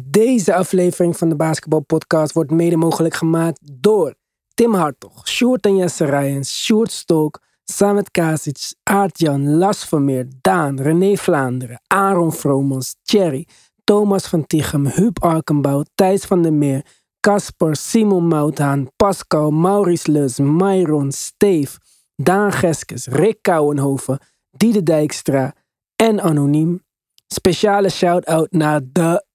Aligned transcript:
Deze 0.00 0.54
aflevering 0.54 1.16
van 1.16 1.28
de 1.28 1.36
Basketbalpodcast 1.36 2.32
wordt 2.32 2.50
mede 2.50 2.76
mogelijk 2.76 3.14
gemaakt 3.14 3.60
door 3.72 4.14
Tim 4.54 4.74
Hartog, 4.74 5.28
Sjoerd 5.28 5.66
en 5.66 5.76
Jesse 5.76 6.04
Rijens, 6.04 6.64
Sjoerd 6.64 6.90
Stolk, 6.90 7.40
Samet 7.64 8.10
Kasic, 8.10 8.72
Aartjan, 8.82 9.56
Las 9.56 9.84
Vermeer, 9.84 10.26
Daan, 10.40 10.80
René 10.80 11.16
Vlaanderen, 11.16 11.80
Aaron 11.86 12.32
Vromans, 12.32 12.96
Thierry, 13.02 13.46
Thomas 13.84 14.26
van 14.26 14.46
Tichem, 14.46 14.86
Huub 14.86 15.22
Arkenbouw, 15.22 15.84
Thijs 15.94 16.24
van 16.24 16.42
der 16.42 16.52
Meer, 16.52 16.84
Casper, 17.20 17.76
Simon 17.76 18.28
Mouthaan, 18.28 18.88
Pascal, 18.96 19.50
Maurice 19.50 20.10
Lus, 20.10 20.38
Myron, 20.38 21.12
Steef, 21.12 21.78
Daan 22.16 22.52
Geskes, 22.52 23.06
Rick 23.06 23.42
Kouwenhoven, 23.42 24.18
Diede 24.50 24.82
Dijkstra 24.82 25.54
en 25.96 26.20
Anoniem. 26.20 26.80
Speciale 27.26 27.88
shout-out 27.88 28.52
naar 28.52 28.80
de 28.92 29.30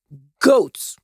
GOATs. 0.48 0.96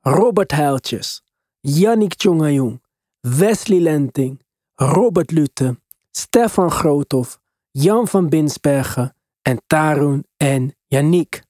Robert 0.00 0.52
Heiltjes, 0.52 1.22
Yannick 1.60 2.14
Tjongajong, 2.14 2.82
Wesley 3.20 3.80
Lenting, 3.80 4.40
Robert 4.74 5.30
Lute, 5.30 5.80
Stefan 6.10 6.70
Groothoff, 6.70 7.38
Jan 7.70 8.08
van 8.08 8.28
Binsbergen 8.28 9.14
en 9.42 9.60
Tarun 9.66 10.26
en 10.36 10.74
Yannick. 10.86 11.42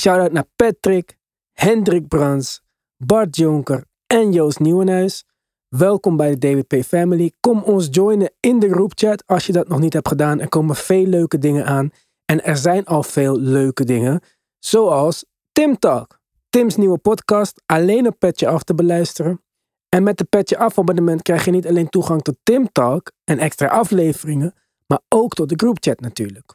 Shout-out 0.00 0.32
naar 0.32 0.46
Patrick, 0.56 1.16
Hendrik 1.52 2.08
Brans, 2.08 2.62
Bart 2.96 3.36
Jonker 3.36 3.84
en 4.06 4.32
Joost 4.32 4.58
Nieuwenhuis. 4.58 5.24
Welkom 5.68 6.16
bij 6.16 6.36
de 6.36 6.38
DWP 6.38 6.84
Family. 6.84 7.32
Kom 7.40 7.62
ons 7.62 7.88
joinen 7.90 8.32
in 8.40 8.58
de 8.58 8.70
groupchat 8.70 9.26
als 9.26 9.46
je 9.46 9.52
dat 9.52 9.68
nog 9.68 9.78
niet 9.78 9.92
hebt 9.92 10.08
gedaan. 10.08 10.40
Er 10.40 10.48
komen 10.48 10.76
veel 10.76 11.06
leuke 11.06 11.38
dingen 11.38 11.66
aan. 11.66 11.90
En 12.24 12.44
er 12.44 12.56
zijn 12.56 12.84
al 12.84 13.02
veel 13.02 13.38
leuke 13.38 13.84
dingen. 13.84 14.20
Zoals 14.58 15.24
Tim 15.58 15.78
Talk. 15.78 16.20
Tim's 16.48 16.76
nieuwe 16.76 16.98
podcast 16.98 17.62
alleen 17.66 18.06
op 18.06 18.18
Petje 18.18 18.48
Af 18.48 18.62
te 18.62 18.74
beluisteren. 18.74 19.42
En 19.88 20.02
met 20.02 20.18
de 20.18 20.24
Petje 20.24 20.58
Af 20.58 20.78
abonnement 20.78 21.22
krijg 21.22 21.44
je 21.44 21.50
niet 21.50 21.66
alleen 21.66 21.88
toegang 21.88 22.22
tot 22.22 22.36
Tim 22.42 22.72
Talk 22.72 23.12
en 23.24 23.38
extra 23.38 23.66
afleveringen, 23.66 24.54
maar 24.86 25.00
ook 25.08 25.34
tot 25.34 25.48
de 25.48 25.54
groupchat 25.56 26.00
natuurlijk. 26.00 26.54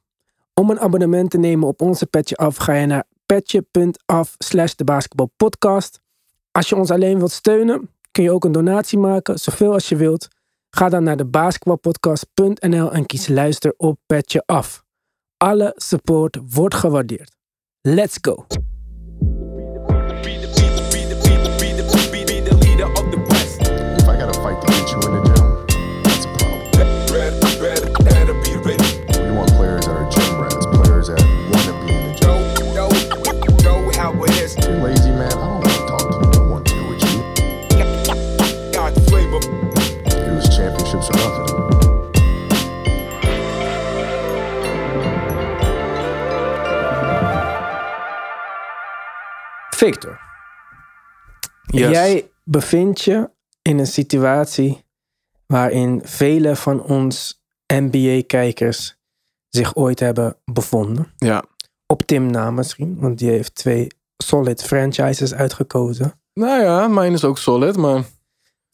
Om 0.54 0.70
een 0.70 0.80
abonnement 0.80 1.32
te 1.32 1.38
nemen 1.38 1.68
op 1.68 1.82
onze 1.82 2.06
Petje 2.06 2.36
Af 2.36 2.56
ga 2.56 2.74
je 2.74 2.86
naar 2.86 3.04
petje.af 3.26 4.36
slash 4.38 4.74
de 4.74 4.84
basketbalpodcast. 4.84 6.00
Als 6.52 6.70
je 6.70 6.76
ons 6.76 6.92
alleen 6.92 7.18
wilt 7.18 7.32
steunen, 7.32 7.90
kun 8.12 8.24
je 8.24 8.32
ook 8.32 8.44
een 8.44 8.52
donatie 8.52 9.00
maken, 9.00 9.40
zoveel 9.40 9.74
als 9.74 9.90
je 9.90 9.96
wilt. 9.96 10.28
Ga 10.70 10.90
dan 10.90 11.04
naar 11.04 11.18
de 11.18 11.26
basketbalpodcast.nl 11.26 12.92
en 12.92 13.06
kies 13.06 13.28
luister 13.28 13.74
op 13.78 14.00
Petje 14.06 14.44
Af. 14.46 14.84
Alle 15.38 15.74
support 15.76 16.38
wordt 16.50 16.76
gewaardeerd. 16.76 17.36
Let's 17.82 18.18
go! 18.22 18.46
Victor, 49.84 50.20
Yes. 51.64 51.92
jij 51.92 52.32
bevindt 52.44 53.02
je 53.02 53.30
in 53.62 53.80
een 53.80 53.88
situatie 53.88 54.86
waarin 55.46 56.02
vele 56.04 56.56
van 56.56 56.84
ons 56.84 57.44
NBA-kijkers 57.74 58.96
zich 59.50 59.76
ooit 59.76 60.00
hebben 60.00 60.36
bevonden. 60.46 61.14
Ja. 61.18 61.44
Op 61.88 62.02
Tim 62.02 62.32
na 62.32 62.52
misschien, 62.52 63.00
want 63.00 63.18
die 63.20 63.30
heeft 63.30 63.56
twee 63.56 63.88
solid 64.18 64.64
franchises 64.64 65.34
uitgekozen. 65.34 66.22
Nou 66.34 66.62
ja, 66.62 66.88
mijn 66.88 67.14
is 67.14 67.24
ook 67.24 67.38
solid, 67.38 67.78
maar 67.78 68.04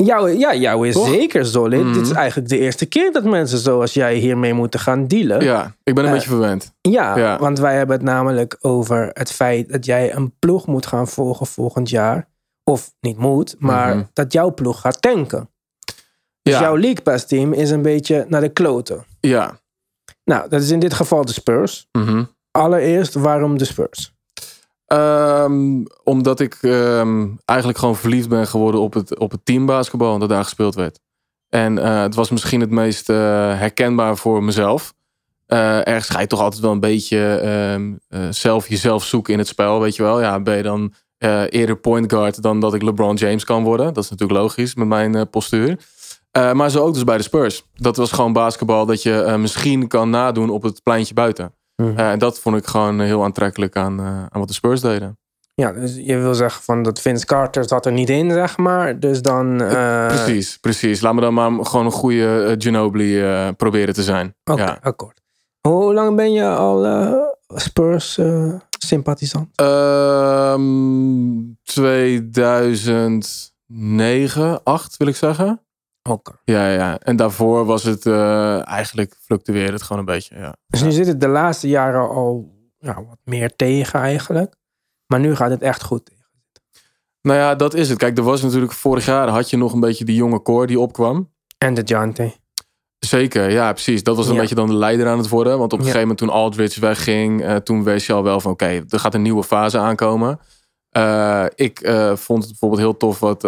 Jouw, 0.03 0.27
ja, 0.27 0.55
jouw 0.55 0.83
is 0.83 0.93
Toch? 0.93 1.07
zeker 1.07 1.45
solid. 1.45 1.83
Mhm. 1.83 1.93
Dit 1.93 2.01
is 2.01 2.11
eigenlijk 2.11 2.49
de 2.49 2.57
eerste 2.59 2.85
keer 2.85 3.11
dat 3.11 3.23
mensen 3.23 3.57
zoals 3.59 3.93
jij 3.93 4.15
hiermee 4.15 4.53
moeten 4.53 4.79
gaan 4.79 5.07
dealen. 5.07 5.41
ja, 5.43 5.75
ik 5.83 5.95
ben 5.95 6.03
een 6.03 6.09
Eh, 6.09 6.15
beetje 6.15 6.29
verwend. 6.29 6.73
Ja, 6.81 7.17
Ja. 7.17 7.39
want 7.39 7.59
wij 7.59 7.75
hebben 7.75 7.95
het 7.95 8.05
namelijk 8.05 8.57
over 8.61 9.09
het 9.13 9.31
feit 9.31 9.69
dat 9.71 9.85
jij 9.85 10.13
een 10.15 10.33
ploeg 10.39 10.67
moet 10.67 10.85
gaan 10.85 11.07
volgen 11.07 11.45
volgend 11.45 11.89
jaar. 11.89 12.27
Of 12.63 12.93
niet 12.99 13.17
moet, 13.17 13.55
maar 13.59 13.95
Mhm. 13.95 14.05
dat 14.13 14.33
jouw 14.33 14.53
ploeg 14.53 14.81
gaat 14.81 15.01
tanken. 15.01 15.49
Dus 16.41 16.53
Ja. 16.53 16.59
jouw 16.61 16.77
League 16.77 17.01
Pass 17.01 17.25
team 17.25 17.53
is 17.53 17.69
een 17.69 17.81
beetje 17.81 18.25
naar 18.27 18.41
de 18.41 18.49
kloten. 18.49 19.05
Ja. 19.19 19.59
Nou, 20.23 20.49
dat 20.49 20.61
is 20.61 20.69
in 20.69 20.79
dit 20.79 20.93
geval 20.93 21.25
de 21.25 21.33
Spurs. 21.33 21.87
Mhm. 21.91 22.23
Allereerst, 22.51 23.13
waarom 23.13 23.57
de 23.57 23.65
Spurs? 23.65 24.13
Ehm, 24.89 25.83
omdat 26.03 26.39
ik 26.39 26.57
ehm, 26.61 27.27
eigenlijk 27.45 27.79
gewoon 27.79 27.95
verliefd 27.95 28.29
ben 28.29 28.47
geworden 28.47 28.81
op 28.81 28.93
het, 28.93 29.19
op 29.19 29.31
het 29.31 29.45
teambasketbal 29.45 30.19
dat 30.19 30.29
daar 30.29 30.43
gespeeld 30.43 30.75
werd. 30.75 30.99
En 31.49 31.77
eh, 31.77 32.01
het 32.01 32.15
was 32.15 32.29
misschien 32.29 32.59
het 32.59 32.69
meest 32.69 33.09
eh, 33.09 33.17
herkenbaar 33.59 34.17
voor 34.17 34.43
mezelf. 34.43 34.93
Eh, 35.45 35.87
ergens 35.87 36.09
ga 36.09 36.19
je 36.19 36.27
toch 36.27 36.39
altijd 36.39 36.61
wel 36.61 36.71
een 36.71 36.79
beetje 36.79 37.35
ehm, 37.35 37.93
eh, 38.07 38.27
zelf 38.29 38.67
jezelf 38.67 39.03
zoeken 39.03 39.33
in 39.33 39.39
het 39.39 39.47
spel, 39.47 39.81
weet 39.81 39.95
je 39.95 40.03
wel. 40.03 40.21
Ja, 40.21 40.39
ben 40.39 40.57
je 40.57 40.63
dan 40.63 40.93
eerder 41.49 41.77
point 41.77 42.11
guard 42.11 42.41
dan 42.41 42.59
dat 42.59 42.73
ik 42.73 42.81
LeBron 42.81 43.15
James 43.15 43.43
kan 43.43 43.63
worden. 43.63 43.93
Dat 43.93 44.03
is 44.03 44.09
natuurlijk 44.09 44.39
logisch 44.39 44.75
met 44.75 44.87
mijn 44.87 45.29
postuur. 45.29 45.79
Maar 46.31 46.69
zo 46.69 46.85
ook 46.85 46.93
dus 46.93 47.03
bij 47.03 47.17
de 47.17 47.23
Spurs. 47.23 47.63
Dat 47.75 47.97
was 47.97 48.11
gewoon 48.11 48.33
basketbal 48.33 48.85
dat 48.85 49.03
je 49.03 49.35
misschien 49.39 49.87
kan 49.87 50.09
nadoen 50.09 50.49
op 50.49 50.63
het 50.63 50.83
pleintje 50.83 51.13
buiten. 51.13 51.53
Eh, 51.79 52.11
en 52.11 52.19
dat 52.19 52.39
vond 52.39 52.55
ik 52.57 52.65
gewoon 52.65 52.99
heel 52.99 53.23
aantrekkelijk 53.23 53.75
aan, 53.75 53.99
eh, 53.99 54.05
aan 54.05 54.39
wat 54.39 54.47
de 54.47 54.53
Spurs 54.53 54.81
deden. 54.81 55.17
Ja, 55.53 55.71
dus 55.71 55.95
je 55.95 56.17
wil 56.17 56.33
zeggen 56.33 56.63
van 56.63 56.83
dat 56.83 57.01
Vince 57.01 57.25
Carter 57.25 57.67
zat 57.67 57.85
er 57.85 57.91
niet 57.91 58.09
in, 58.09 58.31
zeg 58.31 58.57
maar. 58.57 58.99
Dus 58.99 59.21
dan... 59.21 59.61
eh, 59.61 60.07
precies, 60.07 60.57
precies. 60.57 61.01
Laat 61.01 61.13
me 61.13 61.21
dan 61.21 61.33
maar 61.33 61.65
gewoon 61.65 61.85
een 61.85 61.91
goede 61.91 62.43
eh, 62.43 62.55
Ginobili 62.57 63.21
eh, 63.21 63.47
proberen 63.57 63.93
te 63.93 64.03
zijn. 64.03 64.35
Oké, 64.43 64.61
Ja. 64.61 64.77
akkoord. 64.81 65.21
Hoe 65.67 65.93
lang 65.93 66.15
ben 66.15 66.31
je 66.31 66.47
al 66.47 66.85
eh, 66.85 67.13
Spurs 67.47 68.17
eh, 68.17 68.53
sympathisant? 68.79 69.47
Ehm 69.55 71.37
2009, 71.63 74.63
8 74.63 74.97
wil 74.97 75.07
ik 75.07 75.15
zeggen. 75.15 75.61
Oké. 76.03 76.31
Ja, 76.43 76.69
ja. 76.71 76.99
En 76.99 77.15
daarvoor 77.15 77.65
was 77.65 77.83
het 77.83 78.05
eh, 78.05 78.67
eigenlijk 78.67 79.15
fluctueerde 79.21 79.73
het 79.73 79.81
gewoon 79.81 79.99
een 79.99 80.05
beetje. 80.05 80.35
Ja. 80.37 80.55
Dus 80.67 80.81
nu 80.83 80.91
zit 80.91 81.07
het 81.07 81.21
de 81.21 81.27
laatste 81.27 81.67
jaren 81.67 82.09
al 82.09 82.57
wat 82.79 83.19
meer 83.23 83.55
tegen 83.55 83.99
eigenlijk. 83.99 84.55
Maar 85.07 85.19
nu 85.19 85.35
gaat 85.35 85.49
het 85.49 85.61
echt 85.61 85.83
goed 85.83 86.05
tegen. 86.05 86.17
Nou 87.21 87.37
ja, 87.39 87.55
dat 87.55 87.73
is 87.73 87.89
het. 87.89 87.97
Kijk, 87.97 88.17
er 88.17 88.23
was 88.23 88.41
natuurlijk 88.41 88.71
vorig 88.71 89.05
jaar 89.05 89.27
had 89.27 89.49
je 89.49 89.57
nog 89.57 89.73
een 89.73 89.79
beetje 89.79 90.05
die 90.05 90.15
jonge 90.15 90.41
core 90.41 90.67
die 90.67 90.79
opkwam. 90.79 91.31
En 91.57 91.73
de 91.73 91.81
Jante. 91.81 92.33
Zeker, 92.99 93.49
ja, 93.49 93.71
precies. 93.71 94.03
Dat 94.03 94.15
was 94.15 94.27
een 94.27 94.33
Ja. 94.33 94.39
beetje 94.39 94.55
dan 94.55 94.67
de 94.67 94.73
leider 94.73 95.07
aan 95.07 95.17
het 95.17 95.29
worden. 95.29 95.57
Want 95.57 95.73
op 95.73 95.79
een 95.79 95.85
Ja. 95.85 95.91
gegeven 95.91 96.07
moment 96.09 96.17
toen 96.17 96.29
Aldridge 96.41 96.79
wegging, 96.81 97.43
eh, 97.43 97.55
toen 97.55 97.83
wees 97.83 98.05
je 98.05 98.13
al 98.13 98.23
wel 98.23 98.39
van 98.39 98.51
oké, 98.51 98.65
er 98.89 98.99
gaat 98.99 99.13
een 99.13 99.21
nieuwe 99.21 99.43
fase 99.43 99.77
aankomen. 99.77 100.39
Eh, 100.89 101.45
ik 101.55 101.79
vond 102.13 102.39
het 102.41 102.49
bijvoorbeeld 102.49 102.81
heel 102.81 102.97
tof 102.97 103.19
wat 103.19 103.41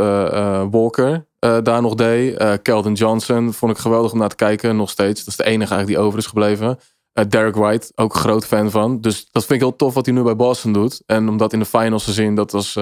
Walker 0.71 1.27
eh, 1.41 1.57
daar 1.63 1.81
nog 1.81 1.95
deed. 1.95 2.37
Eh 2.37 2.53
Keldon 2.61 2.93
Johnson 2.93 3.53
vond 3.53 3.71
ik 3.71 3.77
geweldig 3.77 4.11
om 4.11 4.17
naar 4.17 4.29
te 4.29 4.35
kijken, 4.35 4.75
nog 4.75 4.89
steeds. 4.89 5.19
Dat 5.19 5.27
is 5.27 5.35
de 5.35 5.43
enige 5.43 5.73
eigenlijk 5.73 5.87
die 5.87 5.97
over 6.07 6.19
is 6.19 6.25
gebleven. 6.25 6.79
Eh, 7.13 7.25
Derek 7.29 7.55
White, 7.55 7.91
ook 7.95 8.13
een 8.13 8.19
groot 8.19 8.45
fan 8.45 8.71
van. 8.71 9.01
Dus 9.01 9.27
dat 9.31 9.45
vind 9.45 9.61
ik 9.61 9.67
heel 9.67 9.75
tof 9.75 9.93
wat 9.93 10.05
hij 10.05 10.15
nu 10.15 10.21
bij 10.21 10.35
Boston 10.35 10.73
doet. 10.73 11.01
En 11.05 11.29
om 11.29 11.37
dat 11.37 11.53
in 11.53 11.59
de 11.59 11.65
finals 11.65 12.03
te 12.03 12.11
zien, 12.13 12.35
dat 12.35 12.51
was 12.51 12.77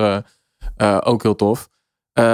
ook 1.03 1.23
heel 1.23 1.35
tof. 1.35 1.69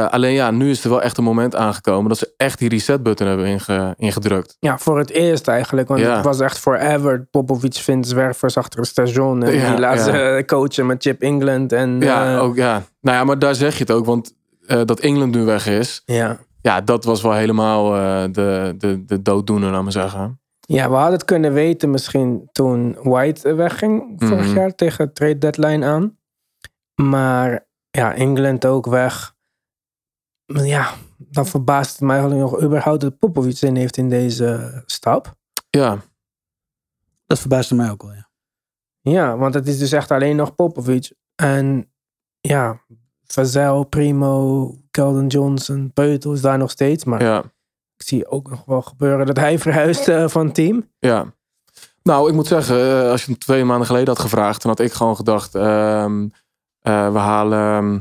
Alleen 0.09 0.33
ja, 0.33 0.51
nu 0.51 0.69
is 0.69 0.83
er 0.83 0.89
wel 0.89 1.01
echt 1.01 1.17
een 1.17 1.23
moment 1.23 1.55
aangekomen 1.55 2.09
dat 2.09 2.17
ze 2.17 2.33
echt 2.37 2.59
die 2.59 2.69
reset 2.69 3.03
button 3.03 3.27
hebben 3.27 3.45
inge- 3.45 3.93
ingedrukt. 3.97 4.57
Ja, 4.59 4.77
voor 4.77 4.97
het 4.97 5.09
eerst 5.09 5.47
eigenlijk. 5.47 5.87
Want 5.87 5.99
Ja. 5.99 6.15
het 6.15 6.25
was 6.25 6.39
echt 6.39 6.57
forever. 6.59 7.27
Popovic 7.31 7.73
vindt 7.75 8.07
zwervers 8.07 8.57
achter 8.57 8.79
het 8.79 8.87
station. 8.89 9.43
En 9.43 9.53
Ja, 9.53 9.69
die 9.69 9.79
laat 9.79 9.97
ja. 9.97 10.03
ze 10.03 10.43
coachen 10.45 10.85
met 10.85 11.01
Chip 11.03 11.21
England. 11.21 11.71
En, 11.71 11.99
Ja, 12.01 12.37
ook, 12.37 12.55
ja. 12.55 12.83
Nou 13.01 13.17
ja, 13.17 13.23
maar 13.23 13.39
daar 13.39 13.55
zeg 13.55 13.73
je 13.73 13.79
het 13.79 13.91
ook. 13.91 14.05
Want 14.05 14.33
eh, 14.67 14.81
dat 14.85 14.99
Engeland 14.99 15.35
nu 15.35 15.43
weg 15.43 15.67
is. 15.67 16.01
ja. 16.05 16.39
Ja, 16.61 16.81
dat 16.81 17.03
was 17.03 17.21
wel 17.21 17.33
helemaal 17.33 17.95
eh, 17.95 18.31
de, 18.31 18.75
de, 18.77 19.05
de 19.05 19.21
dooddoener, 19.21 19.71
laat 19.71 19.83
maar 19.83 19.91
zeggen. 19.91 20.41
ja, 20.59 20.89
we 20.89 20.95
hadden 20.95 21.13
het 21.13 21.25
kunnen 21.25 21.53
weten 21.53 21.89
misschien 21.89 22.49
toen 22.51 22.97
White 23.03 23.53
wegging. 23.53 24.13
Vorig 24.17 24.45
Mhm. 24.45 24.55
jaar 24.55 24.75
tegen 24.75 25.13
trade 25.13 25.37
deadline 25.37 25.85
aan. 25.85 26.17
Maar 27.01 27.67
ja, 27.89 28.13
England 28.15 28.65
ook 28.65 28.85
weg. 28.85 29.35
Maar 30.45 30.65
ja, 30.65 30.93
dan 31.17 31.45
verbaast 31.45 31.91
het 31.91 31.99
mij 32.01 32.17
eigenlijk 32.19 32.51
nog 32.51 32.61
überhaupt 32.63 33.01
dat 33.01 33.19
Popovic 33.19 33.57
zin 33.57 33.75
heeft 33.75 33.97
in 33.97 34.09
deze 34.09 34.81
stap. 34.85 35.35
Ja, 35.69 35.97
Dat 37.25 37.39
verbaasde 37.39 37.75
mij 37.75 37.91
ook 37.91 38.01
wel, 38.01 38.13
ja. 38.13 38.29
Ja, 39.01 39.37
want 39.37 39.53
het 39.53 39.67
is 39.67 39.77
dus 39.79 39.91
echt 39.91 40.11
alleen 40.11 40.35
nog 40.35 40.55
Popovic. 40.55 41.11
En 41.35 41.91
ja, 42.41 42.81
Vazel, 43.27 43.83
Primo, 43.83 44.71
Keldon 44.91 45.27
Johnson, 45.27 45.91
Peutel 45.93 46.33
is 46.33 46.41
daar 46.41 46.57
nog 46.57 46.71
steeds. 46.71 47.03
Maar 47.03 47.23
Ja, 47.23 47.39
ik 47.97 48.05
zie 48.05 48.27
ook 48.27 48.49
nog 48.49 48.63
wel 48.65 48.81
gebeuren 48.81 49.25
dat 49.25 49.37
hij 49.37 49.59
verhuist 49.65 50.07
eh, 50.07 50.27
van 50.27 50.45
het 50.45 50.55
team. 50.55 50.89
ja. 50.99 51.33
Nou, 52.03 52.29
ik 52.29 52.35
moet 52.35 52.47
zeggen, 52.47 53.01
eh, 53.03 53.09
als 53.09 53.21
je 53.25 53.31
hem 53.31 53.39
twee 53.39 53.63
maanden 53.63 53.87
geleden 53.87 54.07
had 54.07 54.19
gevraagd, 54.19 54.61
dan 54.61 54.71
had 54.71 54.79
ik 54.79 54.93
gewoon 54.93 55.15
gedacht, 55.15 55.55
ehm, 55.55 56.27
eh, 56.81 57.11
we 57.11 57.17
halen, 57.17 57.59
ehm, 57.59 57.99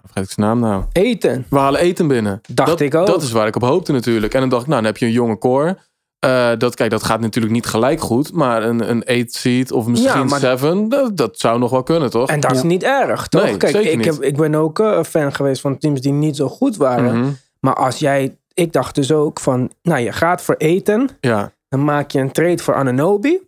vergeet 0.00 0.24
ik 0.24 0.30
zijn 0.30 0.46
naam 0.46 0.58
nou? 0.60 0.84
Eten. 0.92 1.46
We 1.50 1.58
halen 1.58 1.80
eten 1.80 2.08
binnen. 2.08 2.40
Dacht 2.52 2.70
dat, 2.70 2.80
ik 2.80 2.94
ook. 2.94 3.06
Dat 3.06 3.22
is 3.22 3.32
waar 3.32 3.46
ik 3.46 3.56
op 3.56 3.62
hoopte 3.62 3.92
natuurlijk. 3.92 4.34
En 4.34 4.40
dan 4.40 4.48
dacht 4.48 4.62
ik, 4.62 4.68
nou, 4.68 4.82
dan 4.82 4.90
heb 4.90 5.00
je 5.00 5.06
een 5.06 5.12
jonge 5.12 5.38
core. 5.38 5.78
Eh, 6.18 6.50
dat, 6.58 6.74
kijk, 6.74 6.90
dat 6.90 7.02
gaat 7.02 7.20
natuurlijk 7.20 7.54
niet 7.54 7.66
gelijk 7.66 8.00
goed. 8.00 8.32
Maar 8.32 8.62
een, 8.62 8.90
een 8.90 9.04
8 9.04 9.32
seed 9.32 9.72
of 9.72 9.86
misschien 9.86 10.12
Ja, 10.12 10.24
maar- 10.24 10.40
7, 10.40 10.88
dat, 10.88 11.16
dat 11.16 11.38
zou 11.38 11.58
nog 11.58 11.70
wel 11.70 11.82
kunnen, 11.82 12.10
toch? 12.10 12.28
En 12.28 12.40
dat 12.40 12.50
is 12.50 12.62
niet 12.62 12.82
erg, 12.82 13.28
toch? 13.28 13.42
Nee, 13.42 13.56
Kijk, 13.56 13.72
zeker 13.72 13.90
ik, 13.90 13.96
niet. 13.96 14.06
heb, 14.06 14.22
ik 14.22 14.36
ben 14.36 14.54
ook 14.54 14.78
eh, 14.78 14.86
een 14.96 15.04
fan 15.04 15.34
geweest 15.34 15.60
van 15.60 15.78
teams 15.78 16.00
die 16.00 16.12
niet 16.12 16.36
zo 16.36 16.48
goed 16.48 16.76
waren. 16.76 17.18
Mhm. 17.20 17.30
Maar 17.60 17.74
als 17.74 17.98
jij, 17.98 18.36
ik 18.54 18.72
dacht 18.72 18.94
dus 18.94 19.12
ook 19.12 19.40
van, 19.40 19.70
nou 19.82 20.00
je 20.00 20.12
gaat 20.12 20.42
voor 20.42 20.54
eten. 20.54 21.08
Ja, 21.20 21.52
Dan 21.68 21.84
maak 21.84 22.10
je 22.10 22.20
een 22.20 22.32
trade 22.32 22.58
voor 22.62 22.74
Ananobi. 22.74 23.40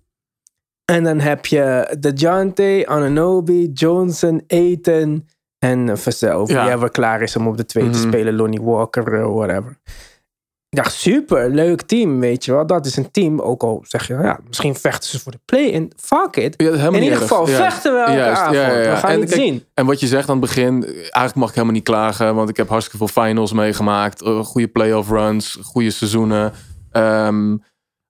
En 0.85 1.05
dan 1.05 1.21
heb 1.21 1.47
je 1.47 1.97
DeJounte, 2.01 2.85
Ananobi, 2.87 3.71
Johnson, 3.75 4.43
Eten 4.47 5.29
en 5.59 5.99
Vassell. 5.99 6.35
Of 6.35 6.51
Ja. 6.51 6.79
wie 6.79 6.91
klaar 6.91 7.23
is 7.23 7.37
om 7.37 7.47
op 7.47 7.57
de 7.57 7.65
twee 7.67 7.91
te 7.91 7.99
Mhm. 7.99 8.09
spelen. 8.09 8.35
Lonnie 8.35 8.63
Walker, 8.63 9.13
uh, 9.15 9.27
whatever. 9.35 9.79
Ik 10.71 10.77
dacht, 10.83 10.93
super, 10.95 11.51
leuk 11.51 11.83
team, 11.83 12.21
weet 12.21 12.45
je 12.45 12.53
wel. 12.53 12.67
Dat 12.67 12.87
is 12.87 12.97
een 12.97 13.11
team, 13.11 13.41
ook 13.41 13.63
al 13.63 13.85
zeg 13.89 14.07
je, 14.07 14.15
ja, 14.15 14.39
misschien 14.47 14.75
vechten 14.75 15.11
ze 15.11 15.21
voor 15.21 15.33
de 15.33 15.41
play-in. 15.45 15.93
Fuck 15.97 16.37
it. 16.37 16.55
Ja, 16.57 16.71
In 16.87 16.95
ieder 16.95 17.11
erg. 17.11 17.19
geval 17.21 17.49
Ja. 17.49 17.57
vechten 17.57 17.93
we 17.93 17.99
elke 17.99 18.13
Juist, 18.13 18.41
avond. 18.41 18.55
ja, 18.57 18.67
ja, 18.71 18.79
ja. 18.79 18.91
We 18.91 18.97
gaan 18.97 19.11
En 19.11 19.21
het 19.21 19.29
kijk, 19.31 19.41
zien. 19.43 19.65
En 19.75 19.87
wat 19.87 20.01
je 20.01 20.07
zegt 20.07 20.29
aan 20.29 20.37
het 20.37 20.45
begin, 20.45 20.85
eigenlijk 20.85 21.35
mag 21.35 21.49
ik 21.49 21.55
helemaal 21.55 21.75
niet 21.75 21.85
klagen. 21.85 22.35
Want 22.35 22.49
ik 22.49 22.57
heb 22.57 22.69
hartstikke 22.69 23.07
veel 23.07 23.23
finals 23.25 23.53
meegemaakt. 23.53 24.23
eh, 24.23 24.39
Goede 24.45 24.69
playoff 24.69 25.09
runs, 25.11 25.59
goede 25.63 25.91
seizoenen. 25.91 26.53
Ehm, 26.91 27.57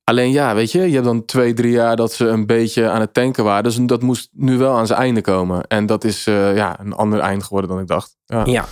alleen 0.05 0.31
ja, 0.33 0.55
weet 0.55 0.73
je, 0.73 0.81
je 0.87 0.93
hebt 0.93 1.05
dan 1.05 1.25
twee, 1.25 1.53
drie 1.53 1.73
jaar 1.73 1.97
dat 1.97 2.13
ze 2.13 2.27
een 2.27 2.47
beetje 2.47 2.89
aan 2.89 3.01
het 3.01 3.15
tanken 3.15 3.45
waren. 3.45 3.63
Dus 3.65 3.77
dat 3.77 4.03
moest 4.03 4.29
nu 4.33 4.59
wel 4.59 4.77
aan 4.77 4.87
zijn 4.87 4.99
einde 4.99 5.21
komen. 5.21 5.67
En 5.67 5.87
dat 5.87 6.05
is 6.05 6.27
eh, 6.27 6.57
ja, 6.57 6.81
een 6.81 6.93
ander 6.93 7.19
eind 7.21 7.43
geworden 7.43 7.71
dan 7.71 7.81
ik 7.81 7.87
dacht. 7.87 8.17
Ja. 8.27 8.45
Ja. 8.45 8.65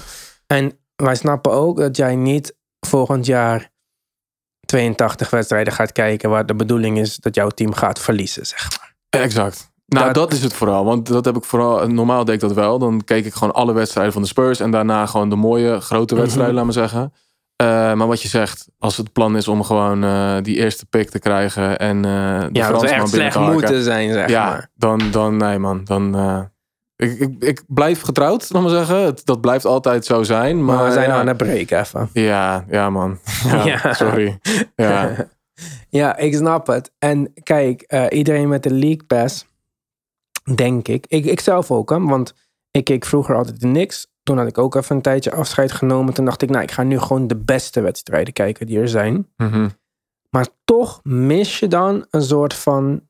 En 0.47 0.79
wij 0.97 1.15
snappen 1.15 1.53
ook 1.53 1.79
dat 1.79 1.97
jij 1.97 2.17
niet 2.17 2.57
volgend 2.87 3.27
jaar 3.27 3.71
82 4.69 5.31
wedstrijden 5.31 5.73
gaat 5.73 5.93
kijken 5.93 6.31
waar 6.31 6.47
de 6.47 6.55
bedoeling 6.55 6.99
is 6.99 7.17
dat 7.17 7.35
jouw 7.35 7.49
team 7.49 7.73
gaat 7.75 7.99
verliezen, 7.99 8.47
zeg 8.47 8.69
maar. 8.79 8.95
Exact. 9.23 9.71
Nou, 9.87 10.05
Dat- 10.05 10.15
dat 10.15 10.33
is 10.33 10.43
het 10.43 10.53
vooral. 10.53 10.85
Want 10.85 11.07
dat 11.07 11.25
heb 11.25 11.37
ik 11.37 11.45
vooral. 11.45 11.87
Normaal 11.89 12.25
deed 12.25 12.35
ik 12.35 12.41
dat 12.41 12.53
wel. 12.53 12.79
Dan 12.79 13.05
keek 13.05 13.25
ik 13.25 13.35
gewoon 13.35 13.55
alle 13.55 13.73
wedstrijden 13.73 14.13
van 14.13 14.23
de 14.23 14.29
Spurs. 14.29 14.61
En 14.61 14.71
daarna 14.71 15.07
gewoon 15.07 15.31
de 15.31 15.37
mooie, 15.37 15.81
grote 15.81 16.13
Mhm. 16.15 16.23
wedstrijden, 16.23 16.55
laat 16.55 16.65
maar 16.65 16.73
zeggen. 16.73 17.13
Eh, 17.57 17.67
maar 17.93 18.07
wat 18.07 18.23
je 18.23 18.29
zegt, 18.29 18.69
als 18.79 18.97
het 18.97 19.13
plan 19.13 19.37
is 19.37 19.49
om 19.49 19.65
gewoon 19.65 20.05
eh, 20.05 20.37
die 20.43 20.57
eerste 20.57 20.87
pick 20.87 21.11
te 21.11 21.19
krijgen. 21.19 21.79
En 21.79 21.97
eh 21.97 22.41
de 22.41 22.49
Ja, 22.53 22.65
Fransman 22.67 22.75
echt 22.75 22.91
binnen 22.91 23.09
slecht 23.09 23.33
te 23.33 23.41
moeten 23.41 23.83
zijn, 23.83 24.13
zeg 24.13 24.29
Ja, 24.29 24.45
maar. 24.45 24.71
dan, 24.75 25.01
dan, 25.11 25.37
nee 25.37 25.59
man. 25.59 25.81
Dan, 25.85 26.17
eh, 26.17 26.41
ik, 26.99 27.19
ik, 27.19 27.43
ik 27.45 27.63
blijf 27.67 28.01
getrouwd, 28.01 28.51
laat 28.51 28.63
maar 28.63 28.71
zeggen. 28.71 28.97
Het, 29.03 29.25
dat 29.27 29.41
blijft 29.41 29.65
altijd 29.65 30.05
zo 30.05 30.23
zijn. 30.23 30.65
Maar, 30.65 30.77
Maar 30.77 30.85
we 30.87 30.93
zijn 30.93 31.09
ja, 31.09 31.19
aan 31.19 31.27
het 31.27 31.37
break 31.37 31.71
even. 31.71 32.11
ja, 32.13 32.65
ja, 32.71 32.91
man. 32.91 33.19
Ja, 33.45 33.65
Ja. 33.83 33.93
Sorry. 33.93 34.39
Ja. 34.77 35.15
Ja, 35.91 36.17
ik 36.17 36.35
snap 36.35 36.67
het. 36.67 36.93
En 36.99 37.33
kijk, 37.43 37.83
eh, 37.83 38.05
iedereen 38.09 38.49
met 38.49 38.63
de 38.63 38.71
League 38.71 39.05
Pass, 39.07 39.47
denk 40.55 40.89
ik. 40.89 41.05
ik. 41.09 41.25
Ik 41.25 41.41
zelf 41.41 41.71
ook, 41.71 41.91
hè, 41.91 42.01
want 42.01 42.35
ik 42.71 42.85
keek 42.85 43.05
vroeger 43.05 43.35
altijd 43.37 43.61
de 43.61 43.67
Knicks. 43.69 44.07
Toen 44.23 44.39
had 44.39 44.47
ik 44.47 44.59
ook 44.59 44.75
even 44.75 44.97
een 44.97 45.03
tijdje 45.03 45.33
afscheid 45.33 45.73
genomen. 45.73 46.15
Toen 46.15 46.25
dacht 46.25 46.43
ik, 46.43 46.51
nou, 46.51 46.63
ik 46.63 46.71
ga 46.71 46.83
nu 46.83 46.99
gewoon 46.99 47.27
de 47.27 47.37
beste 47.37 47.81
wedstrijden 47.81 48.33
kijken 48.33 48.67
die 48.67 48.81
er 48.81 48.89
zijn. 48.89 49.29
Mhm. 49.37 49.69
Maar 50.31 50.47
toch 50.65 51.01
mis 51.03 51.59
je 51.59 51.67
dan 51.69 52.07
een 52.11 52.23
soort 52.23 52.55
van. 52.55 53.01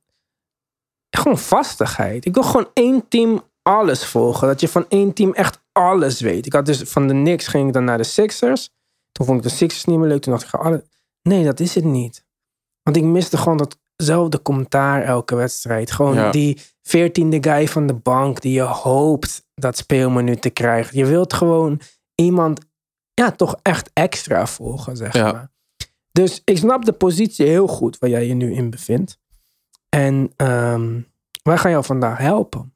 Gewoon 1.10 1.38
vastigheid. 1.38 2.24
Ik 2.24 2.34
wil 2.34 2.42
gewoon 2.42 2.68
één 2.72 3.08
team 3.08 3.42
alles 3.68 4.04
volgen. 4.06 4.48
Dat 4.48 4.60
je 4.60 4.68
van 4.68 4.86
één 4.88 5.12
team 5.12 5.32
echt 5.32 5.60
alles 5.72 6.20
weet. 6.20 6.46
Ik 6.46 6.52
had 6.52 6.66
dus 6.66 6.82
van 6.82 7.06
de 7.08 7.12
Knicks 7.14 7.46
ging 7.46 7.66
ik 7.66 7.72
dan 7.72 7.84
naar 7.84 7.96
de 7.98 8.04
Sixers. 8.04 8.70
Toen 9.12 9.26
vond 9.26 9.38
ik 9.44 9.50
de 9.50 9.56
Sixers 9.56 9.84
niet 9.84 9.98
meer 9.98 10.08
leuk. 10.08 10.22
Toen 10.22 10.32
dacht 10.32 10.44
ik, 10.44 10.54
alle... 10.60 10.84
nee, 11.22 11.44
dat 11.44 11.60
is 11.60 11.74
het 11.74 11.84
niet. 11.84 12.24
Want 12.82 12.96
ik 12.96 13.02
miste 13.02 13.36
gewoon 13.36 13.68
datzelfde 13.96 14.42
commentaar 14.42 15.02
elke 15.02 15.34
wedstrijd. 15.34 15.90
Gewoon 15.90 16.14
Ja. 16.14 16.30
die 16.30 16.60
veertiende 16.82 17.38
guy 17.40 17.68
van 17.68 17.86
de 17.86 17.94
bank 17.94 18.40
die 18.40 18.52
je 18.52 18.62
hoopt 18.62 19.46
dat 19.54 19.76
speelminuten 19.76 20.52
krijgt. 20.52 20.94
Je 20.94 21.04
wilt 21.04 21.32
gewoon 21.32 21.80
iemand, 22.14 22.60
ja, 23.14 23.30
toch 23.30 23.56
echt 23.62 23.90
extra 23.92 24.46
volgen, 24.46 24.96
zeg 24.96 25.12
Ja. 25.14 25.32
maar. 25.32 25.50
Dus 26.12 26.42
ik 26.44 26.58
snap 26.58 26.84
de 26.84 26.92
positie 26.92 27.46
heel 27.46 27.66
goed 27.66 27.98
waar 27.98 28.10
jij 28.10 28.26
je 28.26 28.34
nu 28.34 28.52
in 28.54 28.70
bevindt. 28.70 29.18
En 29.88 30.32
ehm, 30.36 31.00
wij 31.42 31.58
gaan 31.58 31.70
jou 31.70 31.84
vandaag 31.84 32.18
helpen. 32.18 32.72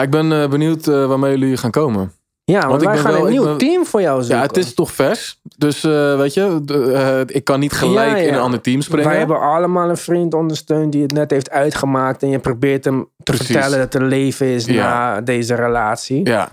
Ja, 0.00 0.06
ik 0.06 0.10
ben 0.10 0.42
eh, 0.42 0.48
benieuwd 0.48 0.86
eh, 0.86 1.06
waarmee 1.06 1.38
jullie 1.38 1.56
gaan 1.56 1.70
komen. 1.70 2.12
Ja, 2.44 2.68
want 2.68 2.82
ik 2.82 2.88
wij 2.88 2.98
gaan 2.98 3.12
wel- 3.12 3.24
een 3.26 3.30
nieuw 3.30 3.44
ben- 3.44 3.58
team 3.58 3.86
voor 3.86 4.00
jou 4.00 4.18
zoeken. 4.20 4.36
Ja, 4.36 4.42
het 4.46 4.56
is 4.56 4.74
toch 4.74 4.90
vers. 4.90 5.40
Dus 5.56 5.84
eh, 5.84 6.16
weet 6.16 6.34
je, 6.34 6.60
de- 6.64 7.22
ik 7.26 7.44
kan 7.44 7.60
niet 7.60 7.72
gelijk 7.72 8.10
Ja, 8.10 8.16
ja. 8.16 8.22
in 8.28 8.34
een 8.34 8.40
ander 8.40 8.60
team 8.60 8.80
springen. 8.80 9.08
Wij 9.08 9.18
hebben 9.18 9.40
allemaal 9.40 9.88
een 9.88 9.96
vriend 9.96 10.34
ondersteund 10.34 10.92
die 10.92 11.02
het 11.02 11.12
net 11.12 11.30
heeft 11.30 11.50
uitgemaakt. 11.50 12.22
En 12.22 12.28
je 12.28 12.38
probeert 12.38 12.84
hem 12.84 13.00
te 13.16 13.22
Precies. 13.32 13.46
vertellen 13.46 13.78
dat 13.78 13.94
er 13.94 14.02
leven 14.02 14.46
is 14.46 14.64
Ja. 14.64 14.84
na 14.88 15.20
deze 15.20 15.54
relatie. 15.54 16.26
Ja, 16.26 16.48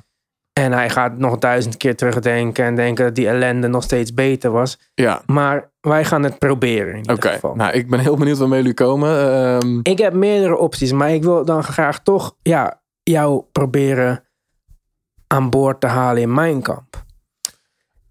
En 0.54 0.72
hij 0.72 0.90
gaat 0.90 1.18
nog 1.18 1.38
duizend 1.38 1.78
keer 1.78 1.96
terugdenken 1.96 2.66
en 2.66 2.76
denken 2.76 3.06
dat 3.06 3.16
die 3.16 3.28
ellende 3.28 3.68
nog 3.68 3.84
steeds 3.84 4.14
beter 4.14 4.52
was. 4.52 4.80
ja. 4.94 5.22
Maar 5.26 5.72
wij 5.82 6.06
gaan 6.06 6.24
het 6.24 6.38
proberen 6.40 6.92
in 6.92 6.98
ieder 6.98 7.14
Oké. 7.16 7.30
geval. 7.30 7.56
Nou, 7.56 7.72
ik 7.74 7.90
ben 7.90 8.00
heel 8.00 8.16
benieuwd 8.18 8.38
waarmee 8.38 8.60
jullie 8.60 8.74
komen. 8.74 9.32
Ehm, 9.32 9.80
Ik 9.84 9.98
heb 9.98 10.14
meerdere 10.14 10.58
opties, 10.58 10.92
maar 10.92 11.12
ik 11.14 11.24
wil 11.24 11.46
dan 11.46 11.64
graag 11.64 12.00
toch 12.04 12.36
ja, 12.42 12.82
jou 13.08 13.44
proberen 13.52 14.24
aan 15.28 15.50
boord 15.50 15.82
te 15.82 15.88
halen 15.88 16.22
in 16.22 16.34
mijn 16.34 16.62
kamp. 16.62 17.06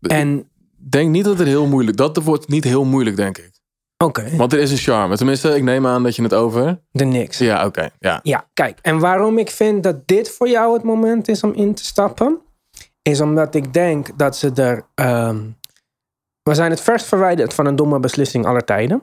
En 0.00 0.48
denk 0.76 1.10
niet 1.10 1.24
dat 1.24 1.38
het 1.38 1.46
heel 1.48 1.66
moeilijk... 1.66 1.96
Dat 1.96 2.16
wordt 2.16 2.48
niet 2.48 2.64
heel 2.64 2.84
moeilijk, 2.84 3.16
denk 3.16 3.38
ik. 3.38 3.50
oké, 4.04 4.36
Want 4.36 4.52
er 4.52 4.58
is 4.58 4.70
een 4.70 4.76
charme. 4.76 5.16
Tenminste, 5.16 5.56
ik 5.56 5.62
neem 5.62 5.86
aan 5.86 6.02
dat 6.02 6.16
je 6.16 6.22
het 6.22 6.34
over... 6.34 6.80
de 6.90 7.04
niks. 7.04 7.38
Ja, 7.38 7.66
oké. 7.66 7.88
Ja. 7.98 8.20
Ja, 8.22 8.48
kijk. 8.54 8.78
En 8.82 8.98
waarom 8.98 9.38
ik 9.38 9.50
vind 9.50 9.82
dat 9.82 10.06
dit 10.08 10.30
voor 10.30 10.48
jou 10.48 10.74
het 10.74 10.82
moment 10.82 11.28
is 11.28 11.42
om 11.42 11.52
in 11.52 11.74
te 11.74 11.84
stappen, 11.84 12.40
is 13.02 13.20
omdat 13.20 13.54
ik 13.54 13.72
denk 13.72 14.18
dat 14.18 14.36
ze 14.36 14.50
er. 14.54 14.86
ehm, 14.94 15.38
we 16.42 16.54
zijn 16.54 16.70
het 16.70 16.80
verst 16.80 17.06
verwijderd 17.06 17.54
van 17.54 17.66
een 17.66 17.76
domme 17.76 18.00
beslissing 18.00 18.46
aller 18.46 18.64
tijden. 18.64 19.02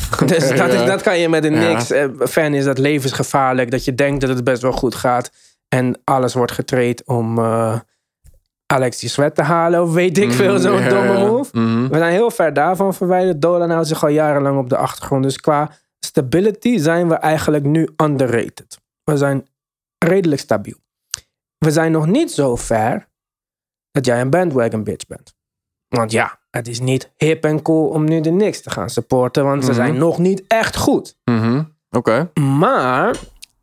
Dus 0.26 0.48
dat, 0.56 0.72
is, 0.72 0.84
dat 0.84 1.02
kan 1.02 1.18
je 1.18 1.28
met 1.28 1.44
een 1.44 1.52
niks. 1.58 1.90
eh, 1.90 2.08
fan 2.28 2.54
is 2.54 2.64
dat 2.64 2.78
levensgevaarlijk. 2.78 3.70
Dat 3.70 3.84
je 3.84 3.94
denkt 3.94 4.20
dat 4.20 4.30
het 4.30 4.44
best 4.44 4.62
wel 4.62 4.72
goed 4.72 4.94
gaat. 4.94 5.30
En 5.68 6.00
alles 6.04 6.34
wordt 6.34 6.52
getraind 6.52 7.04
om 7.04 7.38
eh 7.38 7.78
Alex 8.66 8.98
die 8.98 9.08
Sweat 9.08 9.34
te 9.34 9.42
halen. 9.42 9.82
Of 9.82 9.92
weet 9.92 10.18
ik 10.18 10.32
veel, 10.32 10.52
Mhm, 10.52 10.62
zo'n 10.62 10.88
domme 10.88 11.18
move. 11.18 11.58
Mhm. 11.58 11.88
We 11.88 11.98
zijn 11.98 12.12
heel 12.12 12.30
ver 12.30 12.52
daarvan 12.52 12.94
verwijderd. 12.94 13.42
Dolan 13.42 13.70
houdt 13.70 13.88
zich 13.88 14.02
al 14.02 14.08
jarenlang 14.08 14.58
op 14.58 14.68
de 14.68 14.76
achtergrond. 14.76 15.22
Dus 15.22 15.40
qua 15.40 15.70
stability 15.98 16.78
zijn 16.78 17.08
we 17.08 17.14
eigenlijk 17.14 17.64
nu 17.64 17.88
underrated. 18.02 18.78
We 19.04 19.16
zijn 19.16 19.46
redelijk 19.98 20.40
stabiel. 20.40 20.76
We 21.58 21.70
zijn 21.70 21.92
nog 21.92 22.06
niet 22.06 22.32
zo 22.32 22.56
ver 22.56 23.08
dat 23.90 24.06
jij 24.06 24.20
een 24.20 24.30
bandwagon 24.30 24.84
bitch 24.84 25.06
bent. 25.06 25.34
Want 25.88 26.10
ja, 26.12 26.38
het 26.56 26.68
is 26.68 26.80
niet 26.80 27.10
hip 27.16 27.44
en 27.44 27.62
cool 27.62 27.88
om 27.88 28.04
nu 28.04 28.20
de 28.20 28.30
Knicks 28.30 28.62
te 28.62 28.70
gaan 28.70 28.90
supporten. 28.90 29.44
Want 29.44 29.64
ze 29.64 29.70
Mhm. 29.70 29.80
zijn 29.80 29.98
nog 29.98 30.18
niet 30.18 30.42
echt 30.48 30.76
goed. 30.76 31.16
Mhm. 31.24 31.62
Oké. 31.90 32.30
Maar 32.40 33.16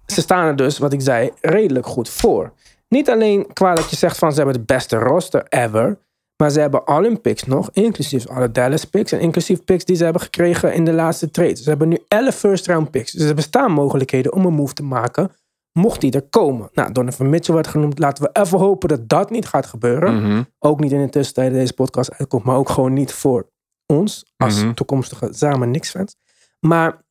ze 0.06 0.22
staan 0.22 0.46
er 0.48 0.56
dus, 0.56 0.78
wat 0.78 0.94
ik 0.94 1.02
zei, 1.02 1.32
redelijk 1.42 1.86
goed 1.86 2.10
voor. 2.10 2.52
Niet 2.88 3.10
alleen 3.10 3.48
qua 3.54 3.76
dat 3.76 3.90
je 3.90 3.96
zegt 3.96 4.18
van 4.18 4.32
ze 4.32 4.38
hebben 4.38 4.56
het 4.56 4.66
beste 4.66 4.98
roster 4.98 5.46
ever. 5.50 5.98
Maar 6.38 6.50
ze 6.52 6.60
hebben 6.60 6.86
al 6.86 7.04
hun 7.04 7.22
picks 7.22 7.44
nog, 7.44 7.70
inclusief 7.74 8.28
alle 8.28 8.52
Dallas 8.52 8.86
picks. 8.86 9.12
En 9.12 9.20
inclusief 9.20 9.64
picks 9.64 9.86
die 9.86 9.96
ze 9.96 10.04
hebben 10.04 10.22
gekregen 10.22 10.74
in 10.74 10.86
de 10.86 10.94
laatste 10.94 11.32
trades. 11.32 11.64
Ze 11.64 11.70
hebben 11.70 11.88
nu 11.90 11.98
11 12.08 12.36
first 12.36 12.68
round 12.68 12.92
picks. 12.92 13.12
Dus 13.12 13.28
er 13.30 13.36
bestaan 13.36 13.72
mogelijkheden 13.72 14.34
om 14.34 14.46
een 14.46 14.54
move 14.54 14.74
te 14.74 14.84
maken. 14.84 15.32
Mocht 15.74 16.02
die 16.02 16.12
er 16.12 16.28
komen. 16.30 16.70
Nou, 16.74 16.92
Donovan 16.92 17.30
Mitchell 17.30 17.56
werd 17.56 17.68
genoemd. 17.68 18.00
Laten 18.00 18.24
we 18.24 18.30
even 18.42 18.58
hopen 18.60 18.90
dat 18.90 19.10
dat 19.10 19.30
niet 19.30 19.46
gaat 19.48 19.66
gebeuren. 19.66 20.22
Mhm. 20.22 20.44
Ook 20.60 20.80
niet 20.80 20.92
in 20.92 21.02
de 21.02 21.10
tussentijd 21.10 21.54
deze 21.54 21.74
podcast 21.74 22.14
uitkomt. 22.14 22.44
Maar 22.44 22.56
ook 22.56 22.70
gewoon 22.70 22.94
niet 22.94 23.14
voor 23.14 23.50
ons. 23.86 24.34
Als 24.38 24.64
Mhm. 24.64 24.74
toekomstige 24.74 25.28
samen 25.32 25.72
niks 25.72 25.90
fans. 25.90 26.16
Maar 26.60 27.02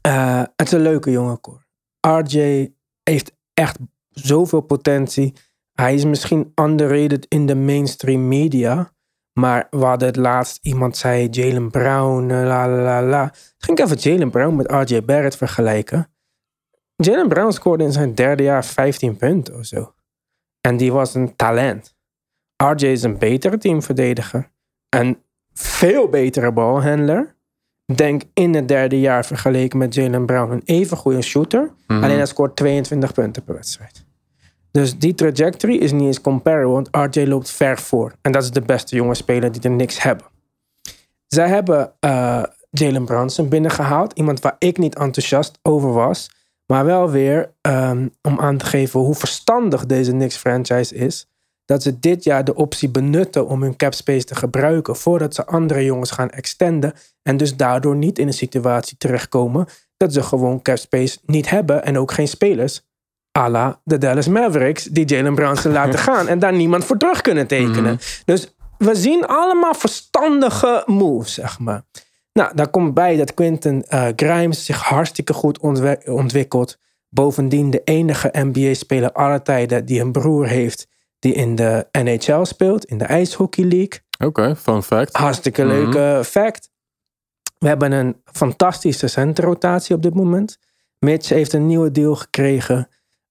eh, 0.00 0.42
het 0.56 0.66
is 0.66 0.72
een 0.72 0.80
leuke 0.80 1.10
jongen, 1.10 1.40
Cor. 1.40 1.66
RJ 2.00 2.68
heeft 3.02 3.32
echt 3.54 3.78
zoveel 4.08 4.60
potentie. 4.60 5.34
Hij 5.72 5.94
is 5.94 6.04
misschien 6.04 6.52
underrated 6.54 7.26
in 7.28 7.46
de 7.46 7.54
mainstream 7.54 8.28
media. 8.28 8.90
Maar 9.32 9.66
we 9.70 9.84
hadden 9.84 10.08
het 10.08 10.16
laatst, 10.16 10.58
iemand 10.62 10.96
zei 10.96 11.28
Jalen 11.30 11.70
Brown, 11.70 12.30
eh, 12.30 12.42
la 12.46 12.68
la 12.68 13.02
la 13.02 13.32
ging 13.58 13.78
ik 13.78 13.84
even 13.84 13.96
Jalen 13.98 14.30
Brown 14.30 14.56
met 14.56 14.70
RJ 14.70 15.04
Barrett 15.04 15.36
vergelijken. 15.36 16.10
Jalen 16.96 17.28
Brown 17.28 17.50
scoorde 17.50 17.84
in 17.84 17.92
zijn 17.92 18.14
derde 18.14 18.42
jaar 18.42 18.64
15 18.64 19.16
punten 19.16 19.54
of 19.58 19.64
zo. 19.64 19.94
En 20.60 20.76
die 20.76 20.92
was 20.92 21.14
een 21.14 21.36
talent. 21.36 21.94
RJ 22.56 22.86
is 22.86 23.02
een 23.02 23.18
betere 23.18 23.58
teamverdediger. 23.58 24.50
Een 24.88 25.22
veel 25.52 26.08
betere 26.08 26.52
balhandler. 26.52 27.34
Denk 27.94 28.22
in 28.34 28.54
het 28.54 28.68
derde 28.68 29.00
jaar 29.00 29.24
vergeleken 29.24 29.78
met 29.78 29.94
Jalen 29.94 30.26
Brown 30.26 30.52
een 30.52 30.62
even 30.64 30.96
goede 30.96 31.22
shooter. 31.22 31.70
Mhm. 31.86 32.04
Alleen 32.04 32.16
hij 32.16 32.26
scoort 32.26 32.56
22 32.56 33.12
punten 33.12 33.44
per 33.44 33.54
wedstrijd. 33.54 34.04
Dus 34.70 34.98
die 34.98 35.14
trajectory 35.14 35.76
is 35.76 35.92
niet 35.92 36.02
eens 36.02 36.20
comparable, 36.20 36.72
want 36.72 36.88
RJ 36.90 37.26
loopt 37.26 37.50
ver 37.50 37.78
voor. 37.78 38.12
En 38.22 38.32
dat 38.32 38.42
is 38.42 38.50
de 38.50 38.60
beste 38.60 38.96
jonge 38.96 39.14
speler 39.14 39.52
die 39.52 39.62
er 39.62 39.70
niks 39.70 40.02
hebben. 40.02 40.26
Zij 41.26 41.48
hebben 41.48 41.92
eh, 42.00 42.42
Jalen 42.70 43.04
Brunson 43.04 43.48
binnengehaald. 43.48 44.12
Iemand 44.12 44.40
waar 44.40 44.56
ik 44.58 44.78
niet 44.78 44.94
enthousiast 44.94 45.58
over 45.62 45.92
was. 45.92 46.30
Maar 46.66 46.84
wel 46.84 47.10
weer 47.10 47.54
ehm, 47.60 48.08
om 48.22 48.40
aan 48.40 48.56
te 48.56 48.64
geven 48.66 49.00
hoe 49.00 49.14
verstandig 49.14 49.86
deze 49.86 50.10
Knicks 50.10 50.36
franchise 50.36 50.94
is. 50.94 51.26
Dat 51.64 51.82
ze 51.82 51.98
dit 51.98 52.24
jaar 52.24 52.44
de 52.44 52.54
optie 52.54 52.88
benutten 52.88 53.46
om 53.46 53.62
hun 53.62 53.76
cap 53.76 53.94
space 53.94 54.24
te 54.24 54.34
gebruiken. 54.34 54.96
Voordat 54.96 55.34
ze 55.34 55.46
andere 55.46 55.84
jongens 55.84 56.10
gaan 56.10 56.30
extenden. 56.30 56.92
En 57.22 57.36
dus 57.36 57.56
daardoor 57.56 57.96
niet 57.96 58.18
in 58.18 58.26
een 58.26 58.32
situatie 58.32 58.96
terechtkomen. 58.96 59.66
Dat 59.96 60.12
ze 60.12 60.22
gewoon 60.22 60.62
cap 60.62 60.76
space 60.76 61.18
niet 61.24 61.50
hebben. 61.50 61.84
En 61.84 61.98
ook 61.98 62.12
geen 62.12 62.28
spelers. 62.28 62.84
à 63.38 63.48
la 63.48 63.80
de 63.84 63.98
Dallas 63.98 64.28
Mavericks. 64.28 64.84
Die 64.84 65.04
Jalen 65.04 65.34
Brunson 65.34 65.72
laten 65.72 65.98
gaan. 66.08 66.28
En 66.28 66.38
daar 66.38 66.52
niemand 66.52 66.84
voor 66.84 66.96
terug 66.96 67.20
kunnen 67.20 67.46
tekenen. 67.46 67.98
Dus 68.24 68.54
we 68.78 68.94
zien 68.94 69.26
allemaal 69.26 69.74
verstandige 69.74 70.82
moves, 70.86 71.34
zeg 71.34 71.58
maar. 71.58 71.82
Nou, 72.36 72.54
daar 72.54 72.68
komt 72.68 72.94
bij 72.94 73.16
dat 73.16 73.34
Quentin 73.34 73.84
eh, 73.84 74.06
Grimes 74.16 74.64
zich 74.64 74.82
hartstikke 74.82 75.32
goed 75.32 75.58
ontwikkelt. 76.06 76.78
Bovendien 77.08 77.70
de 77.70 77.80
enige 77.84 78.30
NBA-speler 78.32 79.12
aller 79.12 79.42
tijden 79.42 79.84
die 79.84 80.00
een 80.00 80.12
broer 80.12 80.46
heeft 80.46 80.88
die 81.18 81.34
in 81.34 81.54
de 81.54 81.86
NHL 81.92 82.44
speelt, 82.44 82.84
in 82.84 82.98
de 82.98 83.04
IJshockey 83.04 83.64
League. 83.64 84.00
Oké, 84.18 84.56
fun 84.56 84.82
fact. 84.82 85.16
Hartstikke 85.16 85.66
leuke 85.66 86.22
fact. 86.24 86.70
We 87.58 87.68
hebben 87.68 87.92
een 87.92 88.16
fantastische 88.24 89.06
centerrotatie 89.06 89.94
op 89.94 90.02
dit 90.02 90.14
moment. 90.14 90.58
Mitch 90.98 91.28
heeft 91.28 91.52
een 91.52 91.66
nieuwe 91.66 91.90
deal 91.90 92.14
gekregen. 92.14 92.88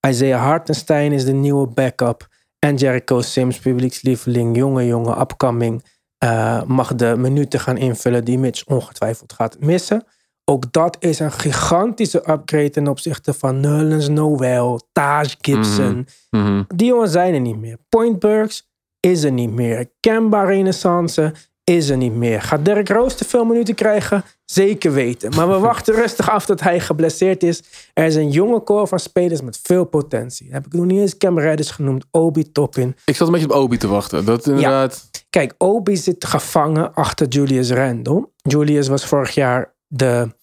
Isaiah 0.08 0.42
Hartenstein 0.42 1.12
is 1.12 1.26
de 1.26 1.34
nieuwe 1.34 1.68
backup. 1.68 2.28
En 2.60 2.76
Jericho 2.76 3.22
Sims, 3.22 3.60
publiekslieveling, 3.60 4.58
jonge 4.58 4.86
jongen, 4.86 5.20
upcoming, 5.20 5.84
eh, 6.18 6.64
mag 6.64 6.96
de 6.96 7.16
minuten 7.18 7.60
gaan 7.60 7.78
invullen 7.78 8.26
die 8.26 8.38
Mitch 8.38 8.66
ongetwijfeld 8.66 9.34
gaat 9.34 9.60
missen. 9.60 10.04
Ook 10.52 10.72
dat 10.72 10.98
is 11.00 11.20
een 11.20 11.32
gigantische 11.32 12.30
upgrade 12.30 12.70
ten 12.70 12.88
opzichte 12.88 13.34
van 13.34 13.60
Nerlens 13.60 14.08
Noel, 14.08 14.80
Taj 14.92 15.36
Gibson. 15.42 16.08
Mhm. 16.30 16.64
Die 16.68 16.88
jongens 16.88 17.12
zijn 17.12 17.34
er 17.34 17.40
niet 17.40 17.58
meer. 17.58 17.78
Point 17.90 18.20
Burks 18.20 18.70
is 19.00 19.24
er 19.24 19.32
niet 19.32 19.52
meer. 19.52 19.92
Kemba 20.00 20.44
Renaissance 20.44 21.34
is 21.64 21.90
er 21.90 21.98
niet 21.98 22.14
meer. 22.14 22.42
Gaat 22.42 22.66
Derrick 22.66 22.90
Rose 22.90 23.16
te 23.16 23.26
veel 23.26 23.46
minuten 23.46 23.76
krijgen? 23.76 24.24
Zeker 24.46 24.94
weten. 24.94 25.36
Maar 25.36 25.48
we 25.50 25.60
wachten 25.70 25.96
rustig 25.96 26.30
af 26.30 26.46
dat 26.46 26.62
hij 26.62 26.80
geblesseerd 26.80 27.44
is. 27.44 27.64
Er 27.94 28.06
is 28.06 28.16
een 28.16 28.32
jonge 28.32 28.64
core 28.64 28.88
van 28.88 29.00
spelers 29.00 29.42
met 29.42 29.60
veel 29.64 29.86
potentie. 29.86 30.48
Heb 30.52 30.66
ik 30.66 30.74
nog 30.74 30.86
niet 30.86 31.00
eens 31.00 31.18
Cam 31.18 31.40
Reddish 31.40 31.74
genoemd. 31.74 32.06
Obi 32.12 32.52
Toppin. 32.52 32.96
Ik 33.06 33.16
zat 33.16 33.28
een 33.28 33.34
beetje 33.34 33.50
op 33.50 33.56
Obi 33.56 33.78
te 33.78 33.88
wachten. 33.88 34.26
Dat 34.26 34.48
inderdaad... 34.48 35.10
Kijk, 35.30 35.54
Obi 35.58 35.98
zit 35.98 36.26
gevangen 36.26 36.94
achter 36.94 37.28
Julius 37.28 37.72
Randle. 37.72 38.30
Julius 38.36 38.88
was 38.88 39.06
vorig 39.06 39.34
jaar 39.34 39.74
de, 39.88 40.36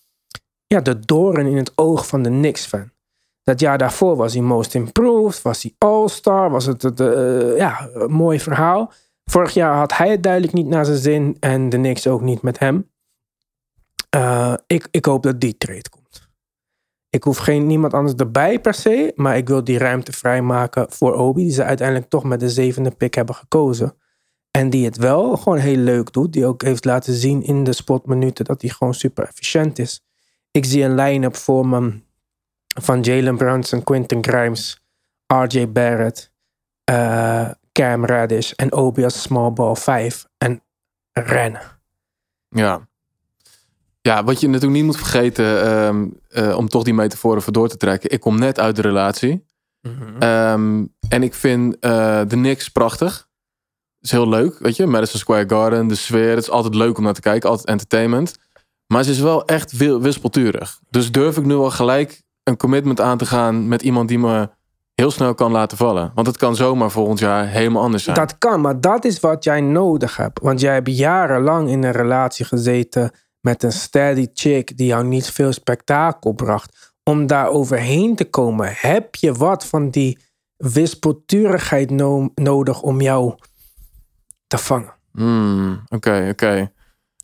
ja, 0.66 0.80
de 0.80 0.98
doorn 0.98 1.46
in 1.46 1.56
het 1.56 1.72
oog 1.74 2.06
van 2.06 2.22
de 2.22 2.28
Knicks-fan. 2.28 2.90
Dat 3.42 3.60
jaar 3.60 3.78
daarvoor 3.78 4.16
was 4.16 4.32
hij 4.32 4.42
most 4.42 4.74
improved, 4.74 5.42
was 5.42 5.62
hij 5.62 5.74
all-star, 5.78 6.50
was 6.50 6.66
het 6.66 6.82
het, 6.82 7.00
eh, 7.00 7.56
ja, 7.56 7.88
een 7.94 8.12
mooi 8.12 8.40
verhaal. 8.40 8.92
Vorig 9.24 9.54
jaar 9.54 9.76
had 9.76 9.96
hij 9.96 10.10
het 10.10 10.22
duidelijk 10.22 10.52
niet 10.52 10.66
naar 10.66 10.84
zijn 10.84 10.98
zin 10.98 11.36
en 11.40 11.68
de 11.68 11.76
Knicks 11.76 12.06
ook 12.06 12.20
niet 12.20 12.42
met 12.42 12.58
hem. 12.58 12.90
Eh, 14.14 14.54
ik, 14.66 14.88
ik 14.90 15.04
hoop 15.04 15.22
dat 15.22 15.40
die 15.40 15.56
trade 15.58 15.90
komt. 15.90 16.28
Ik 17.10 17.22
hoef 17.22 17.38
geen, 17.38 17.66
niemand 17.66 17.94
anders 17.94 18.14
erbij 18.14 18.60
per 18.60 18.74
se, 18.74 19.12
maar 19.14 19.36
ik 19.36 19.48
wil 19.48 19.64
die 19.64 19.78
ruimte 19.78 20.12
vrijmaken 20.12 20.92
voor 20.92 21.14
Obi, 21.14 21.42
die 21.42 21.52
ze 21.52 21.64
uiteindelijk 21.64 22.08
toch 22.08 22.24
met 22.24 22.40
de 22.40 22.50
zevende 22.50 22.90
pick 22.90 23.14
hebben 23.14 23.34
gekozen. 23.34 23.96
En 24.50 24.70
die 24.70 24.84
het 24.84 24.96
wel 24.96 25.36
gewoon 25.36 25.58
heel 25.58 25.76
leuk 25.76 26.12
doet. 26.12 26.32
Die 26.32 26.46
ook 26.46 26.62
heeft 26.62 26.84
laten 26.84 27.14
zien 27.14 27.42
in 27.42 27.64
de 27.64 27.72
spotminuten 27.72 28.44
dat 28.44 28.62
hij 28.62 28.70
gewoon 28.70 28.94
super 28.94 29.24
efficiënt 29.24 29.78
is. 29.78 30.04
Ik 30.50 30.64
zie 30.64 30.84
een 30.84 30.94
line-up 30.94 31.36
voor 31.36 31.66
me 31.66 32.00
van 32.80 33.00
Jalen 33.00 33.36
Brunson, 33.36 33.82
Quentin 33.82 34.24
Grimes, 34.24 34.84
RJ 35.26 35.72
Barrett, 35.72 36.32
eh, 36.84 37.50
Cam 37.72 38.04
Reddish 38.04 38.52
en 38.52 38.72
Obi 38.72 39.04
als 39.04 39.22
small 39.22 39.52
ball 39.52 39.74
5. 39.74 40.26
En 40.38 40.62
rennen. 41.12 41.62
Ja. 42.48 42.88
Ja, 44.02 44.24
wat 44.24 44.40
je 44.40 44.46
natuurlijk 44.46 44.74
niet 44.74 44.84
moet 44.84 44.96
vergeten, 44.96 45.62
ehm, 45.64 46.06
eh, 46.28 46.56
om 46.56 46.68
toch 46.68 46.82
die 46.82 46.94
metafoor 46.94 47.36
even 47.36 47.52
door 47.52 47.68
te 47.68 47.76
trekken. 47.76 48.10
Ik 48.10 48.20
kom 48.20 48.38
net 48.38 48.60
uit 48.60 48.76
de 48.76 48.82
relatie. 48.82 49.44
Ehm, 50.18 50.84
en 51.08 51.22
ik 51.22 51.34
vind 51.34 51.78
eh, 51.78 52.18
de 52.18 52.36
Knicks 52.36 52.68
prachtig. 52.68 53.28
Het 53.96 54.10
is 54.10 54.10
heel 54.10 54.28
leuk, 54.28 54.58
weet 54.58 54.76
je. 54.76 54.86
Madison 54.86 55.20
Square 55.20 55.48
Garden, 55.48 55.86
de 55.86 55.94
sfeer. 55.94 56.30
Het 56.30 56.38
is 56.38 56.50
altijd 56.50 56.74
leuk 56.74 56.98
om 56.98 57.04
naar 57.04 57.14
te 57.14 57.20
kijken, 57.20 57.48
altijd 57.48 57.68
entertainment. 57.68 58.36
Maar 58.86 59.04
ze 59.04 59.10
is 59.10 59.20
wel 59.20 59.44
echt 59.44 59.76
wispelturig. 59.76 60.80
Dus 60.90 61.12
durf 61.12 61.36
ik 61.36 61.44
nu 61.44 61.54
al 61.54 61.70
gelijk 61.70 62.22
een 62.42 62.56
commitment 62.56 63.00
aan 63.00 63.18
te 63.18 63.26
gaan 63.26 63.68
met 63.68 63.82
iemand 63.82 64.08
die 64.08 64.18
me 64.18 64.48
heel 64.94 65.10
snel 65.10 65.34
kan 65.34 65.52
laten 65.52 65.76
vallen. 65.76 66.12
Want 66.14 66.26
het 66.26 66.36
kan 66.36 66.56
zomaar 66.56 66.90
volgend 66.90 67.18
jaar 67.18 67.46
helemaal 67.48 67.82
anders 67.82 68.04
zijn. 68.04 68.16
Dat 68.16 68.38
kan, 68.38 68.60
maar 68.60 68.80
dat 68.80 69.04
is 69.04 69.20
wat 69.20 69.44
jij 69.44 69.60
nodig 69.60 70.16
hebt. 70.16 70.40
Want 70.40 70.60
jij 70.60 70.74
hebt 70.74 70.96
jarenlang 70.96 71.68
in 71.68 71.82
een 71.82 71.92
relatie 71.92 72.44
gezeten 72.44 73.10
met 73.42 73.62
een 73.62 73.72
steady 73.72 74.26
chick 74.34 74.76
die 74.76 74.86
jou 74.86 75.04
niet 75.04 75.30
veel 75.30 75.52
spektakel 75.52 76.32
bracht. 76.32 76.94
Om 77.02 77.26
daar 77.26 77.48
overheen 77.48 78.16
te 78.16 78.24
komen, 78.24 78.72
heb 78.76 79.14
je 79.14 79.32
wat 79.32 79.66
van 79.66 79.90
die 79.90 80.18
wispelturigheid 80.56 81.90
no- 81.90 82.30
nodig 82.34 82.82
om 82.82 83.00
jou 83.00 83.34
te 84.46 84.58
vangen. 84.58 84.94
Hmm, 85.12 85.82
Oké, 85.88 86.28
oké. 86.30 86.72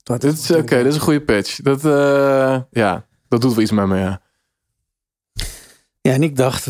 Dat 0.03 0.21
Dit 0.21 0.33
is, 0.33 0.51
oké, 0.51 0.77
dit 0.77 0.87
is 0.87 0.95
een 0.95 1.01
goede 1.01 1.23
pitch. 1.25 1.57
Dat, 1.61 1.85
eh, 1.85 2.61
ja, 2.71 3.07
dat 3.29 3.41
doet 3.41 3.53
wel 3.53 3.63
iets 3.63 3.71
met 3.71 3.87
me, 3.87 3.99
ja. 3.99 4.23
Ja, 6.01 6.13
en 6.13 6.23
ik 6.23 6.37
dacht, 6.37 6.69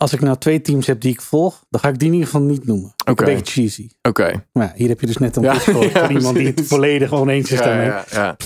als 0.00 0.12
ik 0.12 0.20
nou 0.20 0.36
twee 0.38 0.60
teams 0.60 0.86
heb 0.86 1.00
die 1.00 1.12
ik 1.12 1.20
volg, 1.20 1.64
dan 1.70 1.80
ga 1.80 1.88
ik 1.88 1.98
die 1.98 2.08
in 2.08 2.14
ieder 2.14 2.28
geval 2.30 2.46
niet 2.46 2.66
noemen. 2.66 2.94
Oké. 3.10 3.28
Een 3.28 3.34
beetje 3.34 3.52
cheesy. 3.60 3.90
Oké. 4.02 4.44
Maar 4.52 4.66
ja, 4.66 4.72
hier 4.76 4.88
heb 4.88 5.00
je 5.00 5.06
dus 5.06 5.16
net 5.16 5.36
een 5.36 5.42
Ja, 5.42 5.52
ja, 5.52 5.60
van 5.60 6.10
iemand 6.16 6.36
die 6.36 6.46
het 6.46 6.66
volledig 6.66 7.12
oneens 7.12 7.50
is 7.50 7.58
Ja, 7.58 7.64
daarmee. 7.64 7.86
ja, 7.86 8.04
ja. 8.10 8.36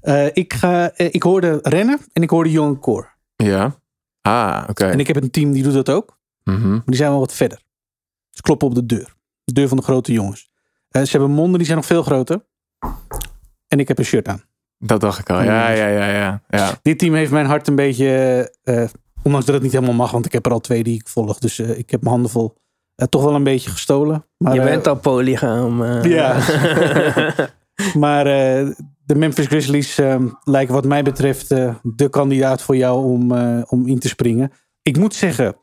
Eh, 0.00 0.26
ik, 0.32 0.52
ga, 0.52 0.90
eh, 0.92 1.08
ik 1.10 1.22
hoorde 1.22 1.58
rennen 1.62 2.00
en 2.12 2.22
ik 2.22 2.30
hoorde 2.30 2.50
Young 2.50 2.78
Core. 2.80 3.06
Ja. 3.36 3.74
Ah, 4.20 4.64
oké. 4.68 4.84
En 4.86 4.98
ik 5.00 5.06
heb 5.06 5.16
een 5.16 5.30
team 5.30 5.52
die 5.52 5.62
doet 5.62 5.72
dat 5.74 5.90
ook, 5.90 6.18
Mhm. 6.44 6.70
maar 6.70 6.82
die 6.86 6.96
zijn 6.96 7.10
wel 7.10 7.18
wat 7.20 7.32
verder. 7.34 7.60
Ze 8.30 8.42
kloppen 8.42 8.68
op 8.68 8.74
de 8.74 8.86
deur. 8.86 9.14
De 9.44 9.52
deur 9.52 9.68
van 9.68 9.76
de 9.76 9.82
grote 9.82 10.12
jongens. 10.12 10.50
Eh, 10.88 11.02
ze 11.02 11.10
hebben 11.10 11.30
monden, 11.30 11.56
die 11.56 11.64
zijn 11.66 11.78
nog 11.78 11.86
veel 11.86 12.02
groter. 12.02 12.44
En 13.68 13.78
ik 13.78 13.88
heb 13.88 13.98
een 13.98 14.04
shirt 14.04 14.28
aan. 14.28 14.42
Dat 14.78 15.00
dacht 15.00 15.18
ik 15.18 15.30
al. 15.30 15.42
Ja, 15.42 15.68
ja, 15.70 15.86
ja, 15.86 16.06
ja. 16.10 16.42
ja. 16.48 16.78
Dit 16.82 16.98
team 16.98 17.14
heeft 17.14 17.30
mijn 17.30 17.46
hart 17.46 17.68
een 17.68 17.74
beetje, 17.74 18.54
ondanks 19.22 19.46
dat 19.46 19.54
het 19.54 19.64
niet 19.64 19.72
helemaal 19.72 19.94
mag, 19.94 20.10
want 20.10 20.26
ik 20.26 20.32
heb 20.32 20.46
er 20.46 20.52
al 20.52 20.60
twee 20.60 20.82
die 20.82 20.94
ik 21.00 21.08
volg. 21.08 21.38
Dus 21.38 21.58
eh, 21.58 21.78
ik 21.78 21.90
heb 21.90 22.00
mijn 22.00 22.12
handen 22.12 22.30
vol. 22.30 22.54
eh, 22.94 23.06
toch 23.06 23.22
wel 23.24 23.34
een 23.34 23.44
beetje 23.44 23.70
gestolen. 23.70 24.26
Maar, 24.38 24.54
je 24.54 24.60
eh, 24.60 24.66
bent 24.66 24.86
al 24.86 24.96
polygaam. 24.96 25.82
eh. 25.82 26.04
Ja. 26.16 26.36
maar 27.98 28.26
eh, 28.26 28.70
de 29.04 29.14
Memphis 29.14 29.46
Grizzlies 29.46 30.00
lijken 30.44 30.74
wat 30.74 30.84
mij 30.84 31.02
betreft 31.02 31.50
eh, 31.50 31.74
de 31.82 32.08
kandidaat 32.08 32.62
voor 32.62 32.76
jou 32.76 33.04
om, 33.04 33.32
eh, 33.32 33.62
om 33.68 33.86
in 33.86 33.98
te 33.98 34.08
springen. 34.08 34.52
Ik 34.82 34.96
moet 34.98 35.14
zeggen, 35.14 35.56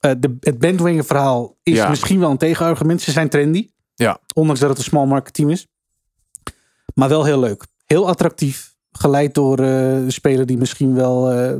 eh, 0.00 0.10
de, 0.18 0.36
het 0.40 0.58
bandwagon 0.58 1.04
verhaal 1.04 1.56
is 1.62 1.74
Ja. 1.76 1.88
misschien 1.88 2.20
wel 2.20 2.30
een 2.30 2.36
tegenargument. 2.36 3.00
Ze 3.02 3.10
zijn 3.10 3.28
trendy. 3.28 3.68
Ja. 3.94 4.18
Ondanks 4.34 4.60
dat 4.60 4.68
het 4.68 4.78
een 4.78 4.84
small 4.84 5.06
market 5.06 5.34
team 5.34 5.50
is. 5.50 5.66
Maar 6.94 7.08
wel 7.08 7.24
heel 7.24 7.40
leuk. 7.40 7.66
Heel 7.84 8.08
attractief. 8.08 8.74
Geleid 8.90 9.34
door 9.34 9.58
eh, 9.58 9.92
een 9.96 10.12
speler 10.12 10.46
die 10.46 10.56
misschien 10.58 10.94
wel 10.94 11.32
eh, 11.32 11.56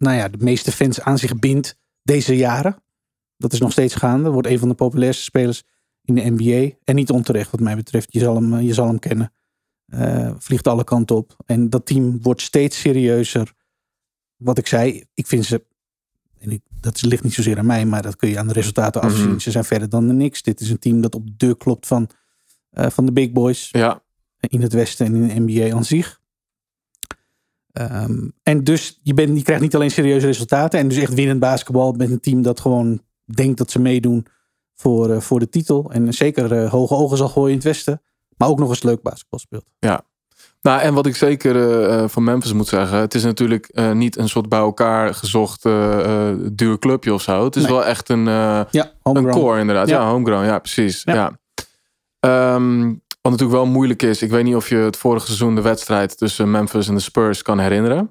nou 0.00 0.16
ja, 0.16 0.28
de 0.28 0.38
meeste 0.44 0.72
fans 0.72 1.00
aan 1.00 1.18
zich 1.18 1.38
bindt 1.38 1.76
deze 2.02 2.36
jaren. 2.36 2.76
Dat 3.36 3.52
is 3.52 3.60
nog 3.60 3.72
steeds 3.72 3.94
gaande. 3.94 4.30
Wordt 4.30 4.48
een 4.48 4.58
van 4.58 4.68
de 4.68 4.74
populairste 4.74 5.22
spelers 5.22 5.62
in 6.04 6.14
de 6.14 6.30
NBA. 6.30 6.74
En 6.84 6.94
niet 6.94 7.10
onterecht 7.10 7.50
wat 7.50 7.60
mij 7.60 7.76
betreft. 7.76 8.12
Je 8.12 8.18
zal 8.18 8.34
hem, 8.34 8.54
eh, 8.54 8.66
je 8.66 8.74
zal 8.74 8.86
hem 8.86 8.98
kennen. 8.98 9.32
Eh, 9.86 10.30
vliegt 10.38 10.68
alle 10.68 10.84
kanten 10.84 11.16
op. 11.16 11.36
En 11.46 11.70
dat 11.70 11.86
team 11.86 12.22
wordt 12.22 12.40
steeds 12.40 12.80
serieuzer. 12.80 13.52
Wat 14.36 14.58
ik 14.58 14.66
zei, 14.66 15.04
ik 15.14 15.26
vind 15.26 15.44
ze... 15.44 15.64
En 16.38 16.50
ik, 16.50 16.62
dat 16.80 17.02
ligt 17.02 17.22
niet 17.22 17.34
zozeer 17.34 17.58
aan 17.58 17.66
mij, 17.66 17.86
maar 17.86 18.02
dat 18.02 18.16
kun 18.16 18.28
je 18.28 18.38
aan 18.38 18.46
de 18.46 18.52
resultaten 18.52 19.00
afzien. 19.00 19.28
Mhm. 19.28 19.38
Ze 19.38 19.50
zijn 19.50 19.64
verder 19.64 19.88
dan 19.88 20.06
de 20.06 20.12
niks. 20.12 20.42
Dit 20.42 20.60
is 20.60 20.70
een 20.70 20.78
team 20.78 21.00
dat 21.00 21.14
op 21.14 21.26
de 21.26 21.36
deur 21.36 21.56
klopt 21.56 21.86
van, 21.86 22.10
eh, 22.70 22.90
van 22.90 23.06
de 23.06 23.12
big 23.12 23.32
boys 23.32 23.68
Ja. 23.70 24.02
in 24.40 24.62
het 24.62 24.72
Westen 24.72 25.06
en 25.06 25.14
in 25.14 25.46
de 25.46 25.52
NBA 25.52 25.74
aan 25.76 25.84
zich. 25.84 26.19
Ehm, 27.88 28.28
en 28.42 28.64
dus 28.64 29.00
je, 29.02 29.14
bent, 29.14 29.36
je 29.36 29.42
krijgt 29.42 29.62
niet 29.62 29.74
alleen 29.74 29.90
serieuze 29.90 30.26
resultaten. 30.26 30.78
En 30.78 30.88
dus 30.88 30.98
echt 30.98 31.14
winnend 31.14 31.40
basketbal 31.40 31.92
met 31.92 32.10
een 32.10 32.20
team 32.20 32.42
dat 32.42 32.60
gewoon 32.60 33.00
denkt 33.24 33.58
dat 33.58 33.70
ze 33.70 33.78
meedoen 33.80 34.26
voor, 34.74 35.10
eh, 35.10 35.20
voor 35.20 35.38
de 35.38 35.48
titel. 35.48 35.90
En 35.90 36.14
zeker 36.14 36.52
eh, 36.52 36.70
hoge 36.70 36.94
ogen 36.94 37.16
zal 37.16 37.28
gooien 37.28 37.48
in 37.50 37.54
het 37.56 37.64
westen. 37.64 38.02
Maar 38.36 38.48
ook 38.48 38.58
nog 38.58 38.68
eens 38.68 38.82
leuk 38.82 39.02
basketbal 39.02 39.38
speelt. 39.38 39.64
Nou, 40.62 40.80
en 40.80 40.94
wat 40.94 41.06
ik 41.06 41.16
zeker 41.16 41.84
eh, 41.88 42.08
van 42.08 42.24
Memphis 42.24 42.52
moet 42.52 42.68
zeggen, 42.68 42.98
het 42.98 43.14
is 43.14 43.24
natuurlijk 43.24 43.80
niet 43.92 44.16
een 44.16 44.28
soort 44.28 44.48
bij 44.48 44.58
elkaar 44.58 45.14
gezocht 45.14 45.62
duur 46.52 46.78
clubje 46.78 47.14
of 47.14 47.22
zo. 47.22 47.44
Het 47.44 47.56
is 47.56 47.62
Nee. 47.62 47.72
wel 47.72 47.84
echt 47.84 48.08
een, 48.08 48.24
Ja, 48.24 48.68
een 49.02 49.30
core 49.30 49.60
inderdaad. 49.60 49.88
Ja, 49.88 50.00
Ja. 50.00 50.10
homegrown. 50.10 50.44
Ja, 50.44 50.58
precies. 50.58 51.02
Ja. 51.04 51.14
Ja. 51.14 51.32
Ehm, 52.20 52.94
wat 53.22 53.32
natuurlijk 53.32 53.62
wel 53.62 53.72
moeilijk 53.72 54.02
is, 54.02 54.22
ik 54.22 54.30
weet 54.30 54.44
niet 54.44 54.54
of 54.54 54.68
je 54.68 54.76
het 54.76 54.96
vorige 54.96 55.26
seizoen 55.26 55.54
de 55.54 55.60
wedstrijd 55.60 56.18
tussen 56.18 56.50
Memphis 56.50 56.88
en 56.88 56.94
de 56.94 57.00
Spurs 57.00 57.42
kan 57.42 57.58
herinneren. 57.58 58.10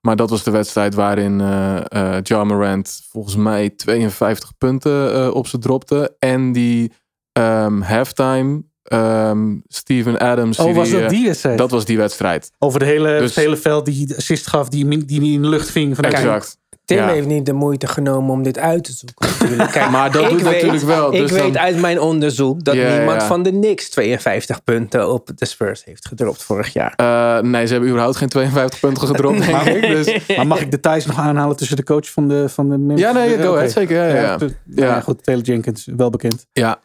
Maar 0.00 0.16
dat 0.16 0.30
was 0.30 0.42
de 0.42 0.50
wedstrijd 0.50 0.94
waarin 0.94 1.40
eh 1.40 1.76
eh 1.88 2.22
Ja 2.22 2.44
Morant 2.44 3.02
volgens 3.10 3.36
mij 3.36 3.70
52 3.70 4.56
punten 4.58 5.14
eh, 5.14 5.34
op 5.34 5.46
ze 5.46 5.58
dropte. 5.58 6.16
En 6.18 6.52
die 6.52 6.92
ehm, 7.32 7.80
halftime 7.80 8.62
ehm, 8.82 9.56
Steven 9.68 10.18
Adams. 10.18 10.58
Oh, 10.58 10.64
die 10.64 10.74
was 10.74 10.88
die, 10.88 11.00
dat 11.00 11.10
die 11.10 11.26
wedstrijd? 11.26 11.58
dat 11.58 11.70
was 11.70 11.84
die 11.84 11.96
wedstrijd. 11.96 12.50
Over 12.58 12.78
de 12.78 12.84
hele, 12.84 13.18
Dus- 13.18 13.34
het 13.34 13.44
hele 13.44 13.56
veld 13.56 13.84
die 13.84 14.06
de 14.06 14.16
assist 14.16 14.46
gaf, 14.46 14.68
die, 14.68 15.04
die 15.04 15.20
niet 15.20 15.34
in 15.34 15.42
de 15.42 15.48
lucht 15.48 15.70
ving. 15.70 15.94
Vanuit 15.94 16.14
Exact. 16.14 16.58
Tim 16.84 16.96
Ja. 16.96 17.08
heeft 17.08 17.26
niet 17.26 17.46
de 17.46 17.52
moeite 17.52 17.86
genomen 17.86 18.30
om 18.32 18.42
dit 18.42 18.58
uit 18.58 18.84
te 18.84 18.92
zoeken. 18.92 19.28
Natuurlijk. 19.28 19.70
Kijk, 19.72 19.90
Maar 19.96 20.10
dat 20.12 20.22
ik 20.24 20.30
doet 20.30 20.42
weet- 20.42 20.52
natuurlijk 20.52 20.82
wel. 20.84 21.14
Ik 21.14 21.20
dus 21.20 21.30
weet 21.30 21.52
dan- 21.52 21.58
uit 21.62 21.80
mijn 21.80 22.00
onderzoek 22.00 22.64
dat 22.64 22.74
niemand 22.74 23.20
ja. 23.20 23.26
van 23.26 23.42
de 23.42 23.50
Knicks 23.50 23.90
52 23.90 24.64
punten 24.64 25.12
op 25.12 25.30
de 25.34 25.46
Spurs 25.46 25.84
heeft 25.84 26.08
gedropt 26.08 26.42
vorig 26.42 26.72
jaar. 26.72 26.92
Eh, 26.96 27.38
nee, 27.50 27.66
ze 27.66 27.70
hebben 27.72 27.90
überhaupt 27.90 28.16
geen 28.16 28.28
52 28.28 28.80
punten 28.80 29.06
gedropt, 29.06 29.38
denk 29.46 29.62
ik. 29.62 29.80
Dus, 29.80 30.18
Maar 30.36 30.46
mag 30.46 30.60
ik 30.60 30.70
details 30.70 31.06
nog 31.06 31.18
aanhalen 31.18 31.56
tussen 31.56 31.76
de 31.76 31.84
coach 31.84 32.10
van 32.10 32.28
de, 32.28 32.48
van 32.48 32.68
de 32.68 32.78
Memphis? 32.78 33.00
ja, 33.04 33.12
nee, 33.12 33.36
go 33.38 33.48
Oké. 33.48 33.56
ahead. 33.56 33.70
Zeker, 33.72 33.96
ja, 33.96 34.06
ja, 34.06 34.22
ja. 34.22 34.36
nou 34.38 34.50
ja, 34.88 35.00
goed, 35.00 35.24
Taylor 35.24 35.44
Jenkins, 35.44 35.88
wel 35.96 36.10
bekend. 36.10 36.46
Ja. 36.52 36.78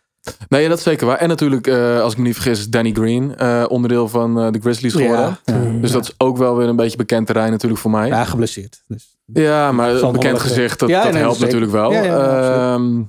Nee, 0.49 0.67
dat 0.69 0.77
is 0.77 0.83
zeker 0.83 1.07
waar. 1.07 1.17
En 1.17 1.27
natuurlijk, 1.27 1.67
eh, 1.67 2.01
als 2.01 2.11
ik 2.11 2.17
me 2.17 2.23
niet 2.23 2.33
vergis, 2.33 2.59
is 2.59 2.69
Danny 2.69 2.91
Green 2.91 3.35
eh, 3.37 3.65
onderdeel 3.67 4.07
van 4.07 4.39
eh, 4.39 4.51
de 4.51 4.59
Grizzlies 4.59 4.93
geworden. 4.93 5.37
Ja, 5.45 5.53
ja. 5.53 5.79
Dus 5.81 5.91
dat 5.91 6.03
is 6.03 6.13
ook 6.17 6.37
wel 6.37 6.55
weer 6.57 6.67
een 6.67 6.75
beetje 6.75 6.97
bekend 6.97 7.25
terrein 7.27 7.51
natuurlijk 7.51 7.81
voor 7.81 7.91
mij. 7.91 8.07
Ja, 8.07 8.15
ja 8.17 8.25
geblesseerd. 8.25 8.83
Dus. 8.87 9.17
Maar 9.74 9.98
Zal 9.98 10.07
een 10.07 10.13
bekend 10.13 10.39
gezicht, 10.39 10.79
dat, 10.79 10.89
Ja, 10.89 11.03
dat 11.03 11.12
nee, 11.13 11.21
helpt 11.21 11.38
zeker. 11.38 11.53
natuurlijk 11.53 11.81
wel. 11.81 11.91
Ja, 11.91 12.03
ja, 12.03 12.74
Ehm, 12.74 13.01